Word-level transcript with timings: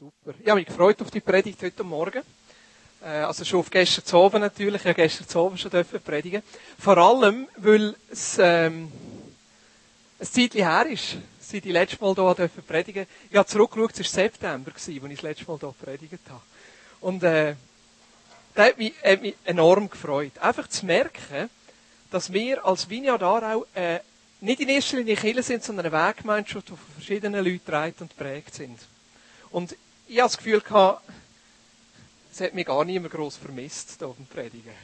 Super. 0.00 0.34
Ich 0.42 0.48
habe 0.48 0.60
mich 0.60 0.66
gefreut 0.66 1.02
auf 1.02 1.10
die 1.10 1.20
Predigt 1.20 1.62
heute 1.62 1.84
Morgen. 1.84 2.22
Äh, 3.04 3.18
also 3.18 3.44
schon 3.44 3.60
auf 3.60 3.70
gestern 3.70 4.18
Abend 4.18 4.40
natürlich. 4.40 4.82
Ich 4.82 4.96
gestern 4.96 5.38
Abend 5.38 5.60
schon 5.60 5.70
predigen 6.02 6.42
Vor 6.78 6.96
allem, 6.96 7.46
weil 7.58 7.94
es 8.10 8.38
ähm, 8.38 8.90
ein 10.18 10.26
Zeitchen 10.26 10.66
her 10.66 10.86
ist, 10.86 11.18
seit 11.38 11.66
ich 11.66 11.72
letztes 11.72 12.00
Mal 12.00 12.14
hier 12.14 12.48
predigen 12.66 13.06
Ich 13.28 13.36
habe 13.36 13.46
zurückgeschaut, 13.46 13.90
es 13.92 13.98
war 13.98 14.24
September, 14.24 14.72
als 14.72 14.88
ich 14.88 15.02
das 15.02 15.20
letzte 15.20 15.44
Mal 15.44 15.58
hier 15.58 15.74
predigt 15.78 16.30
habe. 16.30 16.40
Und 17.02 17.22
äh, 17.22 17.56
das 18.54 18.68
hat 18.68 18.78
mich, 18.78 18.94
hat 19.04 19.20
mich 19.20 19.34
enorm 19.44 19.90
gefreut. 19.90 20.32
Einfach 20.40 20.66
zu 20.68 20.86
merken, 20.86 21.50
dass 22.10 22.32
wir 22.32 22.64
als 22.64 22.88
Vineyard 22.88 23.22
Aarau 23.22 23.66
äh, 23.74 23.98
nicht 24.40 24.60
in 24.60 24.70
erster 24.70 24.96
Linie 24.96 25.16
Kirche 25.16 25.42
sind, 25.42 25.62
sondern 25.62 25.84
eine 25.84 26.08
Weggemeinschaft, 26.08 26.68
die 26.68 26.70
von 26.70 26.94
verschiedenen 26.94 27.44
Leuten 27.44 27.66
trägt 27.66 28.00
und 28.00 28.16
prägt 28.16 28.54
sind. 28.54 28.78
Und 29.50 29.76
ich 30.10 30.18
habe 30.18 30.28
das 30.28 30.38
Gefühl 30.38 30.60
gehabt, 30.60 31.02
es 32.32 32.40
hat 32.40 32.52
mich 32.52 32.66
gar 32.66 32.84
niemand 32.84 33.12
gross 33.12 33.36
vermisst, 33.36 33.96
hier 33.98 34.08
beim 34.08 34.26
Predigen. 34.26 34.74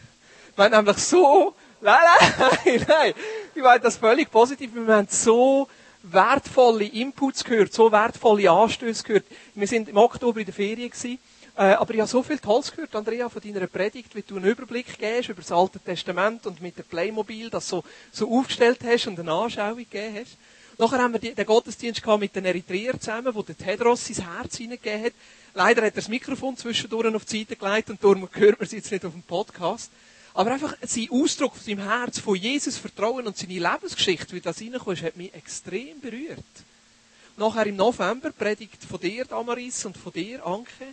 Wir 0.55 0.65
haben 0.65 0.71
nämlich 0.71 0.99
so, 0.99 1.53
nein, 1.81 1.99
nein, 2.39 2.85
nein, 2.89 3.15
ich 3.53 3.63
meine 3.63 3.81
das 3.81 3.97
völlig 3.97 4.31
positiv, 4.31 4.71
wir 4.73 4.87
haben 4.95 5.09
so 5.11 5.69
wertvolle 6.05 6.85
Inputs 6.85 7.43
gehört, 7.43 7.73
so 7.73 7.91
wertvolle 7.91 8.49
Anstöße 8.49 9.03
gehört. 9.03 9.25
Wir 9.57 9.67
sind 9.67 9.89
im 9.89 9.97
Oktober 9.97 10.39
in 10.39 10.47
der 10.47 10.55
Ferien 10.55 10.91
gewesen, 10.91 11.19
äh, 11.57 11.73
aber 11.73 11.93
ich 11.95 12.01
habe 12.01 12.09
so 12.09 12.23
viel 12.23 12.39
Tolles 12.39 12.71
gehört, 12.71 12.95
Andrea, 12.95 13.29
von 13.29 13.43
deiner 13.43 13.67
Predigt, 13.67 14.15
wie 14.15 14.23
du 14.23 14.37
einen 14.37 14.45
Überblick 14.45 14.97
gibst 14.97 15.29
über 15.29 15.43
das 15.43 15.51
Alte 15.51 15.81
Testament 15.81 16.47
und 16.47 16.63
mit 16.63 16.79
dem 16.79 16.85
Playmobil 16.85 17.51
das 17.51 17.69
so, 17.69 17.83
so 18.13 18.31
aufgestellt 18.31 18.79
hast 18.85 19.09
und 19.09 19.19
eine 19.19 19.33
Anschauung 19.33 19.79
gegeben 19.79 20.19
hast. 20.21 20.37
Nachher 20.79 20.99
haben 20.99 21.15
wir 21.15 21.35
den 21.35 21.47
Gottesdienst 21.47 22.03
gehabt 22.03 22.21
mit 22.21 22.37
den 22.37 22.45
Eritreern 22.45 23.01
zusammen, 23.01 23.35
wo 23.35 23.43
der 23.43 23.57
Tedros 23.57 24.07
sein 24.07 24.27
Herz 24.31 24.59
hineingegeben 24.59 25.05
hat. 25.05 25.13
Leider 25.55 25.81
hat 25.81 25.95
er 25.95 26.03
das 26.03 26.09
Mikrofon 26.09 26.55
zwischendurch 26.57 27.15
auf 27.15 27.25
die 27.25 27.39
Seite 27.39 27.57
gelegt 27.57 27.89
und 27.89 28.05
darum 28.05 28.29
hört 28.31 28.59
man 28.59 28.67
es 28.67 28.73
jetzt 28.73 28.93
nicht 28.93 29.05
auf 29.07 29.13
dem 29.13 29.23
Podcast. 29.23 29.91
Aber 30.35 30.51
einfach 30.53 30.77
sein 30.83 31.09
Ausdruck 31.11 31.55
von 31.55 31.65
seinem 31.65 31.89
Herz, 31.89 32.19
von 32.19 32.37
Jesus 32.37 32.77
Vertrauen 32.77 33.27
und 33.27 33.39
seine 33.39 33.55
Lebensgeschichte, 33.55 34.35
wie 34.35 34.43
das 34.43 34.61
reinkommt, 34.61 35.03
hat 35.03 35.17
mich 35.17 35.33
extrem 35.33 35.99
berührt. 35.99 36.45
Nachher 37.39 37.67
im 37.67 37.77
November 37.77 38.31
predigt 38.33 38.85
von 38.85 39.01
dir, 39.01 39.25
Damaris, 39.25 39.83
und 39.87 39.97
von 39.97 40.13
dir, 40.13 40.45
Anke. 40.47 40.89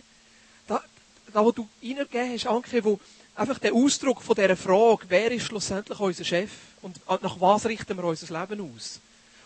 Da, 0.66 0.82
da 1.30 1.44
wo 1.44 1.52
du 1.52 1.68
reingegeben 1.82 2.32
hast, 2.32 2.46
Anke, 2.46 2.82
wo 2.84 2.98
einfach 3.34 3.58
der 3.58 3.74
Ausdruck 3.74 4.22
von 4.22 4.34
dieser 4.34 4.56
Frage, 4.56 5.04
wer 5.08 5.30
ist 5.30 5.44
schlussendlich 5.44 6.00
unser 6.00 6.24
Chef 6.24 6.50
und 6.80 6.98
nach 7.06 7.38
was 7.38 7.66
richten 7.66 7.98
wir 7.98 8.04
unser 8.04 8.40
Leben 8.40 8.74
aus? 8.74 8.98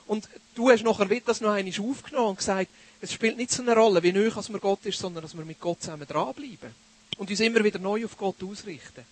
Und 0.09 0.29
du 0.55 0.71
hast 0.71 0.83
nachher 0.83 1.09
wieder 1.09 1.27
das 1.27 1.41
noch 1.41 1.51
einmal 1.51 1.73
aufgenommen 1.79 2.31
und 2.31 2.39
gesagt, 2.39 2.71
es 3.01 3.13
spielt 3.13 3.37
nicht 3.37 3.53
so 3.53 3.63
eine 3.63 3.77
Rolle, 3.77 4.03
wie 4.03 4.11
neu 4.11 4.33
als 4.33 4.49
man 4.49 4.61
Gott 4.61 4.85
ist, 4.87 4.99
sondern 4.99 5.23
dass 5.23 5.37
wir 5.37 5.45
mit 5.45 5.61
Gott 5.61 5.83
zusammen 5.83 6.09
dranbleiben. 6.09 6.75
Und 7.19 7.31
uns 7.31 7.41
immer 7.41 7.63
wieder 7.63 7.79
neu 7.79 8.05
auf 8.05 8.17
Gott 8.17 8.43
ausrichten. 8.43 9.05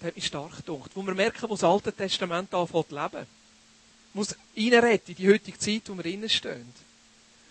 Das 0.00 0.08
hat 0.08 0.16
mich 0.16 0.26
stark 0.26 0.56
gedacht. 0.56 0.90
Wo 0.94 1.02
wir 1.02 1.14
merken, 1.14 1.48
wo 1.48 1.54
das 1.54 1.64
Alte 1.64 1.92
Testament 1.92 2.52
anfängt 2.52 2.88
zu 2.88 2.94
leben. 2.94 3.26
Wo 4.14 4.22
es 4.22 4.36
reinredet 4.56 5.10
in 5.10 5.14
die 5.14 5.28
heutige 5.30 5.58
Zeit, 5.58 5.82
wo 5.86 5.96
wir 5.96 6.28
stehen. 6.28 6.66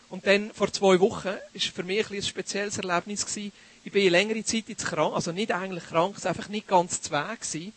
Und 0.09 0.28
dann, 0.28 0.52
vor 0.53 0.72
zwei 0.73 1.00
Wochen, 1.00 1.30
war 1.30 1.39
für 1.53 1.83
mich 1.83 2.09
ein, 2.09 2.17
ein 2.17 2.23
spezielles 2.23 2.78
Erlebnis 2.78 3.26
gewesen. 3.26 3.53
Ich 3.86 3.92
bin 3.92 4.11
längere 4.11 4.44
Zeit 4.44 4.66
jetzt 4.67 4.86
krank, 4.86 5.16
also 5.16 5.31
nicht 5.31 5.53
eigentlich 5.53 5.86
krank, 5.86 6.17
es 6.17 6.26
war 6.26 6.31
einfach 6.31 6.50
nicht 6.50 6.67
ganz 6.67 7.02
zu 7.02 7.11
gewesen. 7.11 7.73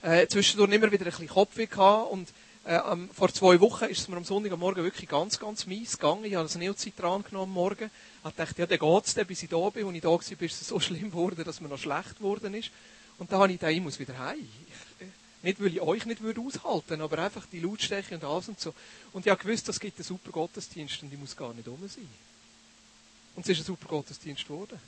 Äh, 0.00 0.26
zwischendurch 0.28 0.72
immer 0.72 0.90
wieder 0.90 1.04
ein 1.04 1.10
bisschen 1.10 1.28
Kopfweh 1.28 1.66
gehabt 1.66 2.10
und 2.10 2.28
äh, 2.64 2.80
vor 3.12 3.32
zwei 3.32 3.60
Wochen 3.60 3.86
ist 3.86 4.00
es 4.00 4.08
mir 4.08 4.16
am 4.16 4.24
Sonntagmorgen 4.24 4.84
wirklich 4.84 5.08
ganz, 5.08 5.38
ganz 5.38 5.66
mies 5.66 5.98
gegangen. 5.98 6.24
Ich 6.24 6.34
habe 6.34 6.44
das 6.44 6.56
Neocitran 6.56 7.24
genommen 7.24 7.52
Morgen. 7.52 7.90
Ich 8.24 8.34
dachte, 8.34 8.60
ja, 8.60 8.66
dann 8.66 8.78
geht's 8.78 9.14
dann, 9.14 9.26
bis 9.26 9.42
ich 9.42 9.48
da 9.48 9.70
bin. 9.70 9.84
Und 9.84 9.94
ich 9.94 10.02
da 10.02 10.08
war, 10.10 10.20
ist 10.20 10.40
es 10.40 10.68
so 10.68 10.78
schlimm 10.80 11.10
geworden, 11.10 11.44
dass 11.44 11.60
mir 11.60 11.68
noch 11.68 11.78
schlecht 11.78 12.18
geworden 12.18 12.54
ist. 12.54 12.70
Und 13.18 13.32
da 13.32 13.38
habe 13.38 13.52
ich 13.52 13.58
gedacht, 13.58 13.74
ich 13.74 13.82
muss 13.82 13.98
wieder 13.98 14.18
heim. 14.18 14.48
Ich, 15.00 15.06
nicht, 15.42 15.60
weil 15.60 15.74
ich 15.74 15.80
euch 15.80 16.06
nicht 16.06 16.20
würde 16.20 16.40
aushalten 16.40 17.00
aber 17.00 17.18
einfach 17.18 17.46
die 17.50 17.58
Lautstärke 17.58 18.14
und 18.14 18.22
alles 18.22 18.48
und 18.48 18.60
so. 18.60 18.72
Und 19.12 19.26
ich 19.26 19.30
habe 19.30 19.42
gewusst, 19.42 19.68
es 19.68 19.80
gibt 19.80 19.98
einen 19.98 20.04
super 20.04 20.30
Gottesdienst 20.30 21.02
und 21.02 21.12
ich 21.12 21.18
muss 21.18 21.36
gar 21.36 21.52
nicht 21.52 21.66
um 21.66 21.80
sein. 21.88 22.06
Und 23.34 23.42
es 23.42 23.48
ist 23.48 23.60
ein 23.60 23.64
super 23.64 23.88
Gottesdienst 23.88 24.44
geworden. 24.44 24.78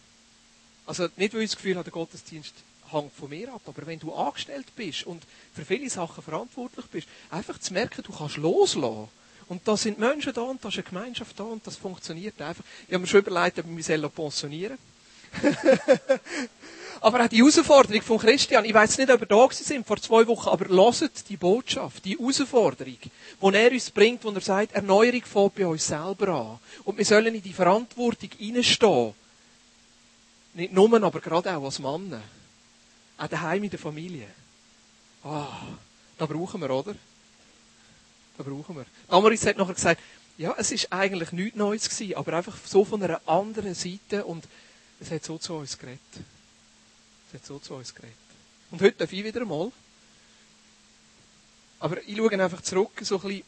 Also 0.86 1.08
nicht, 1.16 1.34
weil 1.34 1.42
ich 1.42 1.50
das 1.50 1.56
Gefühl 1.56 1.74
habe, 1.74 1.84
der 1.84 1.92
Gottesdienst 1.92 2.54
hängt 2.94 3.12
von 3.14 3.28
mir 3.28 3.52
ab. 3.52 3.62
Aber 3.66 3.86
wenn 3.86 3.98
du 3.98 4.14
angestellt 4.14 4.66
bist 4.74 5.04
und 5.04 5.22
für 5.54 5.64
viele 5.64 5.90
Sachen 5.90 6.22
verantwortlich 6.22 6.86
bist, 6.86 7.08
einfach 7.30 7.58
zu 7.58 7.72
merken, 7.72 8.02
du 8.02 8.12
kannst 8.12 8.36
loslassen. 8.36 9.08
Und 9.48 9.68
da 9.68 9.76
sind 9.76 9.98
Menschen 9.98 10.32
da 10.32 10.40
und 10.40 10.64
da 10.64 10.68
ist 10.68 10.76
eine 10.76 10.84
Gemeinschaft 10.84 11.38
da 11.38 11.44
und 11.44 11.66
das 11.66 11.76
funktioniert 11.76 12.40
einfach. 12.40 12.64
Ich 12.86 12.94
habe 12.94 13.00
mir 13.00 13.06
schon 13.06 13.20
überlegt, 13.20 13.58
ob 13.58 13.66
ich 13.66 13.88
mich 13.88 14.14
pensionieren 14.14 14.78
Aber 17.00 17.22
auch 17.22 17.28
die 17.28 17.38
Herausforderung 17.38 18.00
von 18.00 18.18
Christian, 18.18 18.64
ich 18.64 18.72
weiß 18.72 18.96
nicht, 18.98 19.10
ob 19.10 19.20
er 19.20 19.26
da 19.26 19.48
sind 19.50 19.86
vor 19.86 19.98
zwei 19.98 20.26
Wochen, 20.26 20.48
aber 20.48 20.66
loset 20.66 21.28
die 21.28 21.36
Botschaft, 21.36 22.04
die 22.04 22.16
Herausforderung, 22.16 22.96
die 22.98 23.54
er 23.54 23.70
uns 23.70 23.90
bringt, 23.90 24.24
wo 24.24 24.30
er 24.30 24.40
sagt, 24.40 24.72
Erneuerung 24.72 25.22
fängt 25.22 25.54
bei 25.54 25.66
uns 25.66 25.86
selber 25.86 26.28
an. 26.28 26.58
Und 26.84 26.96
wir 26.96 27.04
sollen 27.04 27.34
in 27.34 27.42
die 27.42 27.52
Verantwortung 27.52 28.30
hineinstehen. 28.38 29.12
Nicht 30.54 30.72
nur, 30.72 31.02
aber 31.02 31.20
gerade 31.20 31.54
auch 31.54 31.64
als 31.64 31.78
Männer. 31.78 32.22
Auch 33.16 33.28
daheim 33.28 33.64
in 33.64 33.70
der 33.70 33.78
Familie. 33.78 34.28
Ah, 35.22 35.48
da 36.18 36.26
brauchen 36.26 36.60
wir, 36.60 36.70
oder? 36.70 36.94
Da 38.36 38.42
brauchen 38.42 38.76
wir. 38.76 38.86
Amaris 39.08 39.46
hat 39.46 39.56
nachher 39.56 39.74
gesagt, 39.74 40.00
ja, 40.36 40.54
es 40.58 40.72
ist 40.72 40.92
eigentlich 40.92 41.32
nichts 41.32 41.56
Neues 41.56 41.88
gewesen, 41.88 42.16
aber 42.16 42.32
einfach 42.34 42.56
so 42.64 42.84
von 42.84 43.02
einer 43.02 43.20
anderen 43.26 43.74
Seite 43.74 44.24
und 44.24 44.44
es 45.00 45.10
hat 45.10 45.24
so 45.24 45.38
zu 45.38 45.54
uns 45.54 45.78
geredet. 45.78 46.00
Es 47.28 47.34
hat 47.34 47.46
so 47.46 47.58
zu 47.58 47.74
uns 47.74 47.94
geredet. 47.94 48.14
Und 48.70 48.82
heute 48.82 48.98
darf 48.98 49.12
ich 49.12 49.22
wieder 49.22 49.44
mal. 49.44 49.70
Aber 51.78 52.02
ich 52.06 52.16
schaue 52.16 52.32
einfach 52.32 52.62
zurück, 52.62 52.92
so 53.02 53.16
ein 53.16 53.22
bisschen 53.22 53.42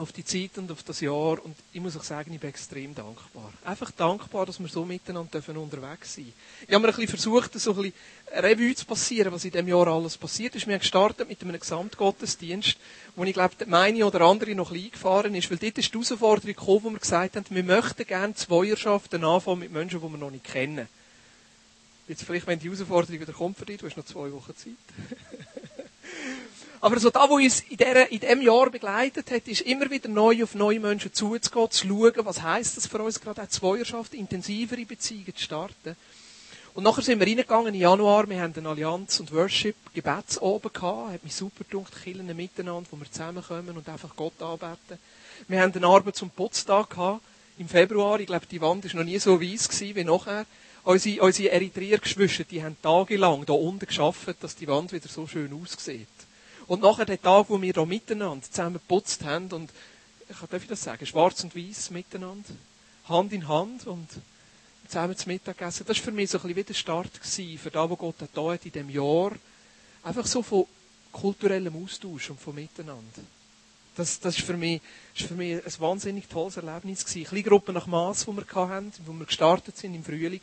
auf 0.00 0.12
die 0.12 0.24
Zeit 0.24 0.56
und 0.56 0.72
auf 0.72 0.82
das 0.82 1.00
Jahr 1.00 1.44
und 1.44 1.54
ich 1.74 1.80
muss 1.80 1.94
auch 1.94 2.02
sagen, 2.02 2.32
ich 2.32 2.40
bin 2.40 2.48
extrem 2.48 2.94
dankbar. 2.94 3.52
Einfach 3.64 3.90
dankbar, 3.90 4.46
dass 4.46 4.58
wir 4.58 4.68
so 4.68 4.86
miteinander 4.86 5.42
unterwegs 5.56 6.14
sein 6.14 6.32
Ich 6.66 6.74
habe 6.74 6.80
mir 6.80 6.88
ein 6.88 6.94
bisschen 6.94 7.08
versucht, 7.08 7.60
so 7.60 7.72
ein 7.72 7.76
bisschen 7.76 7.92
Revue 8.32 8.74
zu 8.74 8.86
passieren, 8.86 9.30
was 9.30 9.44
in 9.44 9.50
diesem 9.50 9.68
Jahr 9.68 9.86
alles 9.88 10.16
passiert 10.16 10.54
ist. 10.54 10.66
Wir 10.66 10.74
haben 10.74 10.80
gestartet 10.80 11.28
mit 11.28 11.42
einem 11.42 11.60
Gesamtgottesdienst, 11.60 12.78
wo 13.14 13.24
ich 13.24 13.34
glaube, 13.34 13.54
meine 13.66 14.06
oder 14.06 14.22
andere 14.22 14.54
noch 14.54 14.70
ein 14.70 14.74
bisschen 14.74 14.86
eingefahren 14.86 15.34
ist, 15.34 15.50
weil 15.50 15.58
dort 15.58 15.76
ist 15.76 15.92
die 15.92 15.98
Herausforderung 15.98 16.54
gekommen, 16.54 16.84
wo 16.84 16.90
wir 16.90 16.98
gesagt 16.98 17.36
haben, 17.36 17.44
wir 17.50 17.64
möchten 17.64 18.06
gerne 18.06 18.34
Zweierschaften 18.34 19.22
anfangen 19.22 19.60
mit 19.60 19.72
Menschen, 19.72 20.00
die 20.00 20.08
wir 20.08 20.18
noch 20.18 20.30
nicht 20.30 20.44
kennen. 20.44 20.88
Jetzt 22.08 22.24
vielleicht, 22.24 22.46
wenn 22.46 22.58
die 22.58 22.70
Herausforderung 22.70 23.20
wieder 23.20 23.32
kommt 23.34 23.58
für 23.58 23.66
dich, 23.66 23.78
du 23.78 23.86
hast 23.86 23.98
noch 23.98 24.04
zwei 24.06 24.32
Wochen 24.32 24.56
Zeit. 24.56 24.72
Aber 26.82 26.98
so 26.98 27.10
da, 27.10 27.28
wo 27.28 27.34
uns 27.34 27.60
in, 27.68 27.76
dieser, 27.76 28.10
in 28.10 28.20
diesem 28.20 28.40
Jahr 28.40 28.70
begleitet 28.70 29.30
hat, 29.30 29.46
ist 29.48 29.60
immer 29.62 29.90
wieder 29.90 30.08
neu 30.08 30.42
auf 30.42 30.54
neue 30.54 30.80
Menschen 30.80 31.12
zuzugehen, 31.12 31.70
zu 31.70 31.86
schauen, 31.86 32.24
was 32.24 32.42
heisst 32.42 32.78
das 32.78 32.86
für 32.86 33.02
uns 33.02 33.20
gerade 33.20 33.42
auch 33.42 33.48
Zweierschaft, 33.48 34.14
intensivere 34.14 34.86
Beziehungen 34.86 35.36
zu 35.36 35.42
starten. 35.42 35.96
Und 36.72 36.84
nachher 36.84 37.02
sind 37.02 37.18
wir 37.18 37.26
reingegangen 37.26 37.74
im 37.74 37.80
Januar, 37.80 38.28
wir 38.30 38.40
haben 38.40 38.54
eine 38.56 38.68
Allianz 38.68 39.20
und 39.20 39.32
Worship 39.32 39.76
Gebetsoben 39.92 40.72
gehabt, 40.72 41.12
hat 41.12 41.24
mich 41.24 41.34
super 41.34 41.64
gedacht, 41.68 41.92
Killen 42.02 42.34
miteinander, 42.34 42.88
wo 42.90 42.96
wir 42.96 43.10
zusammenkommen 43.10 43.76
und 43.76 43.88
einfach 43.88 44.16
Gott 44.16 44.40
anbeten. 44.40 44.98
Wir 45.48 45.60
haben 45.60 45.74
eine 45.74 45.86
Arbeit 45.86 46.16
zum 46.16 46.30
Putztag 46.30 46.90
gehabt, 46.90 47.20
im 47.58 47.68
Februar, 47.68 48.20
ich 48.20 48.26
glaube, 48.26 48.46
die 48.46 48.60
Wand 48.60 48.86
ist 48.86 48.94
noch 48.94 49.04
nie 49.04 49.18
so 49.18 49.38
weiss 49.42 49.68
gewesen 49.68 49.96
wie 49.96 50.04
nachher. 50.04 50.46
Unsere, 50.82 51.22
unsere 51.22 51.50
Eritreer-Geschwister, 51.50 52.44
die 52.44 52.62
haben 52.62 52.76
tagelang 52.80 53.44
da 53.44 53.52
unten 53.52 53.84
geschafft, 53.84 54.36
dass 54.40 54.56
die 54.56 54.66
Wand 54.66 54.92
wieder 54.92 55.08
so 55.08 55.26
schön 55.26 55.52
aussieht. 55.52 56.08
Und 56.70 56.82
nachher 56.82 57.04
der 57.04 57.20
Tag, 57.20 57.46
wo 57.48 57.60
wir 57.60 57.72
da 57.72 57.84
miteinander 57.84 58.48
zusammen 58.48 58.74
geputzt 58.74 59.24
haben 59.24 59.50
und, 59.50 59.72
ich 60.28 60.36
darf 60.36 60.62
ich 60.62 60.68
das 60.68 60.80
sagen, 60.80 61.04
schwarz 61.04 61.42
und 61.42 61.56
weiß 61.56 61.90
miteinander, 61.90 62.48
Hand 63.08 63.32
in 63.32 63.48
Hand 63.48 63.88
und 63.88 64.06
zusammen 64.86 65.16
zum 65.16 65.32
Mittagessen, 65.32 65.84
das 65.84 65.96
war 65.96 66.04
für 66.04 66.12
mich 66.12 66.30
so 66.30 66.38
ein 66.38 66.42
bisschen 66.42 66.56
wie 66.56 66.62
der 66.62 66.74
Start 66.74 67.12
gewesen, 67.12 67.58
für 67.58 67.72
das, 67.72 67.90
was 67.90 67.98
Gott 67.98 68.14
hat 68.20 68.64
in 68.64 68.70
diesem 68.70 68.88
Jahr. 68.88 69.32
Einfach 70.04 70.24
so 70.26 70.44
von 70.44 70.64
kulturellem 71.10 71.74
Austausch 71.82 72.30
und 72.30 72.40
von 72.40 72.54
Miteinander. 72.54 73.20
Das, 73.96 74.20
das 74.20 74.38
ist, 74.38 74.46
für 74.46 74.56
mich, 74.56 74.80
ist 75.16 75.26
für 75.26 75.34
mich 75.34 75.54
ein 75.56 75.80
wahnsinnig 75.80 76.28
tolles 76.28 76.56
Erlebnis 76.56 77.04
gewesen. 77.04 77.24
Kleine 77.24 77.42
Gruppe 77.42 77.72
nach 77.72 77.88
Maß, 77.88 78.26
die 78.26 78.36
wir 78.36 78.68
hatten, 78.68 78.92
wo 79.06 79.12
wir 79.12 79.26
gestartet 79.26 79.76
sind 79.76 79.96
im 79.96 80.04
Frühling. 80.04 80.40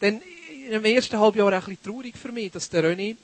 Dann, 0.00 0.20
im 0.68 0.84
ersten 0.84 1.18
Halbjahr 1.18 1.48
auch 1.48 1.52
ein 1.52 1.60
bisschen 1.60 1.82
traurig 1.82 2.18
für 2.18 2.32
mich, 2.32 2.52
dass 2.52 2.68
der 2.68 2.84
René 2.84 3.16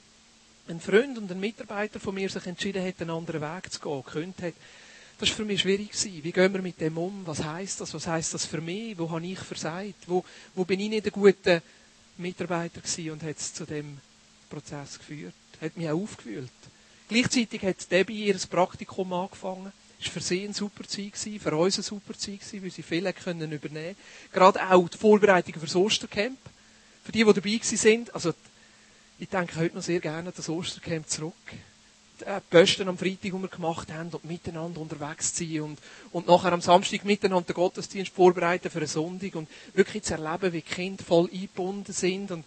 ein 0.69 0.79
Freund 0.79 1.17
und 1.17 1.31
ein 1.31 1.39
Mitarbeiter 1.39 1.99
von 1.99 2.15
mir 2.15 2.29
sich 2.29 2.45
entschieden 2.45 2.85
hat, 2.85 2.99
einen 2.99 3.09
anderen 3.09 3.41
Weg 3.41 3.71
zu 3.71 3.79
gehen, 3.79 4.03
gekündigt 4.03 4.41
hat, 4.41 4.53
das 5.19 5.29
war 5.29 5.37
für 5.37 5.45
mich 5.45 5.61
schwierig. 5.61 5.91
Wie 6.03 6.31
gehen 6.31 6.53
wir 6.53 6.61
mit 6.61 6.79
dem 6.79 6.97
um? 6.97 7.25
Was 7.25 7.43
heisst 7.43 7.81
das? 7.81 7.93
Was 7.93 8.05
heisst 8.05 8.33
das 8.33 8.45
für 8.45 8.61
mich? 8.61 8.97
Wo 8.97 9.09
habe 9.09 9.25
ich 9.25 9.39
versagt? 9.39 9.95
Wo, 10.05 10.23
wo 10.53 10.63
bin 10.63 10.79
ich 10.79 10.89
nicht 10.89 11.05
ein 11.05 11.11
guter 11.11 11.61
Mitarbeiter 12.17 12.81
gewesen 12.81 13.11
und 13.11 13.23
hat 13.23 13.37
es 13.37 13.53
zu 13.53 13.65
dem 13.65 13.97
Prozess 14.49 14.99
geführt? 14.99 15.33
Hat 15.59 15.75
mich 15.75 15.89
auch 15.89 15.99
aufgewühlt. 15.99 16.51
Gleichzeitig 17.09 17.63
hat 17.63 17.91
Debbie 17.91 18.25
ihr 18.25 18.37
Praktikum 18.49 19.11
angefangen 19.13 19.71
war 19.99 20.11
für 20.11 20.19
sie 20.19 20.43
eine 20.43 20.53
super 20.53 20.83
Zeit, 20.83 21.13
gewesen, 21.13 21.39
für 21.39 21.55
uns 21.55 21.75
eine 21.75 21.83
super 21.83 22.13
Zeit, 22.13 22.39
gewesen, 22.39 22.63
weil 22.63 22.71
sie 22.71 22.83
viel 22.83 23.11
können 23.13 23.51
übernehmen 23.51 23.95
Gerade 24.31 24.69
auch 24.69 24.87
die 24.87 24.97
Vorbereitungen 24.97 25.59
für 25.59 25.65
das 25.65 25.75
Ostercamp. 25.75 26.37
Für 27.03 27.11
die, 27.11 27.23
die 27.23 27.33
dabei 27.33 27.59
sind, 27.63 28.13
also 28.13 28.33
ich 29.19 29.29
denke 29.29 29.55
heute 29.55 29.75
noch 29.75 29.83
sehr 29.83 29.99
gerne 29.99 30.29
an 30.29 30.33
das 30.35 30.49
Ostercamp 30.49 31.07
zurück. 31.09 31.33
Die 32.19 32.25
Posten 32.49 32.87
am 32.87 32.97
Freitag, 32.97 33.21
die 33.21 33.31
wir 33.31 33.47
gemacht 33.47 33.91
haben, 33.91 34.09
und 34.09 34.25
miteinander 34.25 34.81
unterwegs 34.81 35.33
zu 35.33 35.43
sein 35.43 35.61
und, 35.61 35.79
und 36.11 36.27
nachher 36.27 36.51
am 36.51 36.61
Samstag 36.61 37.05
miteinander 37.05 37.45
den 37.45 37.55
Gottesdienst 37.55 38.13
vorbereiten 38.13 38.71
für 38.71 38.79
einen 38.79 38.87
Sonntag 38.87 39.35
und 39.35 39.47
wirklich 39.73 40.03
zu 40.03 40.13
erleben, 40.13 40.53
wie 40.53 40.61
die 40.61 40.73
Kinder 40.73 41.03
voll 41.03 41.29
eingebunden 41.31 41.93
sind 41.93 42.31
und 42.31 42.43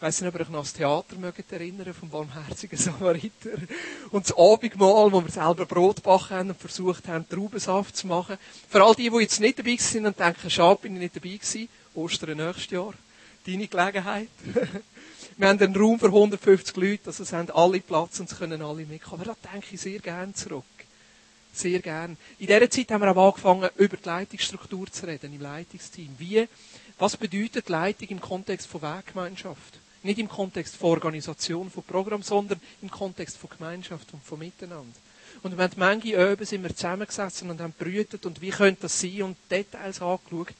ich 0.00 0.02
weiss 0.02 0.20
nicht, 0.22 0.28
ob 0.28 0.34
ihr 0.36 0.40
euch 0.40 0.48
noch 0.48 0.60
ans 0.60 0.72
Theater 0.72 1.16
mögt 1.16 1.52
erinnern 1.52 1.92
vom 1.92 2.08
barmherzigen 2.08 2.78
Samariter. 2.78 3.50
Und 4.10 4.24
das 4.24 4.34
Abendmahl, 4.34 5.12
wo 5.12 5.20
wir 5.22 5.30
selber 5.30 5.66
Brot 5.66 5.96
gebacken 5.96 6.30
haben 6.30 6.48
und 6.48 6.58
versucht 6.58 7.06
haben, 7.06 7.28
Traubensaft 7.28 7.98
zu 7.98 8.06
machen. 8.06 8.38
Für 8.70 8.82
all 8.82 8.94
die, 8.94 9.10
die 9.10 9.18
jetzt 9.18 9.40
nicht 9.40 9.58
dabei 9.58 9.76
sind 9.76 10.06
und 10.06 10.18
denken, 10.18 10.48
schade, 10.48 10.78
bin 10.80 10.94
ich 10.94 11.00
nicht 11.00 11.16
dabei 11.16 11.36
gewesen. 11.36 11.68
Ostern 11.94 12.38
nächstes 12.38 12.70
Jahr. 12.70 12.94
Deine 13.46 13.68
Gelegenheit. 13.68 14.28
wir 15.40 15.48
haben 15.48 15.58
einen 15.58 15.74
Raum 15.76 15.98
für 15.98 16.06
150 16.06 16.76
Leute, 16.76 17.06
also 17.06 17.22
es 17.22 17.32
haben 17.32 17.50
alle 17.50 17.80
Platz 17.80 18.20
und 18.20 18.30
es 18.30 18.38
können 18.38 18.60
alle 18.60 18.84
mitkommen. 18.84 19.22
Aber 19.22 19.34
da 19.42 19.50
denke 19.52 19.68
ich 19.74 19.80
sehr 19.80 19.98
gerne 19.98 20.34
zurück. 20.34 20.64
Sehr 21.52 21.80
gern. 21.80 22.18
In 22.38 22.46
dieser 22.46 22.70
Zeit 22.70 22.90
haben 22.90 23.00
wir 23.00 23.16
auch 23.16 23.28
angefangen, 23.28 23.70
über 23.76 23.96
die 23.96 24.04
Leitungsstruktur 24.04 24.92
zu 24.92 25.06
reden, 25.06 25.32
im 25.32 25.40
Leitungsteam. 25.40 26.14
Wie, 26.18 26.46
was 26.98 27.16
bedeutet 27.16 27.70
Leitung 27.70 28.08
im 28.08 28.20
Kontext 28.20 28.66
von 28.66 28.82
Weggemeinschaft? 28.82 29.78
Nicht 30.02 30.18
im 30.18 30.28
Kontext 30.28 30.76
von 30.76 30.90
Organisation, 30.90 31.70
von 31.70 31.84
Programm, 31.84 32.22
sondern 32.22 32.60
im 32.82 32.90
Kontext 32.90 33.38
von 33.38 33.50
Gemeinschaft 33.50 34.12
und 34.12 34.22
von 34.22 34.38
Miteinander. 34.38 34.94
Und 35.42 35.58
haben 35.58 35.72
manche 35.76 36.16
Öben 36.16 36.44
sind 36.44 36.62
wir 36.62 36.74
zusammengesessen 36.74 37.50
und 37.50 37.60
haben 37.60 37.74
brütet 37.78 38.26
und 38.26 38.42
wie 38.42 38.50
könnte 38.50 38.82
das 38.82 39.00
sein 39.00 39.22
und 39.22 39.36
Details 39.50 40.02
angeschaut. 40.02 40.54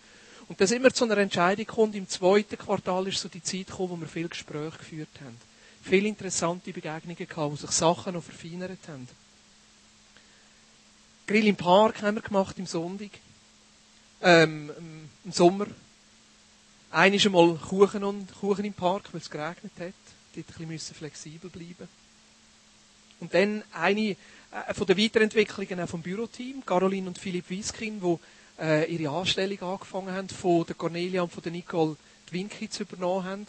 Und 0.51 0.59
sind 0.67 0.83
wir 0.83 0.93
zu 0.93 1.05
einer 1.05 1.19
Entscheidung 1.19 1.65
gekommen. 1.65 1.95
Im 1.95 2.09
zweiten 2.09 2.59
Quartal 2.59 3.07
ist 3.07 3.21
so 3.21 3.29
die 3.29 3.41
Zeit 3.41 3.69
gekommen, 3.69 3.91
wo 3.91 4.01
wir 4.01 4.09
viel 4.09 4.29
Gespräche 4.29 4.79
geführt 4.79 5.21
haben. 5.21 5.37
Viele 5.81 6.09
interessante 6.09 6.73
Begegnungen 6.73 7.17
gehabt, 7.17 7.53
wo 7.53 7.55
sich 7.55 7.71
Sachen 7.71 8.15
noch 8.15 8.25
verfeinert 8.25 8.81
haben. 8.89 9.09
Grill 11.29 11.47
im 11.47 11.55
Park 11.55 12.03
haben 12.03 12.17
wir 12.17 12.23
gemacht 12.23 12.59
im 12.59 12.67
Sonntag. 12.67 13.11
Ähm, 14.23 14.73
im 15.25 15.31
Sommer. 15.31 15.69
Einmal 16.91 17.21
einmal 17.25 17.55
Kuchen, 17.55 18.03
und, 18.03 18.35
Kuchen 18.41 18.65
im 18.65 18.75
Park, 18.75 19.09
weil 19.13 19.21
es 19.21 19.31
geregnet 19.31 19.73
hat. 19.79 19.95
Dort 20.35 20.47
ein 20.59 20.67
bisschen 20.67 20.97
flexibel 20.97 21.49
bleiben 21.49 21.89
Und 23.21 23.33
dann 23.33 23.63
eine 23.73 24.17
äh, 24.51 24.75
von 24.75 24.89
den 24.89 24.99
Weiterentwicklungen 24.99 25.79
auch 25.79 25.89
vom 25.89 26.03
Büroteam, 26.03 26.67
Caroline 26.67 27.07
und 27.07 27.19
Philipp 27.21 27.49
Wieskin, 27.51 28.01
die 28.01 28.19
äh, 28.61 28.93
ihre 28.93 29.13
Anstellung 29.15 29.61
angefangen 29.63 30.13
haben, 30.13 30.29
von 30.29 30.67
der 30.67 30.75
Cornelia 30.75 31.23
und 31.23 31.33
von 31.33 31.43
der 31.43 31.53
Nicole 31.53 31.97
die 32.29 32.35
Winki 32.35 32.69
zu 32.69 32.83
übernommen 32.83 33.25
haben. 33.25 33.47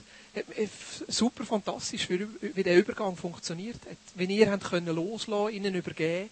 Super 1.07 1.43
fantastisch, 1.43 2.09
wie, 2.09 2.25
wie 2.55 2.63
der 2.63 2.77
Übergang 2.77 3.17
funktioniert 3.17 3.79
hat. 3.85 3.97
Wenn 4.15 4.29
ihr 4.29 4.49
habt 4.49 4.63
können 4.63 4.95
loslassen, 4.95 5.53
ihnen 5.53 5.75
übergeben, 5.75 6.29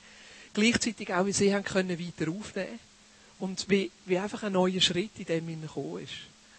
gleichzeitig 0.54 1.14
auch, 1.14 1.26
wie 1.26 1.34
sie 1.34 1.54
haben 1.54 1.64
können 1.66 2.00
weiter 2.00 2.32
aufnehmen 2.32 2.80
und 3.40 3.70
wie, 3.70 3.92
wie 4.06 4.18
einfach 4.18 4.44
ein 4.44 4.54
neuer 4.54 4.82
Schritt 4.82 5.12
in 5.18 5.26
dem 5.26 5.62
gekommen 5.62 6.04
ist. 6.04 6.14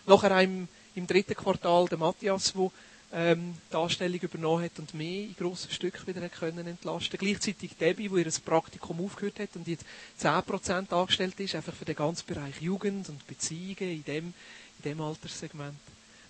Nachher 0.06 0.42
im, 0.42 0.68
im 0.94 1.06
dritten 1.06 1.34
Quartal 1.34 1.86
der 1.86 1.98
Matthias, 1.98 2.52
der 2.52 2.70
ähm, 3.12 3.54
die 3.72 3.76
Anstellung 3.76 4.20
übernommen 4.20 4.64
hat 4.64 4.78
und 4.78 4.94
mehr 4.94 5.24
in 5.24 5.36
grossen 5.36 5.70
Stücken 5.70 6.06
wieder 6.06 6.28
können 6.28 6.66
entlasten 6.66 7.18
Gleichzeitig 7.18 7.76
Debbie, 7.76 8.08
die 8.08 8.20
ihr 8.20 8.30
Praktikum 8.44 9.04
aufgehört 9.04 9.40
hat 9.40 9.56
und 9.56 9.66
jetzt 9.66 9.84
10% 10.20 10.92
angestellt 10.92 11.38
ist, 11.40 11.54
einfach 11.54 11.74
für 11.74 11.84
den 11.84 11.96
ganzen 11.96 12.26
Bereich 12.26 12.60
Jugend 12.60 13.08
und 13.08 13.26
Beziehungen 13.26 13.76
in 13.78 14.04
dem, 14.04 14.34
in 14.78 14.82
dem 14.84 15.00
Alterssegment. 15.00 15.78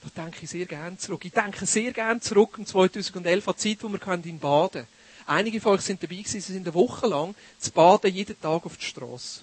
Da 0.02 0.22
denke 0.24 0.44
ich 0.44 0.50
sehr 0.50 0.64
gerne 0.64 0.96
zurück. 0.96 1.24
Ich 1.24 1.32
denke 1.32 1.66
sehr 1.66 1.92
gerne 1.92 2.20
zurück 2.20 2.58
an 2.58 2.64
2011, 2.64 3.46
an 3.46 3.54
die 3.54 3.60
Zeit, 3.60 3.82
wo 3.82 3.88
wir 3.88 4.24
in 4.24 4.38
Baden 4.38 4.86
Einige 5.26 5.60
von 5.60 5.74
euch 5.74 5.82
sind 5.82 6.02
dabei 6.02 6.16
gewesen, 6.16 6.40
sie 6.40 6.52
sind 6.52 6.66
eine 6.66 6.74
Woche 6.74 7.06
lang 7.06 7.36
zu 7.58 7.70
baden, 7.70 8.12
jeden 8.12 8.40
Tag 8.40 8.66
auf 8.66 8.76
der 8.76 8.84
Straße. 8.84 9.42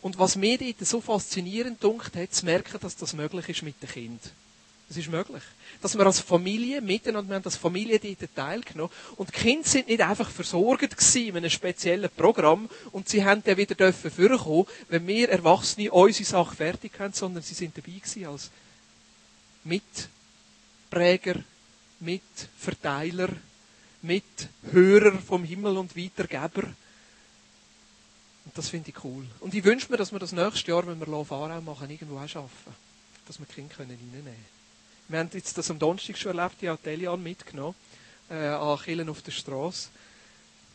Und 0.00 0.18
was 0.18 0.34
mir 0.34 0.58
dort 0.58 0.84
so 0.84 1.00
faszinierend 1.00 1.84
dunkt 1.84 2.16
hat, 2.16 2.34
zu 2.34 2.46
merken, 2.46 2.78
dass 2.80 2.96
das 2.96 3.12
möglich 3.12 3.48
ist 3.48 3.62
mit 3.62 3.80
dem 3.80 3.88
Kind. 3.88 4.20
Das 4.90 4.96
ist 4.96 5.08
möglich. 5.08 5.44
Dass 5.82 5.96
wir 5.96 6.04
als 6.04 6.18
Familie 6.18 6.80
miteinander, 6.80 7.30
wir 7.30 7.36
haben 7.36 7.44
als 7.44 7.54
Familie 7.54 8.00
dort 8.00 8.34
teilgenommen. 8.34 8.92
Und 9.14 9.28
die 9.28 9.38
Kinder 9.38 9.68
sind 9.68 9.86
nicht 9.86 10.00
einfach 10.00 10.28
versorgt 10.28 10.96
gewesen 10.96 11.28
in 11.28 11.36
einem 11.36 11.48
speziellen 11.48 12.10
Programm 12.10 12.68
und 12.90 13.08
sie 13.08 13.24
haben 13.24 13.40
dann 13.44 13.56
wieder 13.56 13.76
dürfen 13.76 14.10
vorkommen, 14.10 14.66
wenn 14.88 15.06
wir 15.06 15.28
Erwachsene 15.28 15.92
unsere 15.92 16.24
Sache 16.24 16.56
fertig 16.56 16.98
haben, 16.98 17.12
sondern 17.12 17.44
sie 17.44 17.54
sind 17.54 17.78
dabei 17.78 17.92
gewesen 17.92 18.26
als 18.26 18.50
Mitpräger, 19.62 21.36
Mitverteiler, 22.00 23.28
Mithörer 24.02 25.18
vom 25.18 25.44
Himmel 25.44 25.76
und 25.76 25.96
Weitergeber. 25.96 26.64
Und 28.44 28.58
das 28.58 28.68
finde 28.68 28.90
ich 28.90 29.04
cool. 29.04 29.24
Und 29.38 29.54
ich 29.54 29.62
wünsche 29.62 29.88
mir, 29.92 29.98
dass 29.98 30.10
wir 30.10 30.18
das 30.18 30.32
nächste 30.32 30.72
Jahr, 30.72 30.84
wenn 30.84 30.98
wir 30.98 31.06
Lauf 31.06 31.30
machen, 31.30 31.88
irgendwo 31.88 32.18
auch 32.18 32.28
schaffen. 32.28 32.74
Dass 33.28 33.38
wir 33.38 33.46
die 33.46 33.54
Kinder 33.54 33.78
reinnehmen 33.78 34.24
können. 34.24 34.59
Wir 35.10 35.18
haben 35.18 35.30
jetzt 35.32 35.58
das 35.58 35.68
am 35.72 35.78
Donnerstag 35.80 36.16
schon 36.16 36.38
erlebt, 36.38 36.62
ich 36.62 36.68
habe 36.68 36.78
Delian 36.84 37.20
mitgenommen, 37.20 37.74
äh, 38.30 38.46
an 38.46 38.78
Killen 38.78 39.08
auf 39.08 39.22
der 39.22 39.32
Straße. 39.32 39.88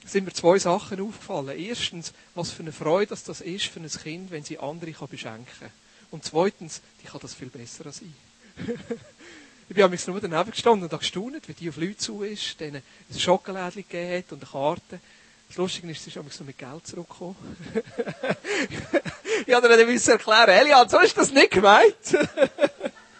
Da 0.03 0.09
sind 0.09 0.25
mir 0.25 0.33
zwei 0.33 0.59
Sachen 0.59 0.99
aufgefallen. 0.99 1.57
Erstens, 1.57 2.11
was 2.33 2.51
für 2.51 2.63
eine 2.63 2.73
Freude 2.73 3.11
dass 3.11 3.23
das 3.23 3.39
ist 3.39 3.67
für 3.67 3.79
ein 3.79 3.89
Kind, 3.89 4.31
wenn 4.31 4.43
sie 4.43 4.59
andere 4.59 4.91
kann 4.91 5.07
beschenken 5.07 5.47
kann. 5.57 5.69
Und 6.11 6.25
zweitens, 6.25 6.81
die 7.01 7.07
kann 7.07 7.21
das 7.21 7.33
viel 7.33 7.47
besser 7.47 7.85
als 7.85 8.01
ich. 8.01 8.09
ich 9.69 9.73
bin 9.73 9.85
am 9.85 9.91
nur 10.05 10.19
daneben 10.19 10.51
gestanden 10.51 10.83
und 10.83 10.91
habe 10.91 10.99
gestaunt, 10.99 11.47
wie 11.47 11.53
die 11.53 11.69
auf 11.69 11.77
Leute 11.77 11.95
zu 11.95 12.23
ist, 12.23 12.59
denen 12.59 12.83
ein 13.09 13.19
Schokolädchen 13.19 13.85
gegeben 13.87 14.17
hat 14.17 14.31
und 14.33 14.43
eine 14.43 14.51
Karte. 14.51 14.99
Das 15.47 15.55
Lustige 15.55 15.89
ist, 15.89 16.03
sie 16.03 16.09
ist 16.09 16.33
so 16.33 16.43
mit 16.43 16.57
Geld 16.57 16.85
zurückgekommen. 16.85 17.37
ich 19.47 19.53
habe 19.53 19.69
dann 19.69 19.79
erklären, 19.79 20.49
Elian, 20.49 20.89
so 20.89 20.99
ist 20.99 21.17
das 21.17 21.31
nicht 21.31 21.51
gemeint. 21.51 21.95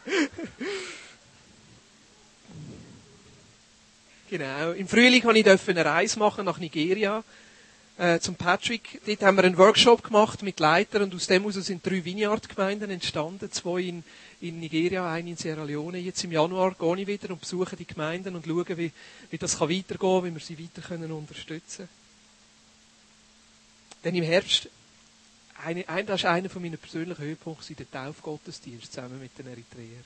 genau. 4.38 4.72
Im 4.72 4.88
Frühling 4.88 5.22
durfte 5.22 5.72
ich 5.72 5.78
eine 5.78 5.86
Reise 5.86 6.20
machen 6.20 6.46
nach 6.46 6.58
Nigeria. 6.58 7.24
Äh, 7.98 8.20
zum 8.20 8.36
Patrick. 8.36 9.00
Dort 9.06 9.22
haben 9.22 9.38
wir 9.38 9.46
einen 9.46 9.58
Workshop 9.58 10.04
gemacht 10.04 10.44
mit 10.44 10.60
Leitern 10.60 11.04
und 11.04 11.16
aus 11.16 11.28
dem 11.28 11.44
heraus 11.44 11.66
sind 11.66 11.86
drei 11.86 12.04
Vineyard-Gemeinden 12.04 12.92
entstanden. 12.92 13.50
Zwei 13.52 13.82
in, 13.84 14.04
in 14.42 14.60
Nigeria, 14.60 15.10
eine 15.10 15.30
in 15.30 15.38
Sierra 15.38 15.64
Leone. 15.64 16.00
Jetzt 16.00 16.22
im 16.26 16.34
Januar 16.34 16.76
gehe 16.78 17.02
ich 17.02 17.08
wieder 17.08 17.30
und 17.30 17.40
besuche 17.40 17.78
die 17.78 17.88
Gemeinden 17.88 18.36
und 18.36 18.46
schaue, 18.46 18.78
wie, 18.78 18.92
wie 19.30 19.38
das 19.38 19.60
kann 19.60 19.70
weitergehen 19.70 19.98
kann, 19.98 20.26
wie 20.26 20.34
wir 20.34 20.42
sie 20.42 20.60
weiter 20.60 20.86
können 20.86 21.12
unterstützen 21.12 21.88
können. 21.88 22.06
Dann 24.04 24.16
im 24.16 24.24
Herbst, 24.24 24.70
eine, 25.64 25.88
ein, 25.88 26.06
das 26.06 26.20
ist 26.20 26.26
einer 26.26 26.50
meiner 26.60 26.78
persönlichen 26.78 27.24
Höhepunkte 27.24 27.76
der 27.76 27.90
Taufgottesdienst 27.90 28.92
zusammen 28.92 29.22
mit 29.22 29.38
den 29.40 29.48
Eritreern. 29.48 30.04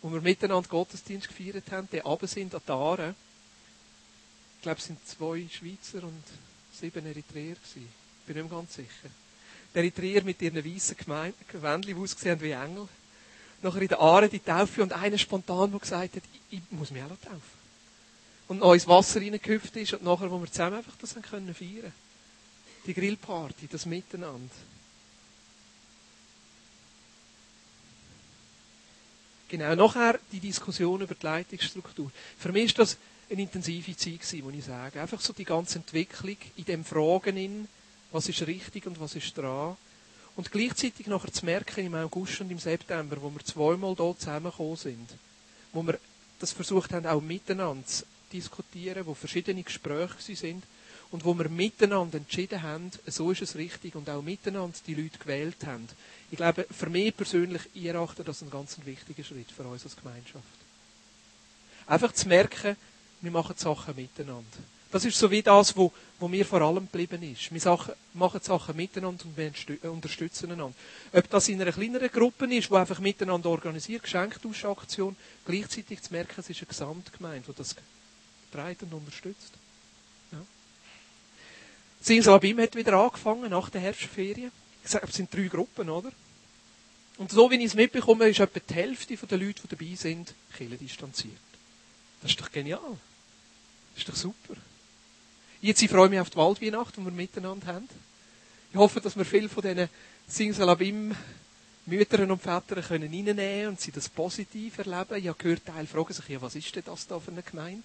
Wo 0.00 0.10
wir 0.10 0.22
miteinander 0.22 0.68
Gottesdienst 0.68 1.28
gefeiert 1.28 1.70
haben, 1.70 1.88
die 1.92 1.98
runter 1.98 2.26
sind 2.26 2.54
an 2.54 2.62
die 2.66 2.72
Aare. 2.72 3.14
Ich 4.66 4.68
glaube, 4.68 4.80
es 4.80 4.86
sind 4.86 5.06
zwei 5.06 5.46
Schweizer 5.48 6.04
und 6.04 6.24
sieben 6.72 7.06
Eritreer 7.06 7.54
gewesen. 7.54 7.88
Ich 8.18 8.26
bin 8.26 8.34
nicht 8.34 8.50
mehr 8.50 8.58
ganz 8.58 8.74
sicher. 8.74 9.08
Die 9.72 9.78
Eritreer 9.78 10.24
mit 10.24 10.42
ihren 10.42 10.56
weißen 10.56 10.96
Gewändchen, 10.96 11.82
die 11.82 11.94
ausgesehen 11.94 12.40
wie 12.40 12.50
Engel. 12.50 12.88
Nachher 13.62 13.82
in 13.82 13.86
der 13.86 14.00
Aare 14.00 14.28
die 14.28 14.40
Taufe 14.40 14.82
und 14.82 14.92
einer 14.92 15.18
spontan, 15.18 15.70
der 15.70 15.78
gesagt 15.78 16.16
hat, 16.16 16.22
ich, 16.50 16.58
ich 16.58 16.62
muss 16.70 16.90
mich 16.90 17.00
auch 17.00 17.10
taufen. 17.10 17.40
Und 18.48 18.58
noch 18.58 18.72
ins 18.72 18.88
Wasser 18.88 19.20
reingehüpft 19.20 19.76
ist 19.76 19.92
und 19.92 20.02
nachher, 20.02 20.32
wo 20.32 20.40
wir 20.40 20.50
zusammen 20.50 20.78
einfach 20.78 20.96
das 21.00 21.14
können 21.14 21.54
feiern 21.54 21.92
die 22.86 22.94
Grillparty, 22.94 23.68
das 23.70 23.86
Miteinander. 23.86 24.50
Genau, 29.48 29.76
nachher 29.76 30.18
die 30.32 30.40
Diskussion 30.40 31.02
über 31.02 31.14
die 31.14 31.24
Leitungsstruktur. 31.24 32.10
Für 32.36 32.50
mich 32.50 32.64
ist 32.64 32.80
das 32.80 32.96
eine 33.30 33.42
intensive 33.42 33.96
Zeit 33.96 34.20
gewesen, 34.20 34.44
muss 34.44 34.54
ich 34.54 34.64
sagen. 34.64 34.98
Einfach 34.98 35.20
so 35.20 35.32
die 35.32 35.44
ganze 35.44 35.78
Entwicklung 35.78 36.36
in 36.56 36.64
dem 36.64 36.84
Fragen 36.84 37.36
in, 37.36 37.68
was 38.12 38.28
ist 38.28 38.46
richtig 38.46 38.86
und 38.86 39.00
was 39.00 39.14
ist 39.14 39.36
dran. 39.36 39.76
Und 40.36 40.52
gleichzeitig 40.52 41.06
nachher 41.06 41.32
zu 41.32 41.44
merken, 41.44 41.86
im 41.86 41.94
August 41.94 42.40
und 42.40 42.50
im 42.50 42.58
September, 42.58 43.16
wo 43.20 43.30
wir 43.30 43.44
zweimal 43.44 43.94
dort 43.94 44.20
zusammengekommen 44.20 44.76
sind, 44.76 45.08
wo 45.72 45.82
wir 45.82 45.98
das 46.38 46.52
versucht 46.52 46.92
haben, 46.92 47.06
auch 47.06 47.22
miteinander 47.22 47.86
zu 47.86 48.04
diskutieren, 48.32 49.06
wo 49.06 49.14
verschiedene 49.14 49.62
Gespräche 49.62 50.36
sind, 50.36 50.62
und 51.10 51.24
wo 51.24 51.34
wir 51.34 51.48
miteinander 51.48 52.18
entschieden 52.18 52.62
haben, 52.62 52.90
so 53.06 53.30
ist 53.30 53.42
es 53.42 53.56
richtig 53.56 53.94
und 53.94 54.10
auch 54.10 54.22
miteinander 54.22 54.76
die 54.86 54.94
Leute 54.94 55.18
gewählt 55.18 55.64
haben. 55.64 55.88
Ich 56.30 56.36
glaube, 56.36 56.66
für 56.70 56.90
mich 56.90 57.16
persönlich, 57.16 57.62
ich 57.74 57.84
erachte 57.84 58.24
das 58.24 58.42
einen 58.42 58.50
ganz 58.50 58.76
wichtigen 58.84 59.24
Schritt 59.24 59.50
für 59.50 59.62
uns 59.64 59.84
als 59.84 59.96
Gemeinschaft. 59.96 60.44
Einfach 61.86 62.12
zu 62.12 62.26
merken, 62.28 62.76
wir 63.20 63.30
machen 63.30 63.56
Sachen 63.56 63.96
miteinander. 63.96 64.58
Das 64.90 65.04
ist 65.04 65.18
so 65.18 65.30
wie 65.30 65.42
das, 65.42 65.76
wo, 65.76 65.92
wo 66.18 66.28
mir 66.28 66.46
vor 66.46 66.62
allem 66.62 66.86
geblieben 66.86 67.22
ist. 67.22 67.52
Wir 67.52 67.78
machen 68.14 68.40
Sachen 68.40 68.76
miteinander 68.76 69.24
und 69.24 69.36
wir 69.36 69.52
äh, 69.82 69.88
unterstützen 69.88 70.52
einander. 70.52 70.74
Ob 71.12 71.28
das 71.30 71.48
in 71.48 71.60
einer 71.60 71.72
kleineren 71.72 72.08
Gruppe 72.08 72.46
ist, 72.54 72.70
die 72.70 72.74
einfach 72.74 73.00
miteinander 73.00 73.50
organisiert, 73.50 74.04
Geschenktauschaktion, 74.04 75.16
gleichzeitig 75.44 76.02
zu 76.02 76.12
merken, 76.12 76.34
es 76.38 76.50
ist 76.50 76.60
eine 76.60 76.68
Gesamtgemeinde, 76.68 77.44
die 77.48 77.56
das 77.56 77.74
trägt 78.52 78.84
und 78.84 78.94
unterstützt. 78.94 79.52
Ja. 80.32 80.38
Sinsalabim 82.00 82.60
hat 82.60 82.76
wieder 82.76 82.94
angefangen 82.94 83.50
nach 83.50 83.68
der 83.68 83.80
Herbstferien. 83.80 84.52
Ich 84.84 84.90
sage, 84.90 85.06
es 85.08 85.14
sind 85.14 85.34
drei 85.34 85.48
Gruppen, 85.48 85.90
oder? 85.90 86.12
Und 87.18 87.32
so 87.32 87.50
wie 87.50 87.56
ich 87.56 87.64
es 87.64 87.74
mitbekomme, 87.74 88.28
ist 88.28 88.40
etwa 88.40 88.60
die 88.60 88.74
Hälfte 88.74 89.16
der 89.16 89.38
Leute, 89.38 89.62
die 89.62 89.68
dabei 89.68 89.94
sind, 89.94 90.34
distanziert. 90.58 91.36
Das 92.22 92.30
ist 92.30 92.40
doch 92.40 92.50
genial. 92.50 92.98
Das 93.94 94.02
ist 94.02 94.08
doch 94.08 94.16
super. 94.16 94.54
Jetzt 95.60 95.82
ich 95.82 95.90
freue 95.90 96.08
mich 96.08 96.20
auf 96.20 96.30
die 96.30 96.36
Waldweihnacht, 96.36 96.96
die 96.96 97.04
wir 97.04 97.10
miteinander 97.12 97.66
haben. 97.66 97.88
Ich 98.70 98.76
hoffe, 98.76 99.00
dass 99.00 99.16
wir 99.16 99.24
viel 99.24 99.48
von 99.48 99.62
diesen 99.62 99.88
Singsalabim 100.28 101.14
Müttern 101.86 102.30
und 102.32 102.42
Vätern 102.42 102.82
können 102.82 103.12
reinnehmen 103.12 103.68
und 103.68 103.80
sie 103.80 103.92
das 103.92 104.08
positiv 104.08 104.78
erleben. 104.78 105.16
Ich 105.16 105.28
habe 105.28 105.38
gehört, 105.38 105.64
Teil 105.64 105.86
fragen 105.86 106.12
sich, 106.12 106.28
ja, 106.28 106.42
was 106.42 106.56
ist 106.56 106.74
denn 106.74 106.82
das 106.84 107.06
da 107.06 107.20
für 107.20 107.30
eine 107.30 107.42
Gemeinde? 107.42 107.84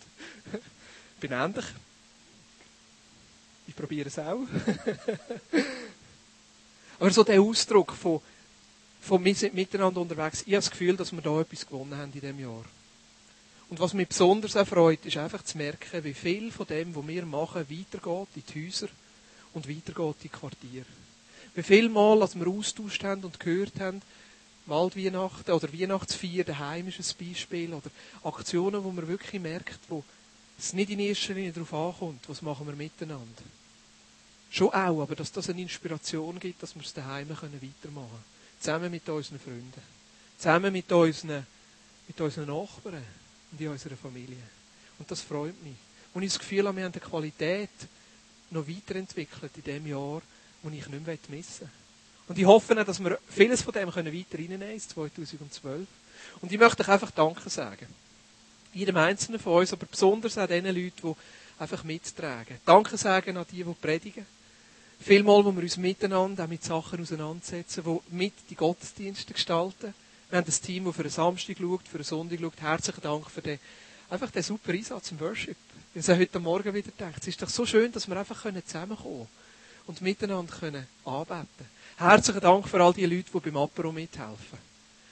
ich 0.51 0.59
bin 1.21 1.31
ähnlich. 1.31 1.65
Ich 3.67 3.75
probiere 3.75 4.07
es 4.07 4.17
auch. 4.17 4.39
Aber 6.99 7.11
so 7.11 7.23
der 7.23 7.39
Ausdruck 7.41 7.93
von, 7.93 8.21
von 9.01 9.21
miteinander 9.21 10.01
unterwegs, 10.01 10.41
ich 10.41 10.53
habe 10.53 10.63
das 10.63 10.71
Gefühl, 10.71 10.97
dass 10.97 11.11
wir 11.11 11.21
da 11.21 11.39
etwas 11.39 11.65
gewonnen 11.65 11.95
haben 11.95 12.11
in 12.11 12.19
diesem 12.19 12.39
Jahr. 12.39 12.65
Und 13.71 13.79
was 13.79 13.93
mich 13.93 14.09
besonders 14.09 14.55
erfreut, 14.55 15.05
ist 15.05 15.15
einfach 15.15 15.45
zu 15.45 15.57
merken, 15.57 16.03
wie 16.03 16.13
viel 16.13 16.51
von 16.51 16.67
dem, 16.67 16.93
was 16.93 17.07
wir 17.07 17.25
machen, 17.25 17.65
weitergeht 17.69 18.27
in 18.35 18.43
die 18.53 18.67
Häuser 18.67 18.89
und 19.53 19.69
weitergeht 19.69 20.15
in 20.17 20.23
die 20.23 20.27
Quartiere. 20.29 20.85
Wie 21.55 21.63
viel 21.63 21.87
Mal, 21.87 22.21
als 22.21 22.37
wir 22.37 22.47
austauscht 22.47 23.01
haben 23.05 23.23
und 23.23 23.39
gehört 23.39 23.79
haben, 23.79 24.01
Waldweihnachten 24.65 25.53
oder 25.53 25.71
Weihnachtsfeier 25.71 26.43
daheim 26.43 26.89
ist 26.89 26.99
ein 26.99 27.25
Beispiel, 27.25 27.73
oder 27.73 27.89
Aktionen, 28.23 28.83
wo 28.83 28.91
man 28.91 29.07
wirklich 29.07 29.41
merkt, 29.41 29.79
wo 29.87 30.03
es 30.59 30.73
nicht 30.73 30.89
in 30.89 30.99
erster 30.99 31.33
Linie 31.33 31.53
darauf 31.53 31.73
ankommt, 31.73 32.27
was 32.27 32.41
machen 32.41 32.67
wir 32.67 32.75
miteinander. 32.75 33.41
Schon 34.49 34.67
auch, 34.67 35.01
aber 35.01 35.15
dass 35.15 35.31
das 35.31 35.49
eine 35.49 35.61
Inspiration 35.61 36.41
gibt, 36.41 36.61
dass 36.61 36.75
wir 36.75 36.83
es 36.83 36.93
daheim 36.93 37.29
weitermachen 37.29 37.71
können. 37.85 38.23
Zusammen 38.59 38.91
mit 38.91 39.07
unseren 39.07 39.39
Freunden. 39.39 39.81
Zusammen 40.37 40.73
mit 40.73 40.91
unseren, 40.91 41.47
mit 42.09 42.19
unseren 42.19 42.47
Nachbarn 42.47 43.20
und 43.51 43.61
in 43.61 43.67
unserer 43.67 43.97
Familie. 43.97 44.37
Und 44.99 45.09
das 45.09 45.21
freut 45.21 45.61
mich. 45.63 45.75
Und 46.13 46.23
ich 46.23 46.29
das 46.29 46.39
Gefühl 46.39 46.63
wir 46.75 46.83
haben 46.83 46.91
die 46.91 46.99
Qualität 46.99 47.69
noch 48.49 48.67
weiterentwickelt 48.67 49.51
in 49.55 49.63
dem 49.63 49.87
Jahr, 49.87 50.21
wo 50.61 50.69
ich 50.69 50.87
nicht 50.87 50.89
mehr 50.89 51.17
missen 51.29 51.61
will. 51.61 51.69
Und 52.27 52.37
ich 52.37 52.45
hoffe, 52.45 52.75
dass 52.75 53.03
wir 53.03 53.19
vieles 53.29 53.61
von 53.61 53.73
dem 53.73 53.91
können 53.91 54.13
weiter 54.13 54.37
reinnehmen 54.37 54.69
in 54.69 54.79
2012. 54.79 55.87
Und 56.41 56.51
ich 56.51 56.59
möchte 56.59 56.83
euch 56.83 56.89
einfach 56.89 57.11
Danke 57.11 57.49
sagen. 57.49 57.87
Jedem 58.73 58.95
Einzelnen 58.97 59.39
von 59.39 59.59
uns, 59.59 59.73
aber 59.73 59.85
besonders 59.85 60.37
auch 60.37 60.47
den 60.47 60.65
Leuten, 60.65 60.93
die 61.03 61.13
einfach 61.59 61.83
mittragen. 61.83 62.57
Danke 62.65 62.97
sagen 62.97 63.37
an 63.37 63.45
die, 63.51 63.63
die 63.63 63.73
predigen. 63.73 64.25
Vielmal, 64.99 65.43
wo 65.43 65.51
wir 65.51 65.63
uns 65.63 65.77
miteinander 65.77 66.43
auch 66.43 66.47
mit 66.47 66.63
Sachen 66.63 67.01
auseinandersetzen, 67.01 67.83
die 67.83 68.15
mit 68.15 68.33
die 68.49 68.55
Gottesdienste 68.55 69.33
gestalten. 69.33 69.93
Wir 70.31 70.37
haben 70.37 70.47
ein 70.47 70.61
Team, 70.65 70.85
das 70.85 70.95
für 70.95 71.01
einen 71.01 71.11
Samstag 71.11 71.57
schaut, 71.59 71.85
für 71.89 71.97
einen 71.97 72.05
Sonntag 72.05 72.39
schaut. 72.39 72.61
Herzlichen 72.61 73.01
Dank 73.01 73.29
für 73.29 73.41
den, 73.41 73.59
einfach 74.09 74.31
den 74.31 74.41
super 74.41 74.71
Einsatz 74.71 75.11
im 75.11 75.19
Worship. 75.19 75.57
Ich 75.93 76.07
habe 76.07 76.21
heute 76.21 76.39
Morgen 76.39 76.73
wieder 76.73 76.89
gedacht, 76.89 77.17
es 77.19 77.27
ist 77.27 77.41
doch 77.41 77.49
so 77.49 77.65
schön, 77.65 77.91
dass 77.91 78.07
wir 78.07 78.15
einfach 78.15 78.41
zusammenkommen 78.41 78.97
können 79.03 79.27
und 79.87 80.01
miteinander 80.01 80.53
können 80.55 80.87
anbeten 81.03 81.65
Herzlichen 81.97 82.39
Dank 82.39 82.69
für 82.69 82.81
all 82.81 82.93
die 82.93 83.05
Leute, 83.07 83.29
die 83.29 83.39
beim 83.41 83.57
Apero 83.57 83.91
mithelfen. 83.91 84.57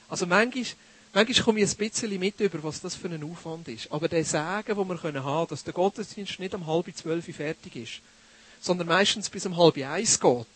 Also 0.08 0.26
manchmal, 0.26 0.64
manchmal 1.14 1.44
komme 1.44 1.60
ich 1.60 1.70
ein 1.70 1.76
bisschen 1.76 2.18
mit 2.18 2.40
über, 2.40 2.64
was 2.64 2.80
das 2.80 2.96
für 2.96 3.10
ein 3.10 3.22
Aufwand 3.22 3.68
ist. 3.68 3.92
Aber 3.92 4.08
der 4.08 4.24
Sagen, 4.24 4.74
den 4.74 4.88
wir 4.88 5.04
haben 5.04 5.22
können, 5.22 5.48
dass 5.50 5.66
der 5.66 5.74
Gottesdienst 5.74 6.40
nicht 6.40 6.56
um 6.56 6.66
halb 6.66 6.96
zwölf 6.96 7.26
fertig 7.26 7.76
ist, 7.76 8.00
sondern 8.62 8.88
meistens 8.88 9.30
bis 9.30 9.46
um 9.46 9.58
halb 9.58 9.76
eins 9.80 10.18
geht, 10.18 10.48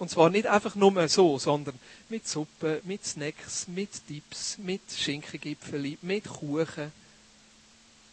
und 0.00 0.08
zwar 0.08 0.30
nicht 0.30 0.46
einfach 0.46 0.74
nur 0.76 1.08
so, 1.08 1.38
sondern 1.38 1.78
mit 2.08 2.26
Suppe, 2.26 2.80
mit 2.84 3.04
Snacks, 3.04 3.68
mit 3.68 3.90
Dips, 4.08 4.56
mit 4.56 4.80
Schinkengipfeli, 4.90 5.98
mit 6.00 6.24
Kuchen. 6.24 6.90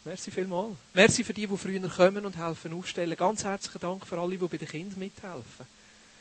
Merci 0.04 0.30
vielmals. 0.30 0.76
Merci 0.92 1.24
für 1.24 1.32
die, 1.32 1.46
die 1.46 1.56
früher 1.56 1.88
kommen 1.88 2.26
und 2.26 2.36
helfen 2.36 2.74
aufstellen. 2.74 3.16
Ganz 3.16 3.42
herzlichen 3.42 3.80
Dank 3.80 4.06
für 4.06 4.18
alle, 4.18 4.36
die 4.36 4.46
bei 4.46 4.58
den 4.58 4.68
Kindern 4.68 4.98
mithelfen. 4.98 5.66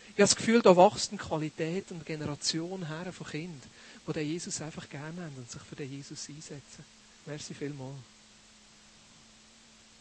Ich 0.05 0.11
habe 0.13 0.23
das 0.23 0.37
Gefühl, 0.37 0.61
da 0.61 0.75
wächst 0.77 1.11
eine 1.11 1.19
Qualität 1.19 1.91
und 1.91 2.05
Generation 2.05 2.87
her 2.87 3.11
von 3.11 3.27
Kindern, 3.27 3.61
die 4.07 4.13
den 4.13 4.25
Jesus 4.25 4.61
einfach 4.61 4.87
gerne 4.87 5.21
haben 5.21 5.35
und 5.35 5.51
sich 5.51 5.61
für 5.63 5.75
den 5.75 5.91
Jesus 5.91 6.29
einsetzen. 6.29 6.85
Merci 7.25 7.53
vielmals. 7.53 7.97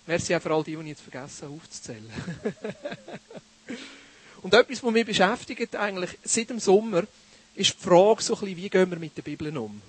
Merci 0.07 0.37
auch 0.37 0.43
für 0.43 0.55
all 0.55 0.63
die, 0.63 0.77
die 0.77 0.83
ich 0.83 0.87
jetzt 0.87 1.03
vergessen 1.03 1.49
habe 1.49 1.55
aufzuzählen. 1.55 2.13
Und 4.43 4.55
etwas, 4.55 4.83
was 4.83 4.93
mich 4.93 5.07
beschäftigt 5.07 5.75
eigentlich 5.77 6.19
seit 6.25 6.51
dem 6.51 6.61
Sommer, 6.61 7.05
ist 7.55 7.75
die 7.75 7.83
Frage 7.83 8.23
so 8.23 8.35
ein 8.35 8.41
bisschen, 8.41 8.57
wie 8.57 8.69
gehen 8.69 8.91
wir 8.91 8.99
mit 8.99 9.17
der 9.17 9.23
Bibel 9.23 9.57
um? 9.57 9.81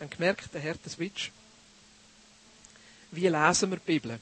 Haben 0.00 0.10
gemerkt, 0.10 0.52
der 0.52 0.60
Herr 0.60 0.76
Switch. 0.88 1.30
Wie 3.10 3.28
lesen 3.28 3.70
wir 3.70 3.78
die 3.78 3.92
Bibel? 3.98 4.18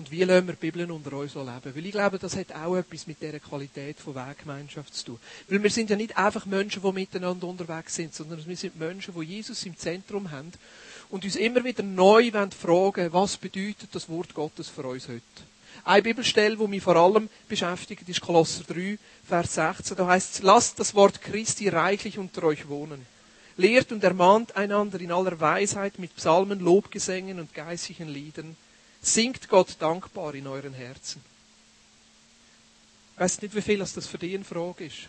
Und 0.00 0.10
wie 0.10 0.24
lassen 0.24 0.46
wir 0.46 0.54
die 0.54 0.70
Bibel 0.70 0.90
unter 0.90 1.12
uns 1.14 1.34
leben? 1.34 1.74
Weil 1.74 1.84
ich 1.84 1.92
glaube, 1.92 2.18
das 2.18 2.34
hat 2.34 2.52
auch 2.52 2.76
etwas 2.76 3.06
mit 3.06 3.20
dieser 3.20 3.38
Qualität 3.38 3.98
von 3.98 4.14
Weggemeinschaft 4.14 4.94
zu 4.94 5.04
tun. 5.04 5.18
Weil 5.48 5.62
wir 5.62 5.68
sind 5.68 5.90
ja 5.90 5.96
nicht 5.96 6.16
einfach 6.16 6.46
Menschen, 6.46 6.80
die 6.82 6.92
miteinander 6.92 7.46
unterwegs 7.46 7.96
sind, 7.96 8.14
sondern 8.14 8.46
wir 8.46 8.56
sind 8.56 8.78
Menschen, 8.78 9.12
die 9.14 9.26
Jesus 9.26 9.62
im 9.66 9.76
Zentrum 9.76 10.30
haben 10.30 10.52
und 11.10 11.24
uns 11.24 11.36
immer 11.36 11.62
wieder 11.64 11.82
neu 11.82 12.30
fragen 12.58 13.12
was 13.12 13.36
bedeutet 13.36 13.90
das 13.92 14.08
Wort 14.08 14.32
Gottes 14.32 14.68
für 14.68 14.84
uns 14.84 15.06
heute? 15.08 15.20
Eine 15.84 16.02
Bibelstelle, 16.02 16.56
die 16.56 16.66
mich 16.66 16.82
vor 16.82 16.96
allem 16.96 17.28
beschäftigt, 17.48 18.08
ist 18.08 18.20
Kolosser 18.20 18.64
3, 18.64 18.98
Vers 19.26 19.54
16. 19.54 19.96
Da 19.96 20.06
heißt 20.06 20.34
es, 20.34 20.42
lasst 20.42 20.78
das 20.78 20.94
Wort 20.94 21.22
Christi 21.22 21.68
reichlich 21.68 22.18
unter 22.18 22.44
euch 22.44 22.68
wohnen. 22.68 23.06
Lehrt 23.56 23.92
und 23.92 24.04
ermahnt 24.04 24.56
einander 24.56 25.00
in 25.00 25.12
aller 25.12 25.38
Weisheit 25.38 25.98
mit 25.98 26.14
Psalmen, 26.16 26.60
Lobgesängen 26.60 27.40
und 27.40 27.54
geistlichen 27.54 28.08
Liedern. 28.08 28.56
Singt 29.02 29.48
Gott 29.48 29.76
dankbar 29.78 30.34
in 30.34 30.46
euren 30.46 30.74
Herzen. 30.74 31.22
Ich 33.14 33.20
weiß 33.20 33.42
nicht, 33.42 33.54
wie 33.54 33.62
viel 33.62 33.78
das 33.78 34.06
für 34.06 34.18
dich 34.18 34.34
eine 34.34 34.44
Frage 34.44 34.86
ist. 34.86 35.08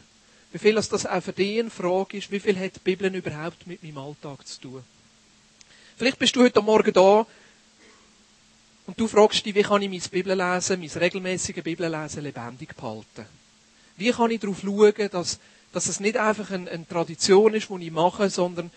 Wie 0.52 0.60
viel 0.60 0.76
das 0.76 1.06
auch 1.06 1.24
für 1.24 1.34
dich 1.34 1.60
eine 1.60 1.70
Frage 1.70 2.18
ist. 2.18 2.32
Wie 2.32 2.40
viel 2.40 2.60
hat 2.60 2.76
die 2.76 2.80
Bibel 2.80 3.14
überhaupt 3.14 3.68
mit 3.68 3.84
meinem 3.84 3.98
Alltag 3.98 4.46
zu 4.46 4.60
tun? 4.60 4.84
Vielleicht 5.98 6.20
bist 6.20 6.36
du 6.36 6.42
heute 6.42 6.62
Morgen 6.62 6.92
da 6.94 7.26
und 8.88 9.00
du 9.00 9.08
fragst 9.08 9.46
dich, 9.46 9.56
wie 9.56 9.64
kann 9.64 9.82
ich 9.82 9.90
mein 9.90 10.02
Bibellesen, 10.12 10.80
mein 10.80 10.90
regelmäßiges 10.90 11.64
Bibellesen 11.64 12.24
lebendig 12.24 12.76
behalten? 12.76 13.26
Wie 13.98 14.12
kann 14.12 14.32
ich 14.32 14.40
darauf 14.40 14.62
schauen, 14.62 15.10
dass, 15.12 15.40
dass 15.72 15.88
es 15.88 16.00
nicht 16.00 16.18
einfach 16.18 16.50
eine, 16.52 16.70
eine 16.70 16.88
Tradition 16.88 17.54
ist, 17.54 17.70
die 17.70 17.86
ich 17.86 17.92
mache, 17.92 18.30
sondern 18.30 18.72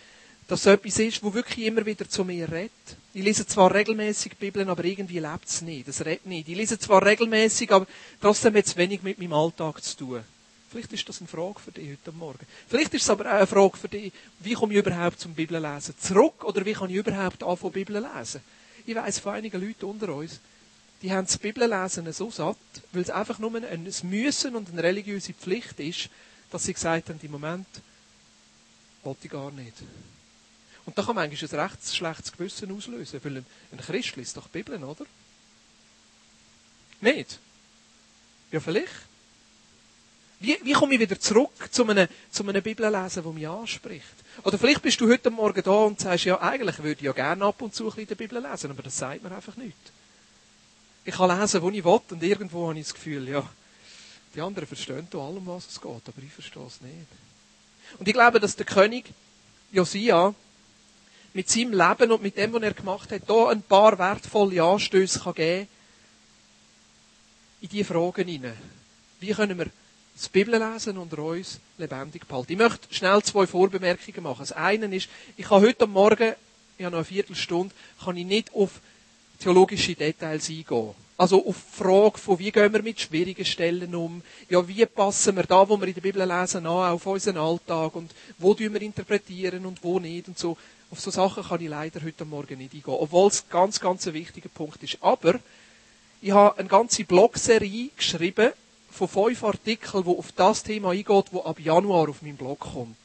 dass 0.47 0.61
es 0.61 0.65
etwas 0.67 0.99
ist, 0.99 1.23
wo 1.23 1.33
wirklich 1.33 1.65
immer 1.65 1.85
wieder 1.85 2.07
zu 2.07 2.23
mir 2.23 2.51
redet. 2.51 2.71
Ich 3.13 3.23
lese 3.23 3.47
zwar 3.47 3.73
regelmäßig 3.73 4.37
Bibeln, 4.37 4.69
aber 4.69 4.83
irgendwie 4.83 5.19
lebt 5.19 5.47
es 5.47 5.61
nicht. 5.61 5.87
Es 5.87 6.05
redet 6.05 6.27
nicht. 6.27 6.47
Ich 6.47 6.55
lese 6.55 6.77
zwar 6.77 7.03
regelmäßig, 7.03 7.71
aber 7.71 7.87
trotzdem 8.21 8.55
hat 8.55 8.65
es 8.65 8.77
wenig 8.77 9.01
mit 9.01 9.17
meinem 9.17 9.33
Alltag 9.33 9.83
zu 9.83 9.97
tun. 9.97 10.23
Vielleicht 10.69 10.93
ist 10.93 11.07
das 11.07 11.19
eine 11.19 11.27
Frage 11.27 11.59
für 11.59 11.71
dich 11.71 11.89
heute 11.91 12.11
Morgen. 12.11 12.45
Vielleicht 12.67 12.93
ist 12.93 13.03
es 13.03 13.09
aber 13.09 13.25
auch 13.25 13.37
eine 13.37 13.47
Frage 13.47 13.77
für 13.77 13.87
dich, 13.87 14.11
wie 14.39 14.53
komme 14.53 14.73
ich 14.73 14.79
überhaupt 14.79 15.19
zum 15.19 15.33
Bibellesen 15.33 15.95
zurück 15.99 16.43
oder 16.43 16.65
wie 16.65 16.73
kann 16.73 16.89
ich 16.89 16.97
überhaupt 16.97 17.41
anfangen, 17.43 17.73
Bibel 17.73 17.95
lesen? 17.95 18.41
Ich 18.85 18.95
weiss 18.95 19.19
von 19.19 19.33
einigen 19.33 19.61
Leuten 19.61 19.85
unter 19.85 20.13
uns, 20.13 20.39
die 21.01 21.11
haben 21.11 21.25
das 21.25 21.37
Bibellesen 21.37 22.11
so 22.13 22.31
satt, 22.31 22.57
weil 22.91 23.01
es 23.01 23.09
einfach 23.09 23.39
nur 23.39 23.55
ein 23.55 23.93
Müssen 24.03 24.55
und 24.55 24.69
eine 24.69 24.83
religiöse 24.83 25.33
Pflicht 25.33 25.79
ist, 25.79 26.09
dass 26.51 26.63
sie 26.63 26.73
gesagt 26.73 27.09
haben, 27.09 27.19
im 27.21 27.31
Moment 27.31 27.67
wollte 29.03 29.25
ich 29.25 29.31
gar 29.31 29.51
nicht. 29.51 29.73
Und 30.85 30.97
da 30.97 31.03
kann 31.03 31.15
man 31.15 31.25
eigentlich 31.25 31.41
ein 31.41 31.59
recht 31.59 31.95
schlechtes 31.95 32.31
Gewissen 32.31 32.71
auslösen, 32.71 33.19
weil 33.23 33.37
ein, 33.37 33.77
Christ 33.77 34.15
liest 34.15 34.37
doch 34.37 34.47
Bibeln, 34.47 34.83
oder? 34.83 35.05
Nicht? 37.01 37.39
Ja, 38.51 38.59
vielleicht. 38.59 38.93
Wie, 40.39 40.57
wie 40.63 40.73
komme 40.73 40.95
ich 40.95 40.99
wieder 40.99 41.19
zurück 41.19 41.69
zu 41.71 41.87
einem, 41.87 42.07
zu 42.29 42.43
einem 42.43 42.61
Bibellesen, 42.61 43.23
das 43.23 43.33
mich 43.33 43.47
anspricht? 43.47 44.03
Oder 44.43 44.57
vielleicht 44.57 44.81
bist 44.81 44.99
du 44.99 45.09
heute 45.09 45.31
Morgen 45.31 45.63
da 45.63 45.71
und 45.71 45.99
sagst, 45.99 46.25
ja, 46.25 46.39
eigentlich 46.41 46.77
würde 46.79 46.99
ich 46.99 47.01
ja 47.01 47.13
gerne 47.13 47.45
ab 47.45 47.61
und 47.61 47.73
zu 47.73 47.85
ein 47.85 47.91
bisschen 47.91 48.07
die 48.07 48.15
Bibel 48.15 48.41
lesen, 48.41 48.71
aber 48.71 48.83
das 48.83 48.97
sagt 48.97 49.23
mir 49.23 49.31
einfach 49.33 49.55
nicht. 49.55 49.77
Ich 51.05 51.15
kann 51.15 51.39
lesen, 51.39 51.61
wo 51.61 51.69
ich 51.69 51.83
will, 51.83 51.99
und 52.09 52.23
irgendwo 52.23 52.67
habe 52.67 52.79
ich 52.79 52.85
das 52.85 52.93
Gefühl, 52.93 53.29
ja, 53.29 53.47
die 54.35 54.41
anderen 54.41 54.67
verstehen 54.67 55.07
da 55.09 55.19
allem, 55.19 55.45
was 55.45 55.67
es 55.67 55.79
geht, 55.79 55.89
aber 55.89 56.21
ich 56.21 56.33
verstehe 56.33 56.65
es 56.65 56.81
nicht. 56.81 57.07
Und 57.97 58.07
ich 58.07 58.13
glaube, 58.13 58.39
dass 58.39 58.55
der 58.55 58.65
König 58.65 59.05
Josia 59.71 60.33
mit 61.33 61.49
seinem 61.49 61.73
Leben 61.73 62.11
und 62.11 62.23
mit 62.23 62.37
dem, 62.37 62.53
was 62.53 62.61
er 62.61 62.73
gemacht 62.73 63.11
hat, 63.11 63.21
da 63.27 63.49
ein 63.49 63.61
paar 63.61 63.97
wertvolle 63.97 64.63
Anstöße 64.63 65.19
kann 65.19 65.33
geben 65.35 65.67
in 67.61 67.69
diese 67.69 67.85
Fragen 67.85 68.27
hinein. 68.27 68.57
Wie 69.19 69.31
können 69.31 69.57
wir 69.57 69.67
das 70.15 70.29
Bibel 70.29 70.57
lesen 70.57 70.97
und 70.97 71.13
uns 71.13 71.59
lebendig 71.77 72.27
behalten? 72.27 72.53
Ich 72.53 72.57
möchte 72.57 72.93
schnell 72.93 73.21
zwei 73.23 73.45
Vorbemerkungen 73.45 74.23
machen. 74.23 74.39
Das 74.39 74.51
eine 74.51 74.93
ist, 74.95 75.09
ich 75.37 75.49
habe 75.49 75.67
heute 75.67 75.87
Morgen, 75.87 76.33
ich 76.77 76.85
habe 76.85 76.91
noch 76.91 76.99
eine 76.99 77.05
Viertelstunde, 77.05 77.73
kann 78.03 78.17
ich 78.17 78.25
nicht 78.25 78.53
auf 78.53 78.79
theologische 79.39 79.95
Details 79.95 80.49
eingehen. 80.49 80.95
Also 81.17 81.45
auf 81.45 81.55
die 81.55 81.83
Frage 81.83 82.17
von, 82.17 82.39
wie 82.39 82.51
gehen 82.51 82.73
wir 82.73 82.81
mit 82.81 82.99
schwierigen 82.99 83.45
Stellen 83.45 83.95
um? 83.95 84.21
Ja, 84.49 84.67
wie 84.67 84.85
passen 84.85 85.35
wir 85.37 85.43
da, 85.43 85.67
wo 85.67 85.77
wir 85.77 85.87
in 85.87 85.93
der 85.93 86.01
Bibel 86.01 86.21
lesen, 86.21 86.65
an 86.65 86.91
auf 86.91 87.05
unseren 87.05 87.37
Alltag? 87.37 87.95
Und 87.95 88.11
wo 88.37 88.53
tun 88.53 88.73
wir 88.73 88.81
interpretieren 88.81 89.65
und 89.65 89.81
wo 89.83 89.99
nicht? 89.99 90.27
Und 90.27 90.37
so. 90.37 90.57
Auf 90.91 90.99
so 90.99 91.09
Sachen 91.09 91.43
kann 91.43 91.61
ich 91.61 91.69
leider 91.69 92.01
heute 92.03 92.25
Morgen 92.25 92.57
nicht 92.57 92.73
eingehen. 92.73 92.93
Obwohl 92.99 93.29
es 93.29 93.49
ganz, 93.49 93.79
ganz 93.79 94.07
ein 94.07 94.13
wichtiger 94.13 94.49
Punkt 94.49 94.83
ist. 94.83 94.97
Aber, 95.01 95.39
ich 96.21 96.31
habe 96.31 96.57
eine 96.59 96.67
ganze 96.67 97.03
Blogserie 97.05 97.89
geschrieben 97.95 98.51
von 98.95 99.07
fünf 99.07 99.43
Artikeln, 99.43 100.03
die 100.03 100.09
auf 100.09 100.31
das 100.31 100.63
Thema 100.63 100.91
eingeht, 100.91 101.25
wo 101.31 101.41
ab 101.41 101.59
Januar 101.59 102.09
auf 102.09 102.21
meinem 102.21 102.37
Blog 102.37 102.59
kommt. 102.59 102.95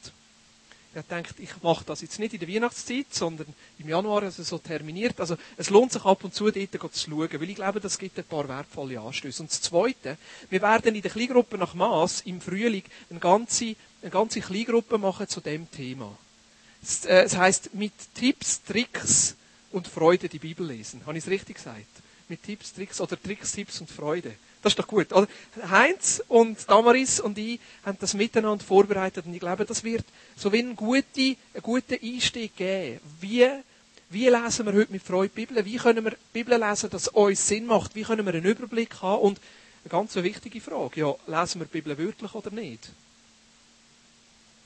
Ich 0.93 1.01
gedacht, 1.01 1.35
ich 1.39 1.63
mache 1.63 1.85
das 1.85 2.01
jetzt 2.01 2.19
nicht 2.19 2.35
in 2.35 2.41
der 2.41 2.49
Weihnachtszeit, 2.49 3.07
sondern 3.11 3.47
im 3.79 3.89
Januar, 3.89 4.25
also 4.25 4.43
so 4.43 4.59
terminiert. 4.59 5.21
Also 5.21 5.37
es 5.57 5.71
lohnt 5.71 5.93
sich 5.93 6.05
ab 6.05 6.25
und 6.25 6.35
zu 6.35 6.51
dort 6.51 6.95
zu 6.95 7.11
schauen, 7.11 7.29
weil 7.33 7.49
ich 7.51 7.55
glaube, 7.55 7.79
das 7.79 7.97
gibt 7.97 8.19
ein 8.19 8.25
paar 8.25 8.49
wertvolle 8.49 8.99
Anstöße. 8.99 9.41
Und 9.41 9.53
das 9.53 9.63
Zweite, 9.63 10.19
wir 10.49 10.63
werden 10.63 10.97
in 10.97 11.03
der 11.03 11.13
Kleingruppe 11.13 11.59
nach 11.59 11.75
Maß 11.75 12.23
im 12.23 12.41
Frühling 12.41 12.83
eine 13.09 13.21
ganze, 13.21 13.77
eine 14.03 14.11
ganze 14.11 14.41
Kleingruppe 14.41 14.99
machen 14.99 15.29
zu 15.29 15.41
dem 15.41 15.71
Thema. 15.71 16.17
Es, 16.83 17.05
äh, 17.05 17.23
es 17.23 17.37
heisst, 17.37 17.73
mit 17.73 17.93
Tipps, 18.15 18.61
Tricks 18.65 19.37
und 19.71 19.87
Freude 19.87 20.29
die 20.29 20.41
Bibel 20.41 20.67
lesen. 20.67 21.03
Habe 21.07 21.17
ich 21.17 21.25
es 21.25 21.31
richtig 21.31 21.57
gesagt? 21.57 21.87
Mit 22.29 22.43
Tipps, 22.43 22.73
Tricks 22.73 23.01
oder 23.01 23.21
Tricks, 23.21 23.53
Tipps 23.53 23.81
und 23.81 23.89
Freude. 23.89 24.35
Das 24.63 24.73
ist 24.73 24.79
doch 24.79 24.87
gut, 24.87 25.11
oder? 25.13 25.27
Heinz 25.71 26.23
und 26.29 26.69
Damaris 26.69 27.19
und 27.19 27.39
ich 27.39 27.61
haben 27.85 27.97
das 27.99 28.13
miteinander 28.13 28.63
vorbereitet 28.63 29.25
und 29.25 29.33
ich 29.33 29.41
glaube, 29.41 29.65
das 29.65 29.83
wird 29.85 30.05
so 30.37 30.53
wie 30.53 30.59
ein 30.59 30.77
guter, 30.77 31.07
einen 31.17 31.63
guten 31.63 31.99
Einstieg 32.03 32.57
geben. 32.57 33.01
Wie, 33.21 33.49
wie 34.11 34.29
lesen 34.29 34.67
wir 34.67 34.75
heute 34.75 34.93
mit 34.93 35.03
Freude 35.03 35.33
die 35.35 35.47
Bibel? 35.47 35.65
Wie 35.65 35.77
können 35.77 36.05
wir 36.05 36.11
die 36.11 36.17
Bibel 36.33 36.59
lesen, 36.59 36.91
dass 36.91 37.03
es 37.03 37.09
uns 37.09 37.47
Sinn 37.47 37.65
macht? 37.65 37.95
Wie 37.95 38.03
können 38.03 38.27
wir 38.27 38.35
einen 38.35 38.45
Überblick 38.45 39.01
haben? 39.01 39.23
Und 39.23 39.41
eine 39.83 39.91
ganz 39.91 40.15
wichtige 40.17 40.61
Frage, 40.61 41.01
ja, 41.01 41.15
lesen 41.27 41.61
wir 41.61 41.67
die 41.67 41.81
Bibel 41.81 41.97
wirklich 41.97 42.35
oder 42.35 42.51
nicht? 42.51 42.91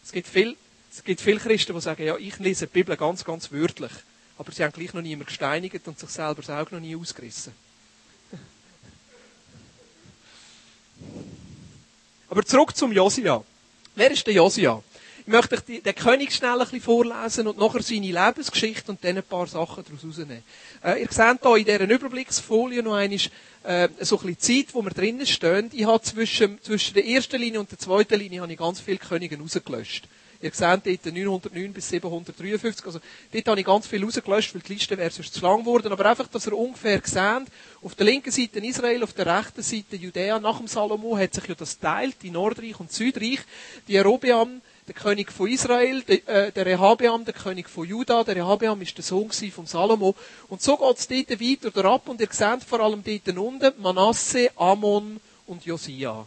Es 0.04 0.10
gibt 0.10 0.26
viel, 0.26 0.56
es 0.90 1.04
gibt 1.04 1.20
viele 1.20 1.38
Christen, 1.38 1.72
die 1.72 1.80
sagen, 1.80 2.04
ja, 2.04 2.16
ich 2.16 2.36
lese 2.40 2.66
die 2.66 2.72
Bibel 2.72 2.96
ganz, 2.96 3.24
ganz 3.24 3.52
wörtlich. 3.52 3.92
Aber 4.38 4.50
sie 4.50 4.64
haben 4.64 4.72
gleich 4.72 4.92
noch 4.92 5.02
niemand 5.02 5.28
gesteinigt 5.28 5.86
und 5.86 6.00
sich 6.00 6.10
selber 6.10 6.42
das 6.42 6.50
Auge 6.50 6.74
noch 6.74 6.80
nie 6.80 6.96
ausgerissen. 6.96 7.52
Aber 12.34 12.44
zurück 12.44 12.76
zum 12.76 12.90
Josia. 12.90 13.44
Wer 13.94 14.10
ist 14.10 14.26
der 14.26 14.34
Josia? 14.34 14.82
Ich 15.20 15.28
möchte 15.28 15.54
euch 15.54 15.82
den 15.84 15.94
König 15.94 16.32
schnell 16.32 16.54
ein 16.54 16.58
bisschen 16.58 16.80
vorlesen 16.80 17.46
und 17.46 17.58
nachher 17.58 17.80
seine 17.80 18.10
Lebensgeschichte 18.10 18.90
und 18.90 19.04
dann 19.04 19.18
ein 19.18 19.22
paar 19.22 19.46
Sachen 19.46 19.84
daraus 19.84 20.04
rausnehmen. 20.04 20.42
Äh, 20.82 21.02
ihr 21.02 21.08
seht 21.12 21.40
hier 21.40 21.56
in 21.56 21.64
dieser 21.64 21.88
Überblicksfolie 21.88 22.82
noch 22.82 22.94
einmal 22.94 23.20
äh, 23.62 23.88
so 24.00 24.18
ein 24.18 24.34
bisschen 24.34 24.64
Zeit, 24.66 24.74
wo 24.74 24.82
wir 24.82 24.90
drinnen 24.90 25.24
stehen. 25.24 25.70
Ich 25.72 25.84
habe 25.84 26.02
zwischen, 26.02 26.60
zwischen 26.60 26.94
der 26.94 27.06
ersten 27.06 27.40
Linie 27.40 27.60
und 27.60 27.70
der 27.70 27.78
zweiten 27.78 28.18
Linie 28.18 28.40
habe 28.40 28.50
ich 28.50 28.58
ganz 28.58 28.80
viele 28.80 28.98
Könige 28.98 29.38
rausgelöscht. 29.38 30.08
Ihr 30.44 30.50
seht 30.52 30.84
dort 30.84 31.06
909 31.06 31.72
bis 31.72 31.88
753. 31.88 32.84
Also, 32.84 33.00
dort 33.32 33.48
habe 33.48 33.60
ich 33.60 33.64
ganz 33.64 33.86
viel 33.86 34.04
rausgelöscht, 34.04 34.54
weil 34.54 34.60
die 34.60 34.74
Liste 34.74 34.98
wäre 34.98 35.08
sonst 35.10 35.32
zu 35.32 35.40
lang 35.40 35.60
geworden. 35.60 35.90
Aber 35.90 36.04
einfach, 36.04 36.28
dass 36.28 36.46
ihr 36.46 36.52
ungefähr 36.52 37.00
seht, 37.02 37.48
auf 37.80 37.94
der 37.94 38.04
linken 38.04 38.30
Seite 38.30 38.58
Israel, 38.58 39.02
auf 39.04 39.14
der 39.14 39.24
rechten 39.24 39.62
Seite 39.62 39.96
Judäa. 39.96 40.38
Nach 40.38 40.58
dem 40.58 40.68
Salomo 40.68 41.16
hat 41.16 41.32
sich 41.32 41.46
ja 41.46 41.54
das 41.54 41.78
teilt, 41.78 42.16
die 42.20 42.30
Nordreich 42.30 42.78
und 42.78 42.92
Südreich. 42.92 43.38
Die 43.88 43.92
Jerobeam, 43.92 44.60
der 44.86 44.94
König 44.94 45.32
von 45.32 45.48
Israel, 45.48 46.02
der, 46.02 46.28
äh, 46.28 46.52
der 46.52 46.66
Rehabeam, 46.66 47.24
der 47.24 47.32
König 47.32 47.70
von 47.70 47.88
Juda. 47.88 48.22
Der 48.22 48.36
Rehabeam 48.36 48.82
ist 48.82 48.98
der 48.98 49.04
Sohn 49.04 49.30
von 49.30 49.64
Salomo. 49.64 50.14
Und 50.48 50.60
so 50.60 50.76
geht 50.76 50.98
es 50.98 51.08
dort 51.08 51.40
weiter 51.40 51.70
durchab. 51.70 52.06
Und 52.06 52.20
ihr 52.20 52.28
seht 52.30 52.64
vor 52.64 52.80
allem 52.80 53.02
dort 53.02 53.38
unten 53.38 53.80
Manasse, 53.80 54.50
Ammon 54.56 55.20
und 55.46 55.64
Josia. 55.64 56.26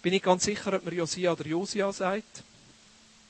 Bin 0.00 0.12
ich 0.12 0.22
ganz 0.22 0.44
sicher, 0.44 0.74
ob 0.74 0.84
man 0.84 0.94
Josia 0.94 1.32
oder 1.32 1.44
Josia 1.44 1.92
sagt. 1.92 2.44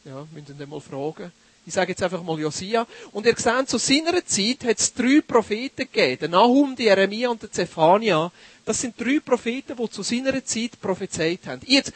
Ja, 0.05 0.27
müssen 0.33 0.59
wir 0.59 0.67
mal 0.67 0.81
fragen. 0.81 1.31
Ich 1.65 1.73
sage 1.73 1.93
jetzt 1.93 2.03
einfach 2.03 2.25
mal 2.25 2.39
Josia. 2.39 2.87
Und 3.13 3.25
ihr 3.25 3.37
seht, 3.37 3.69
zu 3.69 3.79
seiner 3.79 4.25
Zeit 4.27 4.65
hat 4.65 4.81
es 4.81 4.93
drei 4.93 5.21
Propheten 5.21 5.89
gegeben. 5.93 6.19
Der 6.19 6.29
Nahum, 6.29 6.75
der 6.75 6.87
Jeremia 6.87 7.29
und 7.29 7.41
der 7.41 7.53
Zephania. 7.53 8.33
Das 8.65 8.81
sind 8.81 9.01
drei 9.01 9.21
Propheten, 9.21 9.77
die 9.77 9.91
zu 9.91 10.03
seiner 10.03 10.45
Zeit 10.45 10.81
prophezeit 10.81 11.47
haben. 11.47 11.61
Jetzt, 11.65 11.93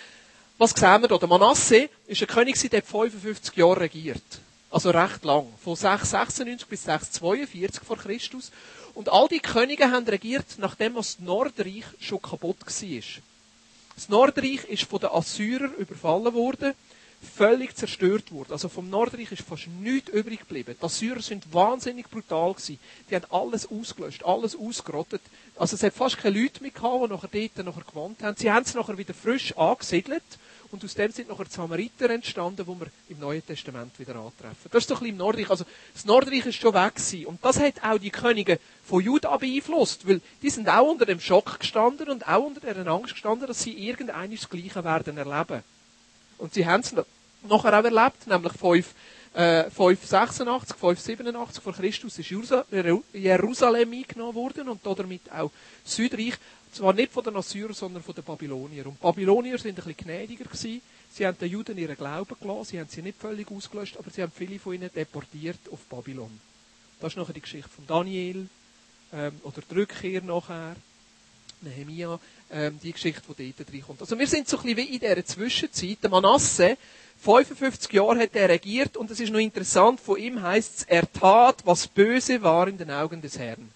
was 0.56 0.70
sehen 0.70 1.02
wir 1.02 1.08
da? 1.08 1.18
Der 1.18 1.28
Manasse 1.28 1.88
ist 2.06 2.22
ein 2.22 2.28
König, 2.28 2.70
der 2.70 2.82
55 2.82 3.56
Jahre 3.56 3.80
regiert. 3.80 4.22
Also 4.70 4.90
recht 4.90 5.24
lang. 5.24 5.48
Von 5.64 5.74
696 5.74 6.68
bis 6.68 6.84
642 6.84 7.82
vor 7.82 7.98
Christus. 7.98 8.52
Und 8.94 9.08
all 9.08 9.26
die 9.26 9.40
Könige 9.40 9.90
haben 9.90 10.06
regiert, 10.06 10.46
nachdem 10.58 10.94
das 10.94 11.18
Nordreich 11.18 11.84
schon 11.98 12.22
kaputt 12.22 12.58
war. 12.64 13.02
Das 13.96 14.08
Nordreich 14.08 14.64
ist 14.66 14.84
von 14.84 15.00
den 15.00 15.10
Assyrern 15.10 15.74
überfallen 15.74 16.34
worden 16.34 16.74
völlig 17.22 17.76
zerstört 17.76 18.32
wurde. 18.32 18.52
Also 18.52 18.68
vom 18.68 18.88
Nordreich 18.88 19.30
ist 19.32 19.42
fast 19.42 19.68
nichts 19.68 20.10
übrig 20.10 20.40
geblieben. 20.40 20.76
Die 20.80 20.84
Assyrer 20.84 21.20
sind 21.20 21.52
wahnsinnig 21.52 22.08
brutal 22.08 22.52
gewesen. 22.52 22.78
Die 23.10 23.14
haben 23.14 23.26
alles 23.30 23.68
ausgelöscht, 23.70 24.24
alles 24.24 24.56
ausgerottet. 24.56 25.22
Also 25.56 25.76
es 25.76 25.82
hat 25.82 25.94
fast 25.94 26.18
keine 26.18 26.40
Leute 26.40 26.62
mehr 26.62 26.70
gehabt, 26.70 27.04
die 27.04 27.08
nachher 27.08 27.50
dort 27.54 27.66
nachher 27.66 27.84
gewohnt 27.84 28.22
haben. 28.22 28.36
Sie 28.36 28.50
haben 28.50 28.64
es 28.64 28.74
nachher 28.74 28.98
wieder 28.98 29.14
frisch 29.14 29.56
angesiedelt. 29.56 30.22
Und 30.72 30.84
aus 30.84 30.94
dem 30.94 31.12
sind 31.12 31.28
nachher 31.28 31.44
die 31.44 31.52
Samariter 31.52 32.10
entstanden, 32.10 32.66
die 32.66 32.80
wir 32.80 32.88
im 33.08 33.20
Neuen 33.20 33.44
Testament 33.46 33.98
wieder 33.98 34.16
antreffen. 34.16 34.68
Das 34.70 34.82
ist 34.82 34.90
doch 34.90 34.96
ein 34.96 35.04
bisschen 35.04 35.14
im 35.14 35.18
Nordreich. 35.18 35.48
Also, 35.48 35.64
das 35.94 36.04
Nordreich 36.04 36.44
ist 36.44 36.56
schon 36.56 36.74
weg 36.74 36.96
gewesen. 36.96 37.26
Und 37.26 37.44
das 37.44 37.60
hat 37.60 37.84
auch 37.84 37.98
die 37.98 38.10
Könige 38.10 38.58
von 38.84 39.02
Juda 39.02 39.36
beeinflusst. 39.36 40.08
Weil 40.08 40.20
die 40.42 40.50
sind 40.50 40.68
auch 40.68 40.90
unter 40.90 41.06
dem 41.06 41.20
Schock 41.20 41.60
gestanden 41.60 42.08
und 42.08 42.26
auch 42.26 42.44
unter 42.44 42.60
der 42.60 42.86
Angst 42.88 43.14
gestanden, 43.14 43.46
dass 43.46 43.62
sie 43.62 43.72
irgendeines 43.72 44.48
Gleiche 44.48 44.82
werden 44.82 45.16
erleben. 45.16 45.62
Und 46.38 46.54
sie 46.54 46.66
haben 46.66 46.80
es 46.80 46.92
nachher 46.92 47.78
auch 47.78 47.84
erlebt, 47.84 48.26
nämlich 48.26 48.52
5, 48.52 48.94
äh, 49.34 49.70
586, 49.70 50.76
587 50.76 51.62
vor 51.62 51.72
Christus 51.72 52.18
ist 52.18 52.30
Jerusalem 52.30 53.92
eingenommen 53.92 54.34
worden 54.34 54.68
und 54.68 54.80
damit 54.84 55.32
auch 55.32 55.50
Südreich, 55.84 56.34
zwar 56.72 56.92
nicht 56.92 57.12
von 57.12 57.24
den 57.24 57.36
Assyrern, 57.36 57.74
sondern 57.74 58.02
von 58.02 58.14
den 58.14 58.24
Babyloniern. 58.24 58.86
Und 58.86 58.98
die 58.98 59.02
Babylonier 59.02 59.58
sind 59.58 59.78
ein 59.78 59.84
bisschen 59.84 59.96
gnädiger 59.96 60.44
gewesen. 60.44 60.82
Sie 61.12 61.26
haben 61.26 61.38
den 61.38 61.50
Juden 61.50 61.78
ihren 61.78 61.96
Glauben 61.96 62.36
gelassen, 62.40 62.64
sie 62.64 62.80
haben 62.80 62.88
sie 62.90 63.00
nicht 63.02 63.18
völlig 63.18 63.50
ausgelöscht, 63.50 63.96
aber 63.96 64.10
sie 64.10 64.22
haben 64.22 64.32
viele 64.34 64.58
von 64.58 64.74
ihnen 64.74 64.90
deportiert 64.94 65.60
auf 65.70 65.80
Babylon. 65.88 66.40
Das 67.00 67.12
ist 67.12 67.16
nachher 67.16 67.32
die 67.32 67.40
Geschichte 67.40 67.68
von 67.68 67.86
Daniel, 67.86 68.48
ähm, 69.12 69.40
oder 69.44 69.62
die 69.68 69.74
Rückkehr 69.74 70.22
nachher, 70.22 70.76
Nehemia, 71.66 72.18
ähm, 72.50 72.78
die 72.82 72.92
Geschichte, 72.92 73.22
die 73.38 73.54
dort 73.56 73.72
reinkommt. 73.72 74.00
Also 74.00 74.18
wir 74.18 74.26
sind 74.26 74.48
so 74.48 74.56
ein 74.58 74.62
bisschen 74.62 74.76
wie 74.78 74.94
in 74.94 75.00
dieser 75.00 75.24
Zwischenzeit. 75.24 75.98
Der 76.02 76.10
Manasse 76.10 76.76
55 77.20 77.92
Jahre 77.92 78.20
hat 78.20 78.34
er 78.34 78.48
regiert 78.48 78.96
und 78.96 79.10
es 79.10 79.20
ist 79.20 79.32
noch 79.32 79.38
interessant, 79.38 80.00
von 80.00 80.18
ihm 80.18 80.42
heißt 80.42 80.78
es, 80.78 80.82
er 80.84 81.10
tat, 81.10 81.62
was 81.64 81.86
böse 81.86 82.42
war 82.42 82.68
in 82.68 82.78
den 82.78 82.90
Augen 82.90 83.22
des 83.22 83.38
Herrn. 83.38 83.70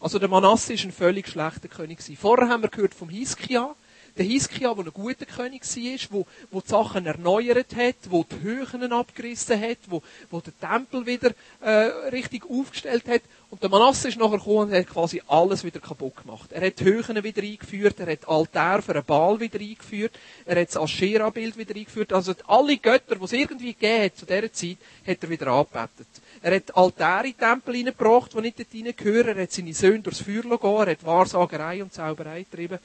Also 0.00 0.18
der 0.18 0.28
Manasse 0.28 0.74
ist 0.74 0.84
ein 0.84 0.92
völlig 0.92 1.28
schlechter 1.28 1.68
König 1.68 1.98
Vorher 2.18 2.48
haben 2.48 2.62
wir 2.62 2.68
gehört 2.68 2.94
vom 2.94 3.08
Hiskia, 3.08 3.74
der 4.18 4.24
Hiskia, 4.24 4.74
der 4.74 4.84
ein 4.84 4.92
guter 4.92 5.26
König 5.26 5.62
war, 5.62 5.98
wo, 6.10 6.26
wo 6.50 6.60
die 6.60 6.68
Sachen 6.68 7.06
erneuert 7.06 7.74
hat, 7.76 7.96
wo 8.08 8.24
die 8.24 8.40
Höhen 8.42 8.92
abgerissen 8.92 9.60
hat, 9.60 9.78
wo, 9.88 10.02
wo 10.30 10.40
den 10.40 10.58
Tempel 10.58 11.06
wieder 11.06 11.32
äh, 11.60 11.70
richtig 12.10 12.44
aufgestellt 12.48 13.08
hat. 13.08 13.22
Und 13.50 13.62
der 13.62 13.70
Manasse 13.70 14.08
ist 14.08 14.18
nachher 14.18 14.38
gekommen 14.38 14.70
und 14.70 14.72
hat 14.72 14.88
quasi 14.88 15.22
alles 15.28 15.64
wieder 15.64 15.80
kaputt 15.80 16.16
gemacht. 16.16 16.50
Er 16.52 16.66
hat 16.66 16.80
Höhen 16.80 17.22
wieder 17.22 17.42
eingeführt, 17.42 18.00
er 18.00 18.12
hat 18.12 18.28
Altar 18.28 18.82
für 18.82 18.92
einen 18.92 19.04
Baal 19.04 19.38
wieder 19.38 19.60
eingeführt, 19.60 20.12
er 20.44 20.60
hat 20.60 20.68
das 20.68 20.76
Aschera-Bild 20.76 21.56
wieder 21.56 21.74
eingeführt. 21.74 22.12
Also 22.12 22.34
alle 22.46 22.76
Götter, 22.76 23.16
die 23.16 23.24
es 23.24 23.32
irgendwie 23.32 23.74
gegeben 23.74 24.04
hat 24.04 24.16
zu 24.16 24.26
dieser 24.26 24.52
Zeit, 24.52 24.78
hat 25.06 25.22
er 25.22 25.30
wieder 25.30 25.46
angebetet. 25.48 26.08
Er 26.42 26.56
hat 26.56 26.76
Altäre 26.76 27.26
in 27.26 27.32
den 27.32 27.38
Tempel 27.38 27.74
hineingebracht, 27.74 28.32
die 28.34 28.40
nicht 28.40 28.58
dort 28.58 28.70
hineingehören. 28.70 29.36
Er 29.36 29.42
hat 29.44 29.52
seine 29.52 29.74
Söhne 29.74 30.00
durchs 30.00 30.20
Feuer 30.20 30.42
gehen, 30.42 30.60
er 30.62 30.90
hat 30.90 31.04
Wahrsagerei 31.04 31.82
und 31.82 31.92
Zauberei 31.92 32.42
getrieben. 32.42 32.78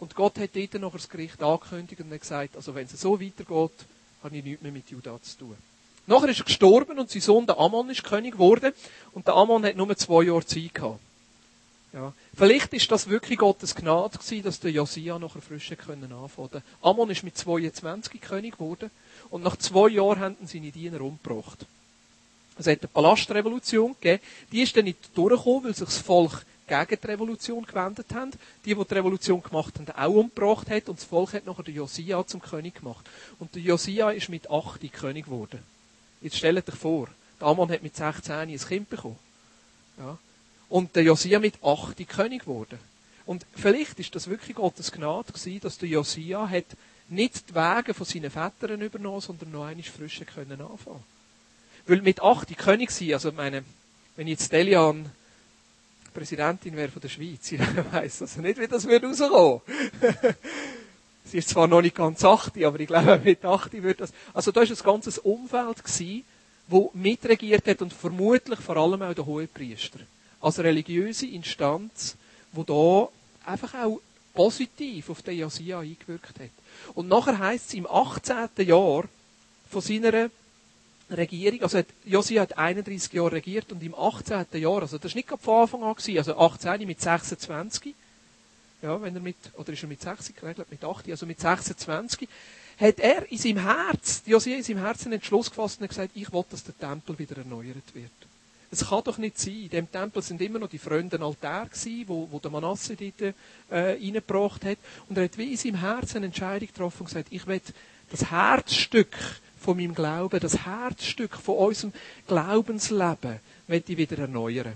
Und 0.00 0.14
Gott 0.14 0.38
hat 0.38 0.50
dort 0.54 0.74
noch 0.74 0.92
das 0.92 1.08
Gericht 1.08 1.42
angekündigt 1.42 2.00
und 2.00 2.12
hat 2.12 2.20
gesagt, 2.20 2.56
also 2.56 2.74
wenn 2.74 2.86
es 2.86 3.00
so 3.00 3.20
weitergeht, 3.20 3.86
habe 4.22 4.36
ich 4.36 4.44
nichts 4.44 4.62
mehr 4.62 4.72
mit 4.72 4.90
Judah 4.90 5.20
zu 5.22 5.38
tun. 5.38 5.56
Nachher 6.06 6.28
ist 6.28 6.40
er 6.40 6.46
gestorben 6.46 6.98
und 6.98 7.10
sein 7.10 7.20
Sohn, 7.20 7.46
der 7.46 7.58
Ammon, 7.58 7.90
ist 7.90 8.02
König 8.02 8.32
geworden. 8.32 8.72
Und 9.12 9.26
der 9.26 9.34
Ammon 9.34 9.64
hat 9.64 9.76
nur 9.76 9.94
zwei 9.96 10.24
Jahre 10.24 10.44
Zeit 10.46 10.74
gehabt. 10.74 11.00
Ja. 11.92 12.12
Vielleicht 12.34 12.72
ist 12.74 12.90
das 12.90 13.08
wirklich 13.08 13.38
Gottes 13.38 13.74
Gnade 13.74 14.16
gewesen, 14.18 14.42
dass 14.42 14.60
der 14.60 14.70
Josia 14.70 15.18
nachher 15.18 15.42
frisch 15.42 15.72
können 15.76 16.12
anfangen. 16.12 16.62
Ammon 16.80 17.10
ist 17.10 17.24
mit 17.24 17.36
22 17.36 18.20
König 18.20 18.54
geworden. 18.54 18.90
Und 19.30 19.42
nach 19.42 19.56
zwei 19.56 19.88
Jahren 19.88 20.20
haben 20.20 20.36
seine 20.46 20.70
Diener 20.70 21.00
umgebracht. 21.00 21.66
Es 22.58 22.66
hat 22.66 22.80
eine 22.80 22.88
Palastrevolution 22.88 23.94
gegeben. 24.00 24.22
Die 24.52 24.62
ist 24.62 24.76
dann 24.76 24.84
nicht 24.84 24.98
durchgekommen, 25.14 25.64
weil 25.64 25.74
sich 25.74 25.86
das 25.86 25.98
Volk 25.98 26.44
gegen 26.68 27.00
die 27.00 27.06
Revolution 27.06 27.64
gewendet 27.64 28.06
haben, 28.14 28.32
die, 28.64 28.74
die 28.74 28.84
die 28.84 28.94
Revolution 28.94 29.42
gemacht 29.42 29.74
haben, 29.78 29.90
auch 29.90 30.14
umgebracht 30.14 30.70
hat 30.70 30.88
und 30.88 30.98
das 30.98 31.04
Volk 31.04 31.32
hat 31.32 31.46
nachher 31.46 31.64
den 31.64 31.74
Josia 31.74 32.26
zum 32.26 32.40
König 32.40 32.76
gemacht. 32.76 33.04
Und 33.38 33.54
der 33.54 33.62
Josia 33.62 34.10
ist 34.10 34.28
mit 34.28 34.50
8 34.50 34.92
König 34.92 35.24
geworden. 35.24 35.62
Jetzt 36.20 36.36
stellt 36.36 36.68
euch 36.68 36.74
vor, 36.74 37.08
der 37.40 37.48
Amon 37.48 37.70
hat 37.70 37.82
mit 37.82 37.96
16 37.96 38.34
ein 38.34 38.58
Kind 38.58 38.90
bekommen. 38.90 39.18
Ja. 39.98 40.18
Und 40.68 40.94
der 40.94 41.02
Josia 41.02 41.38
mit 41.38 41.54
8 41.62 42.08
König 42.08 42.42
geworden. 42.42 42.78
Und 43.24 43.44
vielleicht 43.54 43.98
ist 43.98 44.14
das 44.14 44.28
wirklich 44.28 44.56
Gottes 44.56 44.92
Gnade 44.92 45.32
gewesen, 45.32 45.60
dass 45.60 45.78
der 45.78 45.88
Josia 45.88 46.48
hat 46.48 46.64
nicht 47.08 47.50
die 47.50 47.54
Wege 47.54 47.94
von 47.94 48.06
seinen 48.06 48.30
Vätern 48.30 48.80
übernommen, 48.80 49.20
sondern 49.20 49.50
noch 49.50 49.64
einmal 49.64 49.84
frische 49.84 50.24
können 50.24 50.60
anfangen. 50.60 51.04
Weil 51.86 52.02
mit 52.02 52.20
8 52.22 52.56
König 52.56 52.90
sein, 52.90 53.14
also 53.14 53.32
meine, 53.32 53.64
wenn 54.16 54.28
jetzt 54.28 54.52
Delian 54.52 55.10
Präsidentin 56.14 56.76
wäre 56.76 56.90
von 56.90 57.02
der 57.02 57.08
Schweiz, 57.08 57.52
ich 57.52 57.60
weiss 57.92 58.22
also 58.22 58.40
nicht, 58.40 58.58
wie 58.58 58.68
das 58.68 58.86
rauskommen. 58.86 59.60
Sie 61.24 61.38
ist 61.38 61.50
zwar 61.50 61.66
noch 61.66 61.82
nicht 61.82 61.94
ganz 61.94 62.24
80, 62.24 62.64
aber 62.64 62.80
ich 62.80 62.86
glaube, 62.86 63.20
mit 63.22 63.44
80 63.44 63.82
würde 63.82 63.98
das, 64.00 64.12
also 64.32 64.50
da 64.50 64.62
war 64.62 64.68
ein 64.68 64.76
ganzes 64.82 65.18
Umfeld 65.18 65.84
gewesen, 65.84 66.24
wo 66.68 66.90
mitregiert 66.94 67.66
hat 67.66 67.82
und 67.82 67.92
vermutlich 67.92 68.58
vor 68.60 68.76
allem 68.76 69.02
auch 69.02 69.14
der 69.14 69.26
Hohepriester. 69.26 70.00
Als 70.40 70.58
religiöse 70.58 71.26
Instanz, 71.26 72.16
wo 72.52 72.62
da 72.62 73.08
einfach 73.50 73.74
auch 73.74 74.00
positiv 74.32 75.10
auf 75.10 75.22
den 75.22 75.38
Josia 75.38 75.80
eingewirkt 75.80 76.38
hat. 76.38 76.50
Und 76.94 77.08
nachher 77.08 77.38
heisst 77.38 77.68
es 77.68 77.74
im 77.74 77.86
18. 77.86 78.66
Jahr 78.66 79.04
von 79.70 79.80
seiner 79.80 80.30
Regierung, 81.10 81.62
also 81.62 81.82
Josia 82.04 82.42
hat 82.42 82.58
31 82.58 83.12
Jahre 83.12 83.32
regiert 83.32 83.72
und 83.72 83.82
im 83.82 83.94
18. 83.94 84.46
Jahr, 84.54 84.82
also 84.82 84.98
das 84.98 85.12
war 85.12 85.16
nicht 85.16 85.28
von 85.42 85.62
Anfang 85.62 85.82
an, 85.82 85.94
gewesen, 85.94 86.18
also 86.18 86.38
18 86.38 86.86
mit 86.86 87.00
26, 87.00 87.94
ja, 88.82 89.00
wenn 89.00 89.14
er 89.14 89.20
mit, 89.20 89.36
oder 89.56 89.72
ist 89.72 89.82
er 89.82 89.88
mit 89.88 90.00
60 90.00 90.36
geregelt, 90.36 90.70
mit 90.70 90.84
80, 90.84 91.12
also 91.12 91.26
mit 91.26 91.40
26, 91.40 92.28
hat 92.78 93.00
er 93.00 93.30
in 93.30 93.38
seinem 93.38 93.58
Herz, 93.58 94.22
Josia 94.26 94.56
in 94.56 94.62
seinem 94.62 94.78
Herzen 94.78 95.06
einen 95.06 95.14
Entschluss 95.14 95.50
gefasst 95.50 95.80
und 95.80 95.88
gesagt, 95.88 96.10
ich 96.14 96.32
will, 96.32 96.44
dass 96.50 96.62
der 96.62 96.78
Tempel 96.78 97.18
wieder 97.18 97.38
erneuert 97.38 97.94
wird. 97.94 98.10
Es 98.70 98.86
kann 98.86 99.02
doch 99.02 99.16
nicht 99.16 99.38
sein. 99.38 99.62
In 99.62 99.70
dem 99.70 99.90
Tempel 99.90 100.20
sind 100.22 100.42
immer 100.42 100.58
noch 100.58 100.68
die 100.68 100.78
Freunde 100.78 101.18
Altäre 101.20 101.68
gewesen, 101.68 102.04
wo, 102.06 102.28
wo 102.30 102.38
der 102.38 102.50
Manasse 102.50 102.96
dort 102.96 103.20
äh, 103.22 103.34
reingebracht 103.70 104.62
hat. 104.64 104.76
Und 105.08 105.16
er 105.16 105.24
hat 105.24 105.38
wie 105.38 105.52
in 105.52 105.56
seinem 105.56 105.80
Herzen 105.80 106.18
eine 106.18 106.26
Entscheidung 106.26 106.68
getroffen 106.68 107.00
und 107.00 107.06
gesagt, 107.06 107.28
ich 107.30 107.46
will 107.46 107.62
das 108.10 108.30
Herzstück 108.30 109.16
von 109.60 109.76
meinem 109.76 109.94
Glauben, 109.94 110.40
das 110.40 110.64
Herzstück 110.64 111.36
von 111.36 111.56
unserem 111.56 111.92
Glaubensleben, 112.26 113.40
möchte 113.66 113.92
ich 113.92 113.98
wieder 113.98 114.18
erneuern. 114.18 114.74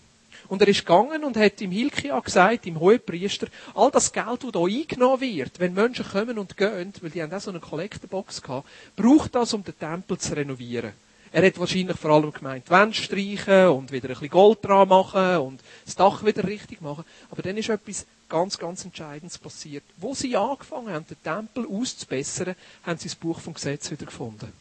Und 0.48 0.60
er 0.60 0.68
ist 0.68 0.80
gegangen 0.80 1.24
und 1.24 1.36
hat 1.36 1.60
im 1.60 1.70
Hilkia 1.70 2.18
gesagt, 2.20 2.66
im 2.66 2.78
Hohepriester, 2.78 3.46
all 3.74 3.90
das 3.90 4.12
Geld, 4.12 4.42
das 4.42 4.50
hier 4.52 4.80
eingenommen 4.80 5.20
wird, 5.20 5.60
wenn 5.60 5.72
Menschen 5.72 6.04
kommen 6.04 6.38
und 6.38 6.56
gehen, 6.56 6.92
weil 7.00 7.10
die 7.10 7.22
haben 7.22 7.32
auch 7.32 7.40
so 7.40 7.50
eine 7.50 7.60
Kollektenbox 7.60 8.42
gehabt, 8.42 8.68
braucht 8.96 9.34
das, 9.34 9.54
um 9.54 9.64
den 9.64 9.78
Tempel 9.78 10.18
zu 10.18 10.36
renovieren. 10.36 10.92
Er 11.34 11.46
hat 11.46 11.58
wahrscheinlich 11.58 11.96
vor 11.96 12.10
allem 12.10 12.30
gemeint, 12.30 12.68
Wände 12.68 12.94
streichen 12.94 13.68
und 13.68 13.90
wieder 13.90 14.08
ein 14.08 14.12
bisschen 14.12 14.28
Gold 14.28 14.58
dran 14.62 14.88
machen 14.88 15.38
und 15.38 15.60
das 15.86 15.96
Dach 15.96 16.22
wieder 16.26 16.44
richtig 16.44 16.82
machen. 16.82 17.04
Aber 17.30 17.40
dann 17.40 17.56
ist 17.56 17.70
etwas 17.70 18.04
ganz, 18.28 18.58
ganz 18.58 18.84
Entscheidendes 18.84 19.38
passiert. 19.38 19.84
Wo 19.96 20.14
sie 20.14 20.36
angefangen 20.36 20.92
haben, 20.92 21.06
den 21.06 21.22
Tempel 21.22 21.66
auszubessern, 21.66 22.54
haben 22.84 22.98
sie 22.98 23.08
das 23.08 23.14
Buch 23.14 23.40
vom 23.40 23.54
Gesetz 23.54 23.90
wieder 23.90 24.04
gefunden. 24.04 24.52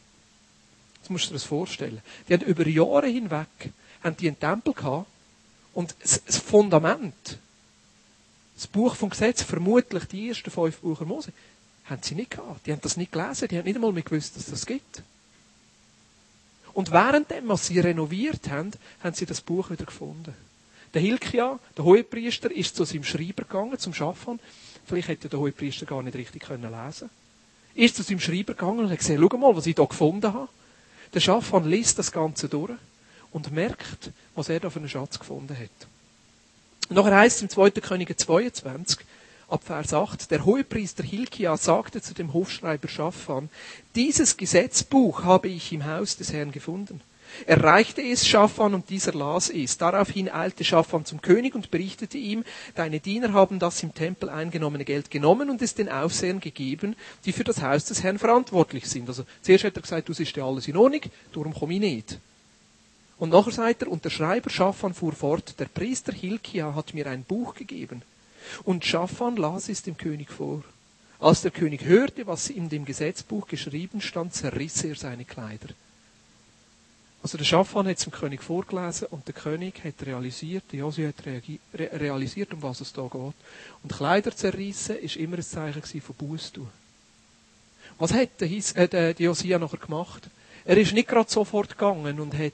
Das 1.02 1.10
musst 1.10 1.26
du 1.26 1.28
dir 1.28 1.34
das 1.34 1.44
vorstellen. 1.44 2.00
Die 2.28 2.34
haben 2.34 2.42
über 2.42 2.66
Jahre 2.66 3.08
hinweg 3.08 3.48
haben 4.02 4.16
die 4.16 4.28
einen 4.28 4.38
Tempel 4.38 4.74
gehabt 4.74 5.06
und 5.74 5.94
das 6.00 6.38
Fundament, 6.38 7.38
das 8.54 8.66
Buch 8.66 8.94
vom 8.94 9.10
Gesetz, 9.10 9.42
vermutlich 9.42 10.04
die 10.04 10.28
ersten 10.28 10.50
fünf 10.50 10.78
Bücher 10.78 11.04
Mose, 11.04 11.32
haben 11.86 12.02
sie 12.02 12.14
nicht 12.14 12.32
gehabt. 12.32 12.66
Die 12.66 12.72
haben 12.72 12.80
das 12.80 12.96
nicht 12.96 13.12
gelesen, 13.12 13.48
die 13.48 13.58
haben 13.58 13.64
nicht 13.64 13.76
einmal 13.76 13.92
mehr 13.92 14.02
gewusst, 14.02 14.36
dass 14.36 14.46
das 14.46 14.66
gibt. 14.66 15.02
Und 16.74 16.90
währenddem, 16.90 17.48
was 17.48 17.66
sie 17.66 17.80
renoviert 17.80 18.48
haben, 18.48 18.72
haben 19.02 19.14
sie 19.14 19.26
das 19.26 19.40
Buch 19.40 19.70
wieder 19.70 19.84
gefunden. 19.84 20.34
Der 20.94 21.02
Hilkia, 21.02 21.58
der 21.76 21.84
Hohepriester, 21.84 22.50
ist 22.50 22.76
zu 22.76 22.84
seinem 22.84 23.04
Schreiber 23.04 23.44
gegangen, 23.44 23.78
zum 23.78 23.94
Schaffan. 23.94 24.40
Vielleicht 24.86 25.08
hätte 25.08 25.28
der 25.28 25.38
Hohepriester 25.38 25.86
gar 25.86 26.02
nicht 26.02 26.16
richtig 26.16 26.48
lesen 26.48 26.70
können 26.70 27.10
Ist 27.74 27.96
zu 27.96 28.02
seinem 28.02 28.20
Schreiber 28.20 28.54
gegangen 28.54 28.80
und 28.80 28.90
hat 28.90 28.98
gesagt, 28.98 29.18
schau 29.18 29.36
mal, 29.36 29.56
was 29.56 29.66
ich 29.66 29.74
da 29.74 29.84
gefunden 29.84 30.32
habe. 30.32 30.48
Der 31.14 31.20
Schafan 31.20 31.68
liest 31.68 31.98
das 31.98 32.12
Ganze 32.12 32.48
durch 32.48 32.72
und 33.32 33.52
merkt, 33.52 34.10
was 34.34 34.48
er 34.48 34.60
da 34.60 34.70
für 34.70 34.78
einen 34.78 34.88
Schatz 34.88 35.18
gefunden 35.18 35.56
hat. 35.56 35.88
Nachher 36.88 37.16
heißt 37.16 37.42
im 37.42 37.48
2. 37.48 37.70
Könige 37.72 38.16
22, 38.16 38.98
ab 39.48 39.62
Vers 39.64 39.92
8, 39.92 40.30
der 40.30 40.44
Hohepriester 40.44 41.02
Hilkia 41.02 41.56
sagte 41.56 42.00
zu 42.00 42.14
dem 42.14 42.32
Hofschreiber 42.32 42.88
Schafan, 42.88 43.50
dieses 43.94 44.36
Gesetzbuch 44.36 45.24
habe 45.24 45.48
ich 45.48 45.72
im 45.72 45.84
Haus 45.84 46.16
des 46.16 46.32
Herrn 46.32 46.52
gefunden. 46.52 47.00
Er 47.46 47.62
reichte 47.62 48.02
es 48.02 48.26
Schaffan 48.26 48.74
und 48.74 48.90
dieser 48.90 49.12
las 49.12 49.50
es. 49.50 49.78
Daraufhin 49.78 50.28
eilte 50.28 50.64
Schaffan 50.64 51.04
zum 51.04 51.20
König 51.20 51.54
und 51.54 51.70
berichtete 51.70 52.18
ihm, 52.18 52.44
deine 52.74 53.00
Diener 53.00 53.32
haben 53.32 53.58
das 53.58 53.82
im 53.82 53.94
Tempel 53.94 54.28
eingenommene 54.28 54.84
Geld 54.84 55.10
genommen 55.10 55.50
und 55.50 55.62
es 55.62 55.74
den 55.74 55.88
Aufsehern 55.88 56.40
gegeben, 56.40 56.96
die 57.24 57.32
für 57.32 57.44
das 57.44 57.62
Haus 57.62 57.84
des 57.84 58.02
Herrn 58.02 58.18
verantwortlich 58.18 58.88
sind. 58.88 59.08
Also 59.08 59.24
zuerst 59.42 59.64
hat 59.64 59.76
er 59.76 59.82
gesagt, 59.82 60.08
du 60.08 60.12
siehst 60.12 60.36
ja 60.36 60.46
alles 60.46 60.68
in 60.68 60.76
Ordnung, 60.76 61.02
darum 61.32 61.54
komme 61.54 61.74
ich 61.74 61.80
nicht. 61.80 62.18
Und 63.18 63.30
nachher 63.30 63.52
sagt 63.52 63.82
er, 63.82 63.88
und 63.88 64.04
der 64.04 64.10
Schreiber 64.10 64.50
Schaffan 64.50 64.94
fuhr 64.94 65.12
fort, 65.12 65.54
der 65.58 65.66
Priester 65.66 66.12
Hilkia 66.12 66.74
hat 66.74 66.92
mir 66.92 67.06
ein 67.06 67.22
Buch 67.22 67.54
gegeben. 67.54 68.02
Und 68.64 68.84
Schaffan 68.84 69.36
las 69.36 69.68
es 69.68 69.82
dem 69.82 69.96
König 69.96 70.30
vor. 70.30 70.62
Als 71.20 71.42
der 71.42 71.52
König 71.52 71.84
hörte, 71.84 72.26
was 72.26 72.50
in 72.50 72.68
dem 72.68 72.84
Gesetzbuch 72.84 73.46
geschrieben 73.46 74.00
stand, 74.00 74.34
zerriss 74.34 74.82
er 74.82 74.96
seine 74.96 75.24
Kleider. 75.24 75.68
Also 77.22 77.38
der 77.38 77.44
Schaffan 77.44 77.86
hat 77.86 78.00
zum 78.00 78.12
König 78.12 78.42
vorgelesen 78.42 79.06
und 79.10 79.26
der 79.28 79.34
König 79.34 79.84
hat 79.84 80.04
realisiert, 80.04 80.64
der 80.72 80.80
Josi 80.80 81.04
hat 81.04 81.24
realisiert, 81.72 82.52
um 82.52 82.62
was 82.62 82.80
es 82.80 82.92
da 82.92 83.02
geht. 83.02 83.34
Und 83.82 83.92
Kleider 83.92 84.34
zerrissen 84.34 84.96
ist 84.96 85.16
immer 85.16 85.36
ein 85.36 85.42
Zeichen 85.42 86.00
von 86.00 86.16
Buß. 86.16 86.52
Was 87.98 88.12
hat 88.12 88.40
der, 88.40 88.50
äh, 88.50 88.88
der 88.88 89.12
Josia 89.12 89.58
nachher 89.60 89.78
gemacht? 89.78 90.28
Er 90.64 90.76
ist 90.76 90.92
nicht 90.92 91.08
gerade 91.08 91.30
sofort 91.30 91.70
gegangen 91.70 92.18
und 92.18 92.36
hat 92.36 92.52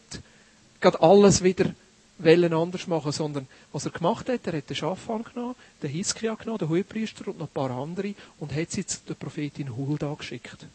gerade 0.81 1.01
alles 1.01 1.43
wieder 1.43 1.73
wollen 2.19 2.53
anders 2.53 2.87
machen, 2.87 3.13
sondern 3.13 3.47
was 3.73 3.87
er 3.87 3.93
gemacht 3.93 4.29
hat, 4.29 4.47
er 4.47 4.59
hat 4.59 4.69
den 4.69 4.77
Schafan 4.77 5.25
genommen, 5.25 5.55
den 5.83 5.91
Hiskia 5.91 6.35
genommen, 6.35 6.59
den 6.59 6.69
Hohepriester 6.69 7.29
und 7.29 7.39
noch 7.39 7.47
ein 7.47 7.53
paar 7.53 7.71
andere 7.71 8.15
und 8.39 8.55
hat 8.55 8.71
sie 8.71 8.85
zu 8.85 8.99
der 9.09 9.15
Prophetin 9.15 9.75
Hulda 9.75 10.13
geschickt 10.15 10.67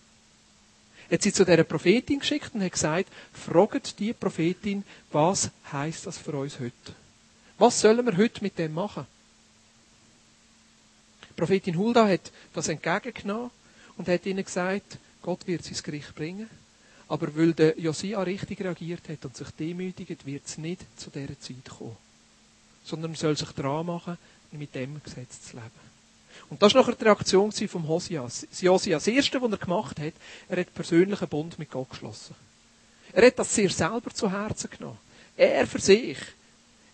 hat 1.12 1.22
sie 1.22 1.34
zu 1.34 1.46
dieser 1.46 1.64
Prophetin 1.64 2.20
geschickt 2.20 2.52
und 2.54 2.64
hat 2.64 2.72
gesagt, 2.72 3.10
fragt 3.34 4.00
die 4.00 4.14
Prophetin, 4.14 4.84
was 5.12 5.50
heißt 5.72 6.08
das 6.08 6.18
für 6.18 6.34
uns 6.34 6.60
heute? 6.60 6.96
Was 7.58 7.80
sollen 7.80 8.06
wir 8.06 8.18
heute 8.18 8.44
mit 8.44 8.58
dem 8.58 8.74
machen? 8.74 9.06
Die 11.30 11.34
Prophetin 11.34 11.78
Hulda 11.78 12.08
hat 12.08 12.32
das 12.54 12.68
entgegengenommen 12.68 13.52
und 13.98 14.08
hat 14.08 14.26
ihnen 14.26 14.44
gesagt, 14.44 14.98
Gott 15.22 15.48
wird 15.48 15.64
sein 15.64 15.78
Gericht 15.84 16.14
bringen. 16.16 16.50
Aber 17.08 17.36
weil 17.36 17.54
der 17.54 17.80
Josia 17.80 18.22
richtig 18.24 18.62
reagiert 18.62 19.08
hat 19.10 19.26
und 19.26 19.36
sich 19.36 19.50
demütigt, 19.52 20.26
wird 20.26 20.46
es 20.46 20.58
nicht 20.58 20.82
zu 21.00 21.10
dieser 21.10 21.40
Zeit 21.40 21.70
kommen. 21.78 21.98
Sondern 22.84 23.12
er 23.12 23.18
soll 23.18 23.38
sich 23.38 23.50
dran 23.50 23.86
machen, 23.86 24.18
mit 24.52 24.74
dem 24.76 25.02
Gesetz 25.04 25.42
zu 25.42 25.58
leben. 25.58 25.93
Und 26.50 26.62
das 26.62 26.74
war 26.74 26.82
nachher 26.82 26.96
die 26.96 27.04
Reaktion 27.04 27.52
vom 27.52 27.88
Hosias. 27.88 28.48
Josias, 28.60 29.06
das 29.06 29.14
Erste, 29.14 29.42
was 29.42 29.52
er 29.52 29.58
gemacht 29.58 30.00
hat, 30.00 30.14
er 30.50 30.60
hat 30.60 30.74
persönlichen 30.74 31.28
Bund 31.28 31.58
mit 31.60 31.72
Gott 31.72 31.90
geschlossen. 31.90 32.36
Er 33.14 33.28
hat 33.28 33.40
das 33.40 33.54
sehr 33.54 33.70
selber 33.70 34.12
zu 34.12 34.32
Herzen 34.32 34.70
genommen. 34.70 34.98
Er 35.38 35.68
für 35.68 35.80
sich. 35.80 36.18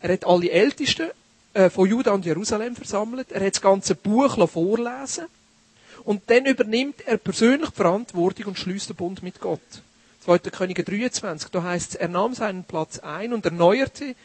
Er 0.01 0.13
hat 0.13 0.25
alle 0.25 0.49
Ältesten 0.49 1.09
äh, 1.53 1.69
von 1.69 1.89
Juda 1.89 2.11
und 2.11 2.25
Jerusalem 2.25 2.75
versammelt. 2.75 3.31
Er 3.31 3.45
hat 3.45 3.55
das 3.55 3.61
ganze 3.61 3.95
Buch 3.95 4.49
vorlesen 4.49 5.25
Und 6.03 6.23
dann 6.29 6.45
übernimmt 6.45 7.01
er 7.05 7.17
persönlich 7.17 7.69
die 7.69 7.75
Verantwortung 7.75 8.45
und 8.47 8.59
schließt 8.59 8.89
den 8.89 8.95
Bund 8.95 9.23
mit 9.23 9.39
Gott. 9.39 9.59
2. 10.25 10.39
Könige 10.39 10.83
23, 10.83 11.49
da 11.49 11.63
heißt 11.63 11.91
es, 11.91 11.95
er 11.95 12.07
nahm 12.07 12.33
seinen 12.33 12.63
Platz 12.63 12.99
ein 12.99 13.33
und 13.33 13.45
erneuerte 13.45 14.15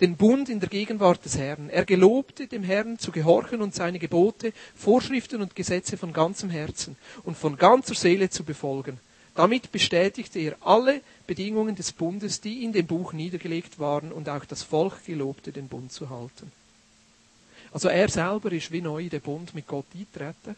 den 0.00 0.16
Bund 0.16 0.48
in 0.48 0.60
der 0.60 0.68
Gegenwart 0.68 1.24
des 1.24 1.36
Herrn. 1.36 1.70
Er 1.70 1.84
gelobte 1.84 2.46
dem 2.46 2.62
Herrn 2.62 2.98
zu 2.98 3.10
gehorchen 3.10 3.62
und 3.62 3.74
seine 3.74 3.98
Gebote, 3.98 4.52
Vorschriften 4.76 5.42
und 5.42 5.56
Gesetze 5.56 5.96
von 5.96 6.12
ganzem 6.12 6.50
Herzen 6.50 6.96
und 7.24 7.36
von 7.36 7.56
ganzer 7.56 7.94
Seele 7.94 8.30
zu 8.30 8.44
befolgen. 8.44 9.00
Damit 9.34 9.70
bestätigte 9.70 10.40
er 10.40 10.56
alle 10.60 11.00
Bedingungen 11.26 11.76
des 11.76 11.92
Bundes, 11.92 12.40
die 12.40 12.64
in 12.64 12.72
dem 12.72 12.86
Buch 12.86 13.12
niedergelegt 13.12 13.78
waren, 13.78 14.10
und 14.10 14.28
auch 14.28 14.44
das 14.44 14.62
Volk 14.64 15.04
gelobte, 15.04 15.52
den 15.52 15.68
Bund 15.68 15.92
zu 15.92 16.10
halten. 16.10 16.50
Also 17.72 17.88
er 17.88 18.08
selber 18.08 18.50
ist 18.52 18.72
wie 18.72 18.80
neu 18.80 19.02
in 19.02 19.10
den 19.10 19.20
Bund 19.20 19.54
mit 19.54 19.66
Gott 19.66 19.86
eintreten. 19.94 20.56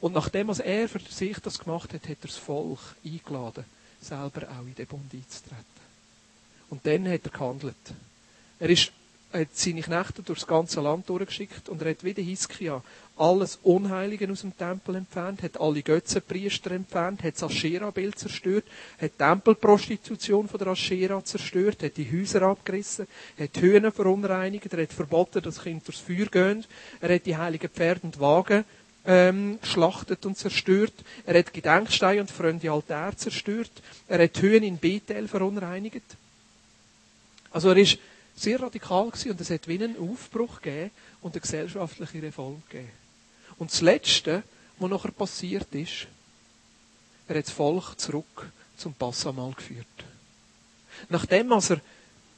Und 0.00 0.12
nachdem 0.12 0.48
was 0.48 0.60
er 0.60 0.88
für 0.88 1.00
sich 1.00 1.38
das 1.38 1.58
gemacht 1.58 1.94
hat, 1.94 2.02
hat 2.02 2.18
er 2.22 2.28
das 2.28 2.36
Volk 2.36 2.78
eingeladen, 3.04 3.64
selber 4.00 4.42
auch 4.50 4.66
in 4.66 4.74
den 4.74 4.86
Bund 4.86 5.12
einzutreten. 5.12 5.64
Und 6.68 6.86
dann 6.86 7.08
hat 7.08 7.24
er 7.24 7.30
gehandelt. 7.30 7.74
Er 8.58 8.70
ist 8.70 8.92
hat 9.32 9.48
seine 9.52 9.82
Knechte 9.82 10.22
durch 10.22 10.40
das 10.40 10.48
ganze 10.48 10.80
Land 10.80 11.08
durchgeschickt 11.08 11.68
und 11.68 11.82
er 11.82 11.90
hat 11.90 12.04
wieder 12.04 12.22
Hiskia 12.22 12.82
alles 13.16 13.58
Unheilige 13.62 14.30
aus 14.30 14.42
dem 14.42 14.56
Tempel 14.56 14.96
entfernt, 14.96 15.42
hat 15.42 15.58
alle 15.58 15.82
Götzenpriester 15.82 16.70
entfernt, 16.72 17.22
hat 17.22 17.34
das 17.34 17.42
Aschera-Bild 17.44 18.18
zerstört, 18.18 18.64
hat 19.00 19.12
die 19.12 19.18
Tempelprostitution 19.18 20.48
von 20.48 20.58
der 20.58 20.68
Aschera 20.68 21.24
zerstört, 21.24 21.82
hat 21.82 21.96
die 21.96 22.10
Häuser 22.10 22.42
abgerissen, 22.42 23.06
hat 23.38 23.56
die 23.56 23.60
Hühner 23.60 23.90
verunreinigt, 23.90 24.72
er 24.72 24.82
hat 24.82 24.92
verboten, 24.92 25.42
dass 25.42 25.62
Kinder 25.62 25.84
durchs 25.84 26.00
Feuer 26.00 26.26
gehen, 26.26 26.64
er 27.00 27.14
hat 27.14 27.26
die 27.26 27.36
heiligen 27.36 27.70
Pferde 27.70 28.02
und 28.02 28.20
Wagen 28.20 28.64
ähm, 29.06 29.58
geschlachtet 29.62 30.26
und 30.26 30.36
zerstört, 30.36 30.94
er 31.24 31.38
hat 31.38 31.54
Gedenksteine 31.54 32.20
und 32.20 32.30
fremde 32.30 32.70
Altäre 32.70 33.16
zerstört, 33.16 33.72
er 34.08 34.22
hat 34.22 34.40
Höhen 34.42 34.62
in 34.62 34.76
Bethel 34.76 35.26
verunreinigt. 35.26 36.04
Also 37.50 37.70
er 37.70 37.78
ist 37.78 37.98
sehr 38.36 38.60
radikal 38.60 39.10
gewesen 39.10 39.30
und 39.30 39.40
es 39.40 39.50
hat 39.50 39.66
wie 39.66 39.82
einen 39.82 39.98
Aufbruch 39.98 40.60
gegeben 40.60 40.90
und 41.22 41.34
eine 41.34 41.40
gesellschaftliche 41.40 42.22
Reform 42.22 42.62
gegeben. 42.68 42.90
Und 43.58 43.72
das 43.72 43.80
Letzte, 43.80 44.42
was 44.78 44.90
nachher 44.90 45.10
passiert 45.10 45.74
ist, 45.74 46.06
er 47.28 47.38
hat 47.38 47.46
das 47.46 47.54
Volk 47.54 47.98
zurück 47.98 48.50
zum 48.76 48.92
Passamal 48.92 49.52
geführt. 49.52 49.86
Nachdem 51.08 51.52
als 51.52 51.70
er 51.70 51.80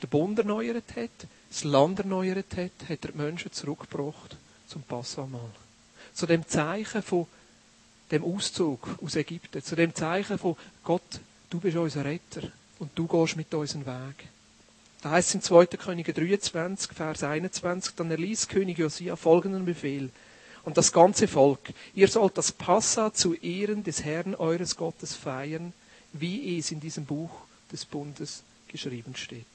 den 0.03 0.09
Bund 0.09 0.39
erneuert 0.39 0.97
hat, 0.97 1.11
das 1.51 1.65
Land 1.65 1.99
erneuert 1.99 2.57
hat, 2.57 2.89
hat 2.89 3.05
er 3.05 3.13
die 3.13 3.19
Menschen 3.19 3.53
zurückgebracht 3.53 4.37
zum 4.69 4.83
Passamal. 4.83 5.51
Zu 6.15 6.27
dem 6.27 6.47
Zeichen 6.47 7.03
von 7.03 7.27
dem 8.11 8.25
Auszug 8.25 8.89
aus 9.03 9.17
Ägypten, 9.17 9.63
zu 9.63 9.77
dem 9.77 9.95
Zeichen 9.95 10.39
von 10.39 10.57
Gott, 10.85 11.21
du 11.51 11.59
bist 11.59 11.77
unser 11.77 12.05
Retter 12.05 12.51
und 12.79 12.91
du 12.95 13.07
gehst 13.07 13.37
mit 13.37 13.53
unserem 13.53 13.85
Weg. 13.85 14.29
Da 15.01 15.11
heißt 15.11 15.29
es 15.29 15.35
in 15.37 15.43
2. 15.43 15.67
Könige 15.67 16.13
23, 16.13 16.93
Vers 16.93 17.23
21, 17.23 17.95
dann 17.95 18.11
erließ 18.11 18.49
König 18.49 18.79
Josia 18.79 19.15
folgenden 19.17 19.65
Befehl 19.65 20.11
und 20.65 20.77
das 20.77 20.93
ganze 20.93 21.29
Volk, 21.29 21.73
ihr 21.95 22.09
sollt 22.09 22.37
das 22.37 22.53
Passa 22.53 23.15
zu 23.15 23.35
Ehren 23.35 23.85
des 23.85 24.05
Herrn 24.05 24.35
eures 24.35 24.77
Gottes 24.77 25.15
feiern, 25.15 25.73
wie 26.13 26.59
es 26.59 26.73
in 26.73 26.81
diesem 26.81 27.05
Buch 27.05 27.31
des 27.73 27.85
Bundes 27.85 28.43
geschrieben 28.67 29.15
steht. 29.17 29.47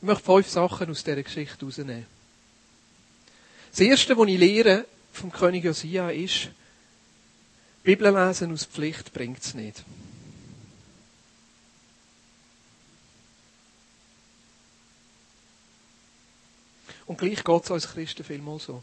Ich 0.00 0.06
möchte 0.06 0.24
fünf 0.24 0.48
Sachen 0.48 0.90
aus 0.90 1.02
dieser 1.02 1.22
Geschichte 1.22 1.58
herausnehmen. 1.60 2.06
Das 3.70 3.80
erste, 3.80 4.16
was 4.16 4.28
ich 4.28 4.38
lehre 4.38 4.84
vom 5.12 5.32
König 5.32 5.64
Josia 5.64 6.10
ist, 6.10 6.48
Bibel 7.82 8.12
lesen 8.12 8.52
aus 8.52 8.64
Pflicht 8.64 9.12
bringt 9.12 9.42
es 9.42 9.54
nicht. 9.54 9.84
Und 17.06 17.18
gleich 17.18 17.42
geht 17.44 17.64
es 17.64 17.70
uns 17.70 17.88
Christen 17.88 18.24
vielmal 18.24 18.58
so. 18.58 18.82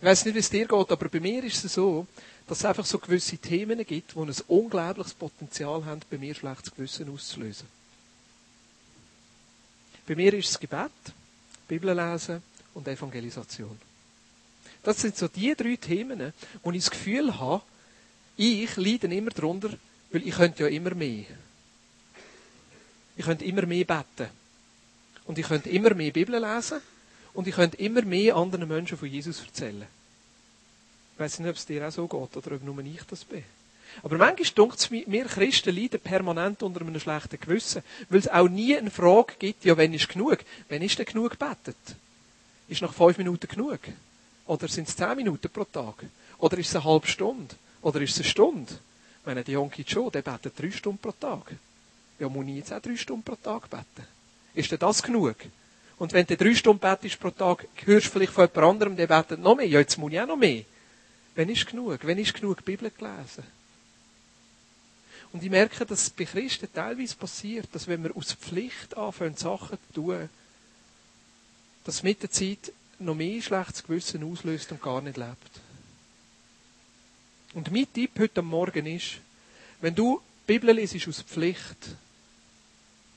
Ich 0.00 0.04
weiß 0.04 0.24
nicht, 0.24 0.34
wie 0.34 0.40
es 0.40 0.50
dir 0.50 0.66
geht, 0.66 0.90
aber 0.90 1.08
bei 1.08 1.20
mir 1.20 1.44
ist 1.44 1.64
es 1.64 1.74
so, 1.74 2.06
dass 2.46 2.58
es 2.58 2.64
einfach 2.64 2.84
so 2.84 2.98
gewisse 2.98 3.38
Themen 3.38 3.84
gibt, 3.86 4.14
die 4.14 4.18
ein 4.18 4.34
unglaubliches 4.48 5.14
Potenzial 5.14 5.84
haben, 5.84 6.00
bei 6.10 6.18
mir 6.18 6.34
schlechtes 6.34 6.74
Gewissen 6.74 7.10
auszulösen. 7.10 7.66
Bei 10.06 10.14
mir 10.14 10.34
ist 10.34 10.50
es 10.50 10.60
Gebet, 10.60 10.90
Bibel 11.66 11.94
lesen 11.94 12.42
und 12.74 12.86
Evangelisation. 12.86 13.78
Das 14.82 15.00
sind 15.00 15.16
so 15.16 15.28
die 15.28 15.54
drei 15.54 15.76
Themen, 15.76 16.34
wo 16.62 16.70
ich 16.70 16.84
das 16.84 16.90
Gefühl 16.90 17.38
habe, 17.38 17.62
ich 18.36 18.76
leide 18.76 19.06
immer 19.06 19.30
darunter, 19.30 19.70
weil 20.10 20.26
ich 20.26 20.34
könnte 20.34 20.64
ja 20.64 20.68
immer 20.68 20.94
mehr. 20.94 21.24
Ich 23.16 23.24
könnte 23.24 23.44
immer 23.44 23.64
mehr 23.64 23.84
beten. 23.84 24.28
Und 25.26 25.38
ich 25.38 25.46
könnte 25.46 25.70
immer 25.70 25.94
mehr 25.94 26.10
Bibel 26.10 26.38
lesen. 26.38 26.80
Und 27.32 27.48
ich 27.48 27.54
könnte 27.54 27.76
immer 27.78 28.02
mehr 28.02 28.36
anderen 28.36 28.68
Menschen 28.68 28.96
von 28.96 29.08
Jesus 29.08 29.40
erzählen. 29.40 29.86
Ich 31.14 31.20
weiß 31.20 31.40
nicht, 31.40 31.50
ob 31.50 31.56
es 31.56 31.66
dir 31.66 31.86
auch 31.86 31.92
so 31.92 32.06
geht 32.06 32.36
oder 32.36 32.56
ob 32.56 32.62
nur 32.62 32.78
ich 32.80 33.02
das 33.08 33.24
bin. 33.24 33.44
Aber 34.02 34.18
manchmal 34.18 34.50
dunkt 34.54 34.78
es 34.78 34.90
mir, 34.90 35.24
Christen 35.26 35.74
leiden 35.74 36.00
permanent 36.00 36.62
unter 36.62 36.80
einem 36.80 36.98
schlechten 36.98 37.38
Gewissen, 37.38 37.82
weil 38.08 38.18
es 38.18 38.28
auch 38.28 38.48
nie 38.48 38.76
eine 38.76 38.90
Frage 38.90 39.34
gibt, 39.38 39.64
ja, 39.64 39.76
wenn 39.76 39.94
ist 39.94 40.08
genug? 40.08 40.38
Wenn 40.68 40.82
ist 40.82 40.98
denn 40.98 41.06
genug 41.06 41.32
gebetet? 41.32 41.76
Ist 42.68 42.82
nach 42.82 42.92
fünf 42.92 43.18
Minuten 43.18 43.46
genug? 43.46 43.78
Oder 44.46 44.68
sind 44.68 44.88
es 44.88 44.96
zehn 44.96 45.16
Minuten 45.16 45.48
pro 45.48 45.64
Tag? 45.64 46.04
Oder 46.38 46.58
ist 46.58 46.70
es 46.70 46.76
eine 46.76 46.84
halbe 46.84 47.06
Stunde? 47.06 47.54
Oder 47.82 48.00
ist 48.00 48.12
es 48.12 48.18
eine 48.18 48.28
Stunde? 48.28 48.72
Ich 49.20 49.26
meine, 49.26 49.44
der 49.44 49.54
Jonki 49.54 49.82
Joe, 49.82 50.10
der 50.10 50.22
betet 50.22 50.58
drei 50.58 50.70
Stunden 50.70 50.98
pro 50.98 51.12
Tag. 51.12 51.54
Ja, 52.18 52.28
muss 52.28 52.46
ich 52.46 52.56
jetzt 52.56 52.72
auch 52.72 52.80
drei 52.80 52.96
Stunden 52.96 53.22
pro 53.22 53.36
Tag 53.36 53.70
beten? 53.70 54.13
Ist 54.54 54.70
denn 54.70 54.78
das 54.78 55.02
genug? 55.02 55.36
Und 55.98 56.12
wenn 56.12 56.26
du 56.26 56.36
drei 56.36 56.54
Stunden 56.54 56.80
betest 56.80 57.20
pro 57.20 57.30
Tag, 57.30 57.66
hörst 57.84 58.06
du 58.06 58.10
vielleicht 58.10 58.32
von 58.32 58.44
jemand 58.44 58.66
anderem, 58.66 58.96
der 58.96 59.06
betet 59.06 59.40
noch 59.40 59.56
mehr. 59.56 59.66
Ja, 59.66 59.80
jetzt 59.80 59.96
muss 59.96 60.12
ich 60.12 60.20
auch 60.20 60.26
noch 60.26 60.36
mehr. 60.36 60.64
Wenn 61.34 61.48
ist 61.48 61.66
genug? 61.66 61.98
Wenn 62.02 62.18
ist 62.18 62.34
genug 62.34 62.64
Bibel 62.64 62.90
gelesen? 62.90 63.44
Und 65.32 65.42
ich 65.42 65.50
merke, 65.50 65.84
dass 65.84 66.02
es 66.02 66.10
bei 66.10 66.24
Christen 66.24 66.68
teilweise 66.72 67.16
passiert, 67.16 67.68
dass 67.72 67.88
wenn 67.88 68.04
wir 68.04 68.16
aus 68.16 68.32
Pflicht 68.34 68.96
anfangen, 68.96 69.36
Sachen 69.36 69.78
zu 69.88 70.00
tun, 70.00 70.28
dass 71.84 72.04
mit 72.04 72.22
der 72.22 72.30
Zeit 72.30 72.72
noch 73.00 73.16
mehr 73.16 73.42
schlechtes 73.42 73.82
Gewissen 73.82 74.22
auslöst 74.22 74.70
und 74.70 74.80
gar 74.80 75.00
nicht 75.00 75.16
lebt. 75.16 75.60
Und 77.54 77.72
mein 77.72 77.92
Tipp 77.92 78.12
heute 78.18 78.42
Morgen 78.42 78.86
ist, 78.86 79.14
wenn 79.80 79.94
du 79.94 80.20
Bibel 80.46 80.72
lesest 80.74 81.08
aus 81.08 81.22
Pflicht, 81.22 81.96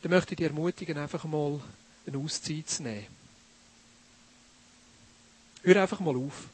dann 0.02 0.12
möchte 0.12 0.34
ich 0.34 0.38
dich 0.38 0.48
ermutigen, 0.48 0.98
einfach 0.98 1.24
mal 1.26 1.60
eine 2.06 2.18
Auszeit 2.18 2.70
zu 2.70 2.84
nehmen. 2.84 3.08
Hör 5.64 5.82
einfach 5.82 6.00
mal 6.00 6.16
auf. 6.16 6.48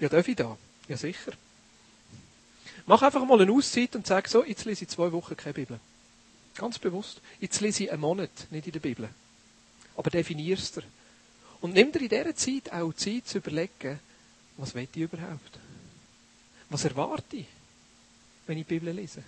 Ja, 0.00 0.08
darf 0.08 0.26
ich 0.26 0.36
da? 0.36 0.56
Ja, 0.88 0.96
sicher. 0.96 1.32
Mach 2.86 3.02
einfach 3.02 3.24
mal 3.24 3.40
eine 3.40 3.52
Auszeit 3.52 3.94
und 3.96 4.06
sag 4.06 4.28
so, 4.28 4.44
jetzt 4.44 4.64
lese 4.64 4.84
ich 4.84 4.90
zwei 4.90 5.12
Wochen 5.12 5.36
keine 5.36 5.54
Bibel. 5.54 5.80
Ganz 6.54 6.78
bewusst. 6.78 7.20
Jetzt 7.40 7.60
lese 7.60 7.84
ich 7.84 7.92
einen 7.92 8.00
Monat 8.00 8.30
nicht 8.50 8.66
in 8.66 8.72
der 8.72 8.80
Bibel. 8.80 9.08
Aber 9.96 10.10
definierst 10.10 10.76
dir. 10.76 10.82
Und 11.60 11.74
nimm 11.74 11.92
dir 11.92 12.02
in 12.02 12.08
dieser 12.08 12.36
Zeit 12.36 12.72
auch 12.72 12.92
Zeit 12.92 13.26
zu 13.26 13.38
überlegen, 13.38 13.98
was 14.56 14.74
will 14.74 14.88
ich 14.92 15.00
überhaupt? 15.00 15.58
Was 16.68 16.84
erwarte 16.84 17.36
ich, 17.36 17.46
wenn 18.46 18.58
ich 18.58 18.66
die 18.66 18.74
Bibel 18.74 18.92
lese? 18.94 19.22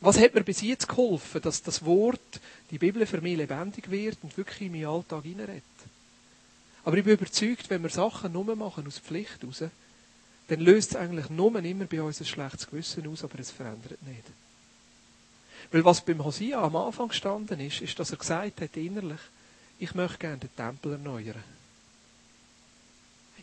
Was 0.00 0.18
hat 0.18 0.34
mir 0.34 0.44
bis 0.44 0.60
jetzt 0.60 0.88
geholfen, 0.88 1.42
dass 1.42 1.62
das 1.62 1.84
Wort, 1.84 2.40
die 2.70 2.78
Bibel 2.78 3.04
für 3.06 3.20
mich 3.20 3.36
lebendig 3.36 3.90
wird 3.90 4.18
und 4.22 4.36
wirklich 4.36 4.62
in 4.62 4.72
meinen 4.72 4.86
Alltag 4.86 5.24
hineinredet? 5.24 5.62
Aber 6.84 6.96
ich 6.96 7.04
bin 7.04 7.14
überzeugt, 7.14 7.68
wenn 7.70 7.82
wir 7.82 7.90
Sachen 7.90 8.32
nur 8.32 8.54
machen 8.56 8.86
aus 8.86 8.98
Pflicht 8.98 9.44
raus, 9.44 9.64
dann 10.48 10.60
löst 10.60 10.90
es 10.92 10.96
eigentlich 10.96 11.28
nur 11.28 11.54
immer 11.62 11.84
bei 11.84 12.02
uns 12.02 12.20
ein 12.20 12.26
schlechtes 12.26 12.66
Gewissen 12.66 13.06
aus, 13.08 13.24
aber 13.24 13.38
es 13.38 13.50
verändert 13.50 14.02
nicht. 14.02 14.24
Weil 15.70 15.84
was 15.84 16.00
beim 16.00 16.24
Hosea 16.24 16.62
am 16.62 16.76
Anfang 16.76 17.08
gestanden 17.08 17.60
ist, 17.60 17.82
ist, 17.82 17.98
dass 17.98 18.10
er 18.10 18.16
gesagt 18.16 18.60
hat 18.60 18.76
innerlich, 18.76 19.20
ich 19.78 19.94
möchte 19.94 20.18
gerne 20.18 20.38
den 20.38 20.56
Tempel 20.56 20.92
erneuern. 20.92 21.44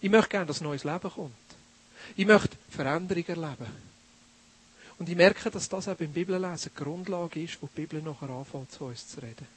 Ich 0.02 0.10
möchte 0.10 0.30
gerne, 0.30 0.46
dass 0.48 0.62
neues 0.62 0.84
Leben 0.84 1.12
kommt. 1.12 1.34
Ich 2.16 2.26
möchte 2.26 2.58
Veränderung 2.70 3.26
erleben. 3.28 3.95
Und 4.98 5.10
ich 5.10 5.16
merke, 5.16 5.52
dass 5.52 5.68
das 5.68 5.88
auch 5.88 5.96
beim 5.96 6.14
Bibellesen 6.14 6.72
Grundlage 6.74 7.44
ist, 7.44 7.62
wo 7.62 7.68
die 7.68 7.82
Bibel 7.82 8.02
nachher 8.02 8.30
anfängt, 8.30 8.72
zu 8.72 8.86
uns 8.86 9.08
zu 9.08 9.22
reden. 9.22 9.48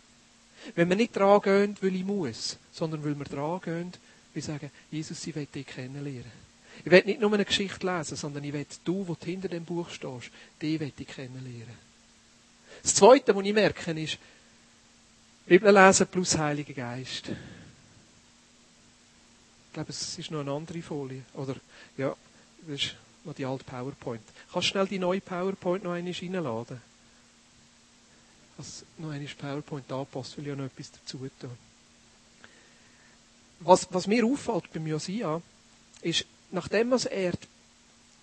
Wenn 0.74 0.88
wir 0.88 0.96
nicht 0.96 1.14
dran 1.14 1.40
gehen, 1.40 1.76
weil 1.80 1.94
ich 1.94 2.04
muss, 2.04 2.58
sondern 2.72 3.04
weil 3.04 3.16
wir 3.16 3.24
dran 3.24 3.60
gehen, 3.60 3.92
wir 4.34 4.42
sagen, 4.42 4.70
Jesus, 4.90 5.26
ich 5.26 5.34
will 5.36 5.46
dich 5.46 5.66
kennenlernen. 5.66 6.48
Ich 6.84 6.90
will 6.90 7.04
nicht 7.04 7.20
nur 7.20 7.32
eine 7.32 7.44
Geschichte 7.44 7.86
lesen, 7.86 8.16
sondern 8.16 8.44
ich 8.44 8.52
will 8.52 8.66
du, 8.84 9.06
wo 9.06 9.16
hinter 9.24 9.48
dem 9.48 9.64
Buch 9.64 9.88
stehst, 9.90 10.30
die 10.60 10.78
will 10.80 10.92
ich 10.96 11.06
kennenlernen. 11.06 11.88
Das 12.82 12.94
Zweite, 12.94 13.34
was 13.34 13.44
ich 13.44 13.54
merke, 13.54 13.92
ist, 14.00 14.18
Bibel 15.46 15.72
lesen 15.72 16.06
plus 16.08 16.36
Heiliger 16.36 16.74
Geist. 16.74 17.28
Ich 19.66 19.72
glaube, 19.72 19.90
es 19.90 20.18
ist 20.18 20.30
noch 20.30 20.40
eine 20.40 20.52
andere 20.52 20.82
Folie. 20.82 21.22
Oder, 21.34 21.56
ja, 21.96 22.14
das 22.66 22.82
ist 22.82 22.96
noch 23.28 23.34
die 23.34 23.44
alte 23.44 23.64
PowerPoint. 23.64 24.22
Kannst 24.52 24.68
du 24.68 24.72
schnell 24.72 24.86
die 24.86 24.98
neue 24.98 25.20
PowerPoint 25.20 25.84
noch 25.84 25.92
einmal 25.92 26.12
reinladen? 26.12 26.80
Ich 28.58 28.82
noch 28.96 29.10
einmal 29.10 29.28
PowerPoint 29.28 29.92
anpasst, 29.92 30.36
weil 30.36 30.44
ich 30.44 30.48
ja 30.48 30.56
noch 30.56 30.64
etwas 30.64 30.90
dazu 30.90 31.18
tun. 31.38 31.50
Was, 33.60 33.86
was 33.92 34.06
mir 34.06 34.24
auffällt 34.24 34.72
beim 34.72 34.86
Josia, 34.86 35.42
ist, 36.00 36.24
nachdem 36.50 36.92
er 36.92 37.32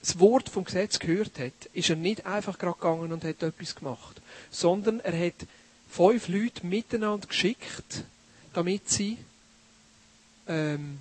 das 0.02 0.20
Wort 0.20 0.50
vom 0.50 0.64
Gesetz 0.64 1.00
gehört 1.00 1.40
hat, 1.40 1.66
ist 1.74 1.90
er 1.90 1.96
nicht 1.96 2.26
einfach 2.26 2.58
gerade 2.58 2.78
gegangen 2.78 3.12
und 3.12 3.24
hat 3.24 3.44
etwas 3.44 3.76
gemacht, 3.76 4.22
sondern 4.50 5.00
er 5.02 5.28
hat 5.28 5.48
fünf 5.90 6.28
Leute 6.28 6.66
miteinander 6.66 7.28
geschickt, 7.28 8.04
damit 8.54 8.90
sie 8.90 9.18
ähm, 10.48 11.00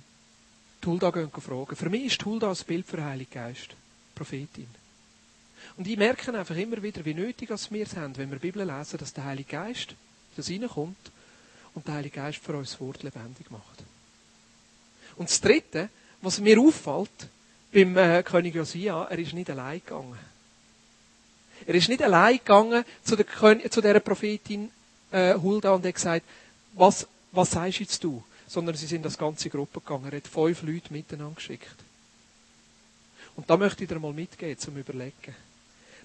gehen 0.81 0.99
fragen. 0.99 1.75
Für 1.75 1.89
mich 1.89 2.05
ist 2.05 2.21
Tulda 2.21 2.51
ein 2.51 2.57
Bild 2.67 2.85
für 2.85 2.97
den 2.97 3.05
Heiligen 3.05 3.31
Geist. 3.31 3.75
Prophetin. 4.15 4.67
Und 5.77 5.87
ich 5.87 5.97
merke 5.97 6.33
einfach 6.37 6.55
immer 6.55 6.81
wieder, 6.81 7.03
wie 7.03 7.13
nötig 7.13 7.49
wir 7.49 7.83
es 7.83 7.95
haben, 7.95 8.17
wenn 8.17 8.29
wir 8.29 8.39
die 8.39 8.47
Bibel 8.47 8.65
lesen, 8.65 8.97
dass 8.97 9.13
der 9.13 9.25
Heilige 9.25 9.51
Geist 9.51 9.95
das 10.37 10.49
reinkommt 10.49 11.11
und 11.73 11.87
der 11.87 11.95
Heilige 11.95 12.15
Geist 12.15 12.39
für 12.39 12.55
uns 12.55 12.71
das 12.71 12.79
Wort 12.79 13.03
lebendig 13.03 13.51
macht. 13.51 13.83
Und 15.17 15.29
das 15.29 15.41
Dritte, 15.41 15.89
was 16.21 16.39
mir 16.39 16.59
auffällt, 16.59 17.29
beim 17.73 17.97
äh, 17.97 18.23
König 18.23 18.55
Josia, 18.55 19.03
er 19.03 19.19
ist 19.19 19.33
nicht 19.33 19.49
allein 19.49 19.81
gegangen. 19.85 20.17
Er 21.65 21.75
ist 21.75 21.89
nicht 21.89 22.01
allein 22.01 22.37
gegangen 22.37 22.85
zu 23.03 23.15
der, 23.15 23.25
zu 23.69 23.81
der 23.81 23.99
Prophetin 23.99 24.71
äh, 25.11 25.33
Hulda 25.35 25.71
und 25.71 25.85
hat 25.85 25.93
gesagt, 25.93 26.25
was, 26.73 27.07
was 27.31 27.51
sagst 27.51 27.79
jetzt 27.79 28.03
du? 28.03 28.23
Sondern 28.47 28.75
sie 28.75 28.85
sind 28.85 29.05
als 29.05 29.17
ganze 29.17 29.49
Gruppe 29.49 29.81
gegangen. 29.81 30.11
Er 30.11 30.17
hat 30.17 30.27
fünf 30.27 30.61
Leute 30.61 30.93
miteinander 30.93 31.35
geschickt. 31.35 31.84
Und 33.35 33.49
da 33.49 33.57
möchte 33.57 33.83
ich 33.83 33.89
dir 33.89 33.99
mal 33.99 34.13
mitgehen, 34.13 34.57
zum 34.57 34.77
Überlegen. 34.77 35.35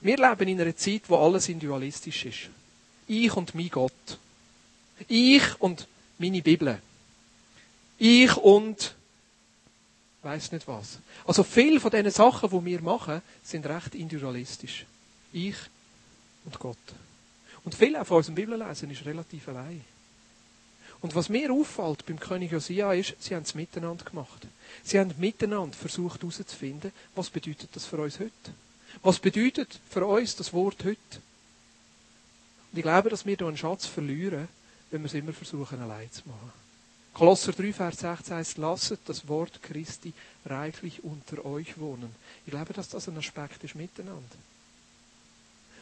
Wir 0.00 0.16
leben 0.16 0.48
in 0.48 0.60
einer 0.60 0.76
Zeit, 0.76 1.02
wo 1.08 1.16
alles 1.16 1.48
individualistisch 1.48 2.24
ist. 2.24 2.50
Ich 3.06 3.34
und 3.36 3.54
mein 3.54 3.68
Gott. 3.68 4.18
Ich 5.08 5.60
und 5.60 5.86
meine 6.18 6.42
Bibel. 6.42 6.80
Ich 7.98 8.36
und 8.36 8.94
weiß 10.22 10.52
nicht 10.52 10.66
was. 10.68 10.98
Also 11.26 11.42
viele 11.42 11.80
von 11.80 11.90
diesen 11.90 12.10
Sachen, 12.10 12.50
die 12.50 12.64
wir 12.64 12.80
machen, 12.82 13.22
sind 13.42 13.66
recht 13.66 13.94
individualistisch. 13.94 14.86
Ich 15.32 15.56
und 16.44 16.58
Gott. 16.58 16.76
Und 17.64 17.74
viele 17.74 18.04
von 18.04 18.18
unserem 18.18 18.34
Bibellesen 18.34 18.90
ist 18.90 19.04
relativ 19.04 19.48
allein. 19.48 19.84
Und 21.02 21.14
was 21.14 21.28
mir 21.28 21.50
auffällt 21.52 22.04
beim 22.06 22.20
König 22.20 22.52
Josia 22.52 22.92
ist, 22.92 23.16
sie 23.20 23.34
haben 23.34 23.44
es 23.44 23.54
miteinander 23.54 24.04
gemacht. 24.04 24.46
Sie 24.84 24.98
haben 24.98 25.14
miteinander 25.18 25.76
versucht 25.76 26.20
herauszufinden, 26.20 26.92
was 27.14 27.30
bedeutet 27.30 27.70
das 27.74 27.86
für 27.86 27.98
uns 27.98 28.18
heute. 28.20 28.32
Was 29.02 29.18
bedeutet 29.18 29.80
für 29.88 30.04
uns 30.04 30.36
das 30.36 30.52
Wort 30.52 30.84
heute? 30.84 31.20
Und 32.72 32.78
ich 32.78 32.82
glaube, 32.82 33.08
dass 33.08 33.24
wir 33.24 33.36
hier 33.36 33.46
einen 33.46 33.56
Schatz 33.56 33.86
verlieren, 33.86 34.48
wenn 34.90 35.02
wir 35.02 35.06
es 35.06 35.14
immer 35.14 35.32
versuchen, 35.32 35.80
allein 35.80 36.10
zu 36.12 36.22
machen. 36.26 36.52
Kolosser 37.14 37.52
3, 37.52 37.72
Vers 37.72 37.98
16 37.98 38.36
heißt, 38.36 38.58
lasset 38.58 39.00
das 39.06 39.26
Wort 39.26 39.62
Christi 39.62 40.12
reichlich 40.46 41.02
unter 41.02 41.44
euch 41.44 41.78
wohnen. 41.78 42.14
Ich 42.46 42.52
glaube, 42.52 42.72
dass 42.72 42.88
das 42.88 43.08
ein 43.08 43.16
Aspekt 43.16 43.64
ist 43.64 43.74
miteinander. 43.74 44.36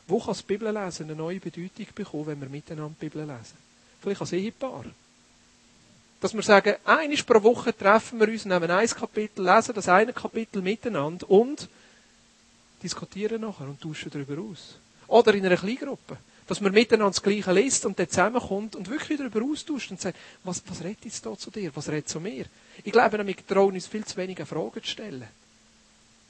Wo 0.06 0.18
kann 0.18 0.28
das 0.28 0.42
Bibellesen 0.42 1.06
eine 1.06 1.16
neue 1.16 1.38
Bedeutung 1.38 1.86
bekommen, 1.94 2.26
wenn 2.26 2.40
wir 2.40 2.48
miteinander 2.48 2.96
Bibel 2.98 3.20
lesen? 3.20 3.58
Vielleicht 4.00 4.20
als 4.20 4.32
Ehepaar. 4.32 4.84
Dass 6.20 6.34
wir 6.34 6.42
sagen, 6.42 6.74
einmal 6.84 7.16
pro 7.18 7.42
Woche 7.42 7.76
treffen 7.76 8.18
wir 8.18 8.28
uns, 8.28 8.44
nehmen 8.44 8.70
ein 8.70 8.88
Kapitel, 8.88 9.44
lesen 9.44 9.74
das 9.74 9.88
eine 9.88 10.12
Kapitel 10.12 10.60
miteinander 10.62 11.30
und 11.30 11.68
diskutieren 12.82 13.40
nachher 13.40 13.68
und 13.68 13.80
tauschen 13.80 14.10
darüber 14.10 14.42
aus. 14.42 14.78
Oder 15.06 15.34
in 15.34 15.46
einer 15.46 15.56
Kleingruppe. 15.56 16.16
Dass 16.48 16.60
man 16.60 16.72
miteinander 16.72 17.10
das 17.10 17.22
Gleiche 17.22 17.52
liest 17.52 17.84
und 17.86 17.98
dann 17.98 18.08
zusammenkommt 18.08 18.74
und 18.74 18.88
wirklich 18.88 19.18
darüber 19.18 19.42
austauscht 19.44 19.90
und 19.90 20.00
sagt, 20.00 20.18
was, 20.44 20.62
was 20.66 20.82
redet 20.82 21.04
jetzt 21.04 21.24
da 21.24 21.36
zu 21.36 21.50
dir? 21.50 21.70
Was 21.76 21.88
redet 21.88 22.08
zu 22.08 22.20
mir? 22.20 22.46
Ich 22.82 22.92
glaube, 22.92 23.24
wir 23.24 23.46
trauen 23.46 23.74
uns 23.74 23.86
viel 23.86 24.04
zu 24.04 24.16
wenige 24.16 24.46
Fragen 24.46 24.82
zu 24.82 24.88
stellen. 24.88 25.24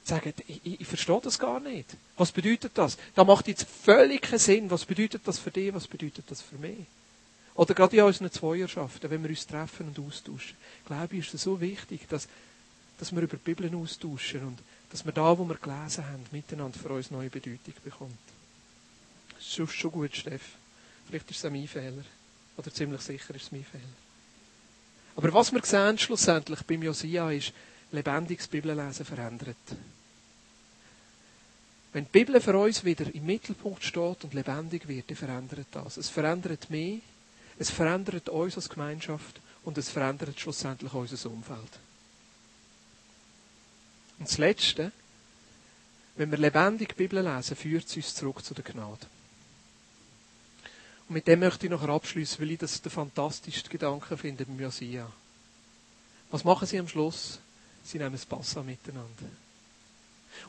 Sagen, 0.03 0.33
ich, 0.47 0.61
ich, 0.63 0.81
ich 0.81 0.87
verstehe 0.87 1.21
das 1.23 1.39
gar 1.39 1.59
nicht. 1.59 1.95
Was 2.17 2.31
bedeutet 2.31 2.73
das? 2.75 2.97
Da 3.15 3.23
macht 3.23 3.47
jetzt 3.47 3.65
völlig 3.83 4.21
keinen 4.21 4.39
Sinn. 4.39 4.69
Was 4.69 4.85
bedeutet 4.85 5.21
das 5.25 5.39
für 5.39 5.51
dich? 5.51 5.73
Was 5.73 5.87
bedeutet 5.87 6.25
das 6.29 6.41
für 6.41 6.57
mich? 6.57 6.85
Oder 7.55 7.73
gerade 7.73 7.97
in 7.97 8.03
unseren 8.03 8.31
Zweierschaften, 8.31 9.09
wenn 9.09 9.23
wir 9.23 9.29
uns 9.29 9.45
treffen 9.45 9.87
und 9.87 9.99
austauschen. 9.99 10.55
Glaube 10.85 11.15
ich, 11.15 11.27
ist 11.27 11.33
es 11.33 11.43
so 11.43 11.59
wichtig, 11.59 12.07
dass, 12.07 12.27
dass 12.97 13.11
wir 13.11 13.21
über 13.21 13.37
die 13.37 13.53
Bibel 13.53 13.73
austauschen 13.75 14.45
und 14.45 14.59
dass 14.91 15.05
wir 15.05 15.11
da, 15.11 15.37
wo 15.37 15.45
wir 15.45 15.55
gelesen 15.55 16.05
haben, 16.05 16.25
miteinander 16.31 16.79
für 16.79 16.89
uns 16.89 17.11
neue 17.11 17.29
Bedeutung 17.29 17.73
bekommt. 17.83 18.17
Das 19.35 19.57
ist 19.57 19.73
schon 19.73 19.91
gut, 19.91 20.15
Steff. 20.15 20.41
Vielleicht 21.07 21.29
ist 21.31 21.37
es 21.37 21.45
auch 21.45 21.51
mein 21.51 21.67
Fehler. 21.67 22.03
Oder 22.57 22.73
ziemlich 22.73 23.01
sicher 23.01 23.35
ist 23.35 23.43
es 23.43 23.51
mein 23.51 23.63
Fehler. 23.63 23.83
Aber 25.15 25.33
was 25.33 25.51
wir 25.51 25.63
sehen 25.63 25.97
schlussendlich 25.97 26.61
beim 26.63 26.83
Josia 26.83 27.31
ist, 27.31 27.53
lebendiges 27.91 28.47
Bibellesen 28.47 29.05
verändert. 29.05 29.57
Wenn 31.91 32.05
die 32.05 32.11
Bibel 32.11 32.39
für 32.39 32.57
uns 32.57 32.83
wieder 32.83 33.13
im 33.13 33.25
Mittelpunkt 33.25 33.83
steht 33.83 34.23
und 34.23 34.33
lebendig 34.33 34.87
wird, 34.87 35.09
dann 35.09 35.17
verändert 35.17 35.67
das. 35.71 35.97
Es 35.97 36.09
verändert 36.09 36.69
mich, 36.69 37.01
es 37.59 37.69
verändert 37.69 38.29
uns 38.29 38.55
als 38.55 38.69
Gemeinschaft 38.69 39.41
und 39.63 39.77
es 39.77 39.89
verändert 39.89 40.39
schlussendlich 40.39 40.93
unser 40.93 41.29
Umfeld. 41.29 41.79
Und 44.17 44.27
das 44.27 44.37
Letzte, 44.37 44.91
wenn 46.15 46.31
wir 46.31 46.37
lebendig 46.37 46.89
die 46.89 46.95
Bibel 46.95 47.21
lesen, 47.21 47.55
führt 47.55 47.85
es 47.85 47.95
uns 47.95 48.15
zurück 48.15 48.43
zu 48.43 48.53
der 48.53 48.63
Gnade. 48.63 49.05
Und 51.07 51.15
mit 51.15 51.27
dem 51.27 51.39
möchte 51.39 51.65
ich 51.65 51.71
noch 51.71 51.83
abschließen, 51.83 52.39
weil 52.39 52.51
ich 52.51 52.59
das 52.59 52.81
den 52.81 52.91
fantastischsten 52.91 53.69
Gedanken 53.69 54.17
finde 54.17 54.45
beim 54.45 54.59
Josia. 54.59 55.11
Was 56.31 56.43
machen 56.43 56.67
sie 56.67 56.79
am 56.79 56.87
Schluss? 56.87 57.39
Sie 57.83 57.97
nehmen 57.97 58.13
das 58.13 58.25
Passa 58.25 58.63
miteinander. 58.63 59.25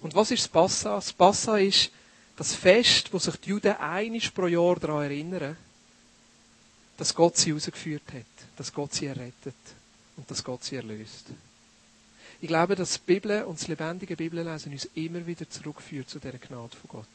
Und 0.01 0.15
was 0.15 0.31
ist 0.31 0.45
das 0.45 0.49
Passa? 0.49 0.97
Das 0.97 1.13
Passa 1.13 1.59
ist 1.59 1.91
das 2.37 2.55
Fest, 2.55 3.13
wo 3.13 3.19
sich 3.19 3.37
die 3.37 3.51
Juden 3.51 3.77
einisch 3.77 4.31
pro 4.31 4.47
Jahr 4.47 4.77
daran 4.77 5.05
erinnern, 5.05 5.57
dass 7.01 7.15
Gott 7.15 7.39
sie 7.39 7.53
rausgeführt 7.53 8.13
hat, 8.13 8.27
dass 8.59 8.75
Gott 8.75 8.93
sie 8.93 9.07
errettet 9.07 9.55
und 10.19 10.31
dass 10.31 10.45
Gott 10.45 10.63
sie 10.63 10.77
erlöst. 10.77 11.29
Ich 12.43 12.49
glaube, 12.49 12.77
dass 12.77 12.93
die 12.93 13.15
Bibel 13.15 13.43
und 13.45 13.59
das 13.59 13.69
lebendige 13.69 14.17
Bibellesen 14.17 14.73
uns 14.73 14.87
immer 14.95 15.27
wieder 15.27 15.49
zurückführt 15.49 16.11
zu 16.11 16.19
dieser 16.19 16.37
Gnade 16.37 16.77
von 16.77 16.91
Gott. 16.91 17.07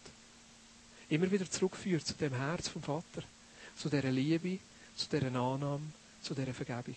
Immer 1.07 1.31
wieder 1.31 1.47
zurückführt 1.47 2.03
zu 2.03 2.15
dem 2.15 2.33
Herz 2.33 2.67
vom 2.67 2.81
Vater, 2.81 3.21
zu 3.77 3.87
dieser 3.87 4.09
Liebe, 4.09 4.57
zu 4.95 5.07
dieser 5.07 5.27
Annahme, 5.27 5.85
zu 6.23 6.33
dieser 6.33 6.55
Vergebung. 6.55 6.95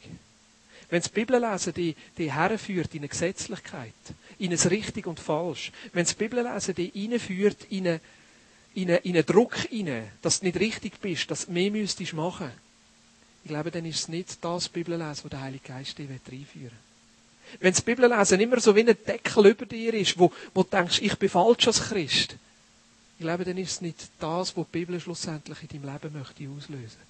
Wenn 0.89 1.03
das 1.03 1.11
Bibellesen 1.11 1.75
die, 1.75 1.95
die 2.17 2.33
herführt 2.33 2.95
in 2.95 3.01
eine 3.01 3.09
Gesetzlichkeit, 3.09 3.93
in 4.39 4.51
ein 4.51 4.59
richtig 4.59 5.07
und 5.07 5.21
falsch, 5.21 5.73
wenn 5.93 6.07
das 6.07 6.15
Bibellesen 6.15 6.75
die 6.75 6.91
hineinführt 6.95 7.67
in 7.69 7.87
einen, 7.87 8.01
in 8.73 8.89
einen, 8.89 9.03
in 9.03 9.15
einen 9.15 9.27
Druck 9.27 9.57
dass 10.23 10.41
du 10.41 10.47
nicht 10.47 10.59
richtig 10.59 10.99
bist, 11.03 11.31
dass 11.31 11.45
du 11.45 11.53
mehr 11.53 11.71
müsstest 11.71 12.15
machen, 12.15 12.51
ich 13.45 13.49
glaube, 13.49 13.71
dann 13.71 13.85
ist 13.85 14.01
es 14.01 14.09
nicht 14.09 14.45
das 14.45 14.69
Bibellesen, 14.69 15.23
das 15.23 15.31
der 15.31 15.41
Heilige 15.41 15.69
Geist 15.69 15.97
dich 15.99 16.09
reinführen 16.09 16.47
will. 16.55 16.71
Wenn 17.61 17.73
das 17.73 17.81
Bibellesen 17.81 18.41
immer 18.41 18.61
so 18.61 18.75
wie 18.77 18.81
ein 18.81 18.97
Deckel 19.07 19.47
über 19.47 19.67
dir 19.67 19.95
ist, 19.95 20.19
wo, 20.19 20.33
wo 20.53 20.63
du 20.63 20.71
denkst, 20.71 21.01
ich 21.01 21.17
bin 21.17 21.29
falsch 21.29 21.67
als 21.67 21.81
Christ, 21.81 22.37
ich 23.19 23.25
glaube, 23.25 23.45
dann 23.45 23.59
ist 23.59 23.73
es 23.73 23.81
nicht 23.81 24.11
das, 24.21 24.57
was 24.57 24.67
die 24.67 24.79
Bibel 24.79 25.01
schlussendlich 25.01 25.59
in 25.63 25.83
deinem 25.83 25.93
Leben 25.93 26.19
möchte 26.19 26.49
auslösen. 26.49 27.09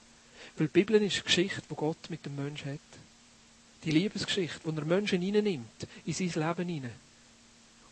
Weil 0.56 0.68
die 0.68 0.72
Bibel 0.72 1.02
ist 1.02 1.16
eine 1.16 1.24
Geschichte, 1.24 1.62
die 1.70 1.74
Gott 1.74 2.08
mit 2.08 2.24
dem 2.24 2.36
Menschen 2.36 2.72
hat. 2.72 2.80
Die 3.84 3.90
Liebesgeschichte, 3.90 4.60
die 4.64 4.76
er 4.76 4.84
Menschen 4.84 5.20
hineinnimmt, 5.20 5.86
in 6.06 6.12
sein 6.12 6.28
Leben 6.28 6.68
hinein. 6.68 6.92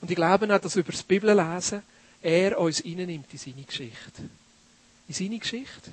Und 0.00 0.10
ich 0.10 0.16
glaube 0.16 0.54
auch, 0.54 0.60
dass 0.60 0.76
über 0.76 0.92
das 0.92 1.02
Bibellesen 1.02 1.82
er 2.22 2.58
uns 2.58 2.78
hineinnimmt 2.78 3.32
in 3.32 3.38
seine 3.38 3.62
Geschichte. 3.62 4.22
In 5.08 5.14
seine 5.14 5.38
Geschichte. 5.38 5.92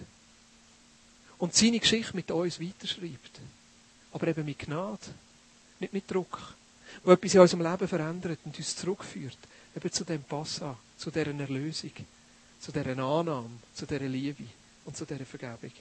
Und 1.43 1.53
seine 1.53 1.77
Geschichte 1.77 2.15
mit 2.15 2.31
uns 2.31 2.57
weiterschreibt. 2.61 3.41
Aber 4.13 4.27
eben 4.29 4.45
mit 4.45 4.59
Gnade 4.59 4.97
nicht 5.77 5.91
mit 5.91 6.09
Druck, 6.09 6.39
wo 7.03 7.11
etwas 7.11 7.33
in 7.33 7.41
unserem 7.41 7.69
Leben 7.69 7.85
verändert 7.85 8.39
und 8.45 8.57
uns 8.57 8.77
zurückführt, 8.77 9.37
eben 9.75 9.91
zu 9.91 10.05
dem 10.05 10.23
Passa, 10.23 10.77
zu 10.97 11.11
deren 11.11 11.37
Erlösung, 11.41 11.91
zu 12.61 12.71
deren 12.71 12.97
Annahme, 12.97 13.49
zu 13.75 13.85
deren 13.85 14.09
Liebe 14.09 14.45
und 14.85 14.95
zu 14.95 15.03
deren 15.03 15.25
Vergebung. 15.25 15.73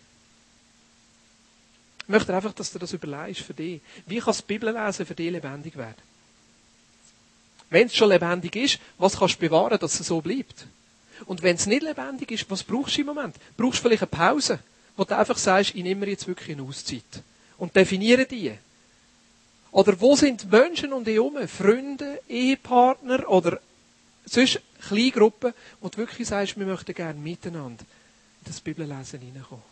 Ich 2.01 2.09
möchte 2.09 2.35
einfach, 2.35 2.55
dass 2.55 2.73
du 2.73 2.81
das 2.81 2.93
überlegst 2.93 3.43
für 3.43 3.55
dich. 3.55 3.81
Wie 4.07 4.19
kann 4.19 4.27
das 4.27 4.43
Bibellesen 4.43 5.07
für 5.07 5.15
dich 5.15 5.31
lebendig 5.31 5.77
werden? 5.77 6.03
Wenn 7.71 7.87
es 7.87 7.95
schon 7.95 8.09
lebendig 8.09 8.57
ist, 8.57 8.81
was 8.99 9.17
kannst 9.17 9.37
du 9.37 9.47
bewahren, 9.47 9.79
dass 9.79 10.01
es 10.01 10.09
so 10.09 10.21
bleibt? 10.21 10.67
Und 11.25 11.41
wenn 11.41 11.55
es 11.55 11.67
nicht 11.67 11.85
lebendig 11.85 12.33
ist, 12.33 12.51
was 12.51 12.65
brauchst 12.65 12.97
du 12.97 13.03
im 13.03 13.07
Moment? 13.07 13.37
Brauchst 13.57 13.79
du 13.79 13.83
vielleicht 13.83 14.03
eine 14.03 14.11
Pause, 14.11 14.59
wo 15.03 15.05
du 15.05 15.19
einfach 15.19 15.37
sagst, 15.37 15.75
ich 15.75 15.83
nehme 15.83 16.07
jetzt 16.07 16.29
wirklich 16.29 16.53
eine 16.53 16.63
Auszeit. 16.63 17.03
Und 17.59 17.75
definiere 17.75 18.25
die. 18.25 18.57
Oder 19.73 20.01
wo 20.01 20.15
sind 20.15 20.49
Menschen 20.49 20.93
um 20.93 21.03
dich 21.03 21.15
herum? 21.15 21.37
Freunde, 21.49 22.21
Ehepartner 22.29 23.29
oder 23.29 23.59
sonst 24.25 24.61
Kleingruppen, 24.87 25.55
wo 25.81 25.89
du 25.89 25.97
wirklich 25.97 26.29
sagst, 26.29 26.57
wir 26.57 26.67
möchten 26.67 26.95
gerne 26.95 27.19
miteinander 27.19 27.83
in 27.83 28.45
das 28.45 28.61
Bibellesen 28.61 29.19
hineinkommen. 29.19 29.65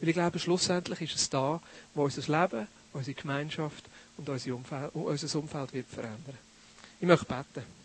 Weil 0.00 0.08
ich 0.08 0.14
glaube, 0.14 0.38
schlussendlich 0.38 1.02
ist 1.02 1.16
es 1.16 1.28
da, 1.28 1.60
wo 1.94 2.04
unser 2.04 2.22
Leben, 2.22 2.66
unsere 2.94 3.14
Gemeinschaft 3.14 3.84
und 4.16 4.30
unser 4.30 4.54
Umfeld, 4.54 4.94
unser 4.94 5.38
Umfeld 5.38 5.74
wird 5.74 5.88
verändern. 5.88 6.38
Ich 6.98 7.06
möchte 7.06 7.26
beten. 7.26 7.81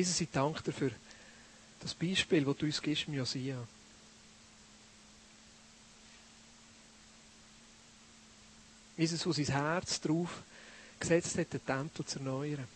Jesus, 0.00 0.18
ich 0.22 0.30
danke 0.30 0.62
dir 0.62 0.72
für 0.72 0.90
das 1.80 1.92
Beispiel, 1.92 2.42
das 2.42 2.56
du 2.56 2.64
uns 2.64 2.80
gibst 2.80 3.06
im 3.06 3.12
Josia. 3.12 3.58
Jesus, 8.96 9.26
wo 9.26 9.32
sein 9.32 9.44
Herz 9.44 10.00
drauf 10.00 10.42
gesetzt 10.98 11.36
hat, 11.36 11.52
den 11.52 11.66
Tempel 11.66 12.06
zu 12.06 12.18
erneuern. 12.18 12.66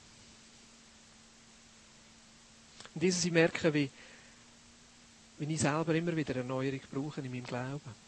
Und 2.94 3.02
Jesus, 3.02 3.24
ich 3.24 3.32
merke, 3.32 3.72
wie, 3.72 3.90
wie 5.38 5.54
ich 5.54 5.60
selber 5.60 5.94
immer 5.94 6.14
wieder 6.14 6.36
Erneuerung 6.36 6.80
brauche 6.92 7.22
in 7.22 7.30
meinem 7.30 7.44
Glauben. 7.44 8.04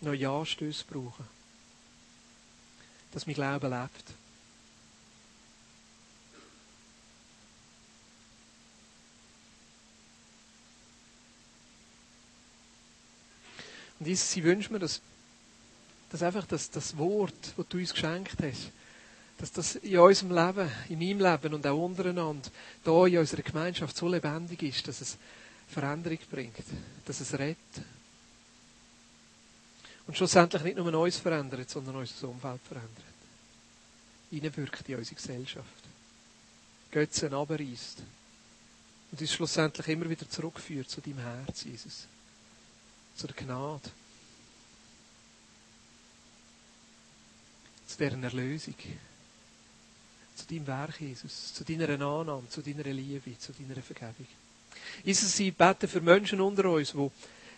Neue 0.00 0.30
Anstöße 0.30 0.86
brauche. 0.88 1.24
Dass 3.12 3.26
mein 3.26 3.34
Glauben 3.34 3.70
lebt. 3.70 4.23
Und 13.98 14.06
Jesus, 14.06 14.36
ich 14.36 14.42
wünsche 14.42 14.72
mir, 14.72 14.78
dass, 14.78 15.00
dass 16.10 16.22
einfach 16.22 16.46
das, 16.46 16.70
das 16.70 16.96
Wort, 16.96 17.34
das 17.56 17.66
du 17.68 17.78
uns 17.78 17.92
geschenkt 17.92 18.36
hast, 18.42 18.70
dass 19.38 19.52
das 19.52 19.76
in 19.76 19.98
unserem 19.98 20.30
Leben, 20.34 20.70
in 20.88 20.98
meinem 20.98 21.20
Leben 21.20 21.54
und 21.54 21.66
auch 21.66 21.84
untereinander, 21.84 22.48
da 22.84 23.06
in 23.06 23.18
unserer 23.18 23.42
Gemeinschaft 23.42 23.96
so 23.96 24.08
lebendig 24.08 24.62
ist, 24.62 24.86
dass 24.88 25.00
es 25.00 25.16
Veränderung 25.68 26.18
bringt, 26.30 26.64
dass 27.04 27.20
es 27.20 27.32
rettet. 27.34 27.84
Und 30.06 30.16
schlussendlich 30.16 30.62
nicht 30.62 30.76
nur 30.76 30.94
uns 30.94 31.16
verändert, 31.16 31.68
sondern 31.70 31.96
unser 31.96 32.28
Umfeld 32.28 32.60
verändert. 32.62 33.04
Hineinwirkt 34.30 34.88
in 34.88 34.96
unsere 34.96 35.16
Gesellschaft. 35.16 35.84
Götzen 36.90 37.32
abreißt. 37.32 38.02
Und 39.10 39.20
uns 39.20 39.32
schlussendlich 39.32 39.88
immer 39.88 40.08
wieder 40.08 40.28
zurückführt 40.28 40.90
zu 40.90 41.00
deinem 41.00 41.18
Herz, 41.18 41.64
Jesus. 41.64 42.06
Zu 43.16 43.26
der 43.26 43.36
Gnade. 43.36 43.90
Zu 47.86 47.98
deren 47.98 48.24
Erlösung. 48.24 48.74
Zu 50.34 50.46
deinem 50.46 50.66
Werk, 50.66 51.00
Jesus. 51.00 51.54
Zu 51.54 51.64
deiner 51.64 51.88
Annahme, 51.88 52.48
zu 52.48 52.60
deiner 52.60 52.84
Liebe, 52.84 53.38
zu 53.38 53.52
deiner 53.52 53.80
Vergebung. 53.82 54.26
Jesus, 55.04 55.36
sie 55.36 55.50
beten 55.50 55.88
für 55.88 56.00
Menschen 56.00 56.40
unter 56.40 56.70
uns, 56.70 56.92
die 56.92 57.10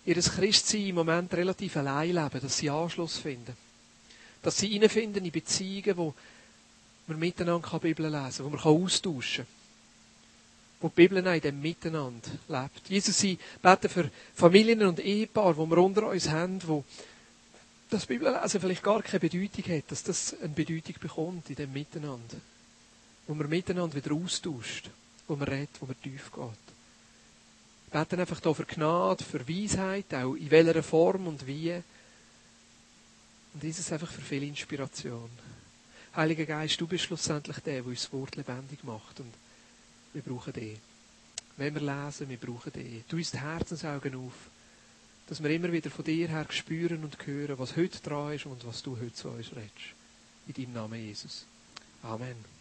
ihr 0.04 0.16
Christsein 0.16 0.88
im 0.88 0.96
Moment 0.96 1.32
relativ 1.34 1.76
allein 1.76 2.14
leben, 2.14 2.40
dass 2.40 2.59
sie 2.59 2.70
Anschluss 2.70 3.18
finden. 3.18 3.57
Dass 4.42 4.59
sie 4.59 4.68
hineinfinden 4.68 5.24
in 5.24 5.32
Beziehungen, 5.32 5.96
wo 5.96 6.14
man 7.07 7.18
miteinander 7.18 7.78
Bibel 7.78 8.07
lesen 8.07 8.44
kann, 8.44 8.44
wo 8.44 8.50
man 8.50 8.61
austauschen 8.61 9.46
kann. 9.46 9.65
Wo 10.80 10.88
die 10.88 10.94
Bibel 10.94 11.18
in 11.26 11.40
dem 11.40 11.60
Miteinander 11.60 12.28
lebt. 12.48 12.88
Jesus, 12.88 13.18
sie 13.18 13.38
beten 13.62 13.88
für 13.88 14.10
Familien 14.34 14.82
und 14.82 15.00
Ehepaare, 15.00 15.54
die 15.54 15.70
wir 15.70 15.78
unter 15.78 16.08
uns 16.08 16.28
haben, 16.28 16.60
wo 16.66 16.84
das 17.88 18.06
Bibellesen 18.06 18.60
vielleicht 18.60 18.82
gar 18.82 19.02
keine 19.02 19.20
Bedeutung 19.20 19.64
hat, 19.74 19.90
dass 19.90 20.02
das 20.02 20.36
eine 20.40 20.50
Bedeutung 20.50 20.96
bekommt 21.00 21.48
in 21.48 21.56
dem 21.56 21.72
Miteinander. 21.72 22.36
Wo 23.26 23.34
man 23.34 23.48
miteinander 23.48 23.94
wieder 23.94 24.14
austauscht, 24.14 24.90
wo 25.26 25.36
man 25.36 25.48
redet, 25.48 25.70
wo 25.80 25.86
man 25.86 26.00
tief 26.02 26.30
geht 26.32 26.66
beten 27.96 28.20
einfach 28.20 28.42
hier 28.42 28.54
für 28.54 28.66
Gnade, 28.66 29.24
für 29.24 29.48
Weisheit, 29.48 30.12
auch 30.12 30.34
in 30.34 30.50
welcher 30.50 30.82
Form 30.82 31.26
und 31.26 31.46
wie. 31.46 31.72
Und 33.54 33.62
dieses 33.62 33.90
einfach 33.90 34.10
für 34.10 34.20
viel 34.20 34.42
Inspiration. 34.42 35.30
Heiliger 36.14 36.44
Geist, 36.44 36.80
du 36.80 36.86
bist 36.86 37.04
schlussendlich 37.04 37.58
der, 37.60 37.74
der 37.74 37.86
uns 37.86 38.02
das 38.02 38.12
Wort 38.12 38.36
lebendig 38.36 38.84
macht. 38.84 39.20
Und 39.20 39.32
wir 40.16 40.22
brauchen 40.22 40.52
dich. 40.54 40.78
Wenn 41.58 41.74
wir 41.74 41.82
lesen, 41.82 42.28
wir 42.28 42.38
brauchen 42.38 42.72
dich. 42.72 43.04
Du 43.06 43.16
uns 43.16 43.30
die 43.30 43.40
Herzensaugen 43.40 44.14
auf, 44.14 44.32
dass 45.26 45.42
wir 45.42 45.50
immer 45.50 45.70
wieder 45.70 45.90
von 45.90 46.04
dir 46.04 46.28
her 46.28 46.46
spüren 46.50 47.04
und 47.04 47.26
hören, 47.26 47.58
was 47.58 47.76
heute 47.76 48.00
dran 48.00 48.32
ist 48.32 48.46
und 48.46 48.66
was 48.66 48.82
du 48.82 48.96
heute 48.96 49.12
zu 49.12 49.28
uns 49.28 49.50
redest. 49.54 49.94
In 50.46 50.54
deinem 50.54 50.72
Namen, 50.72 51.04
Jesus. 51.04 51.44
Amen. 52.02 52.55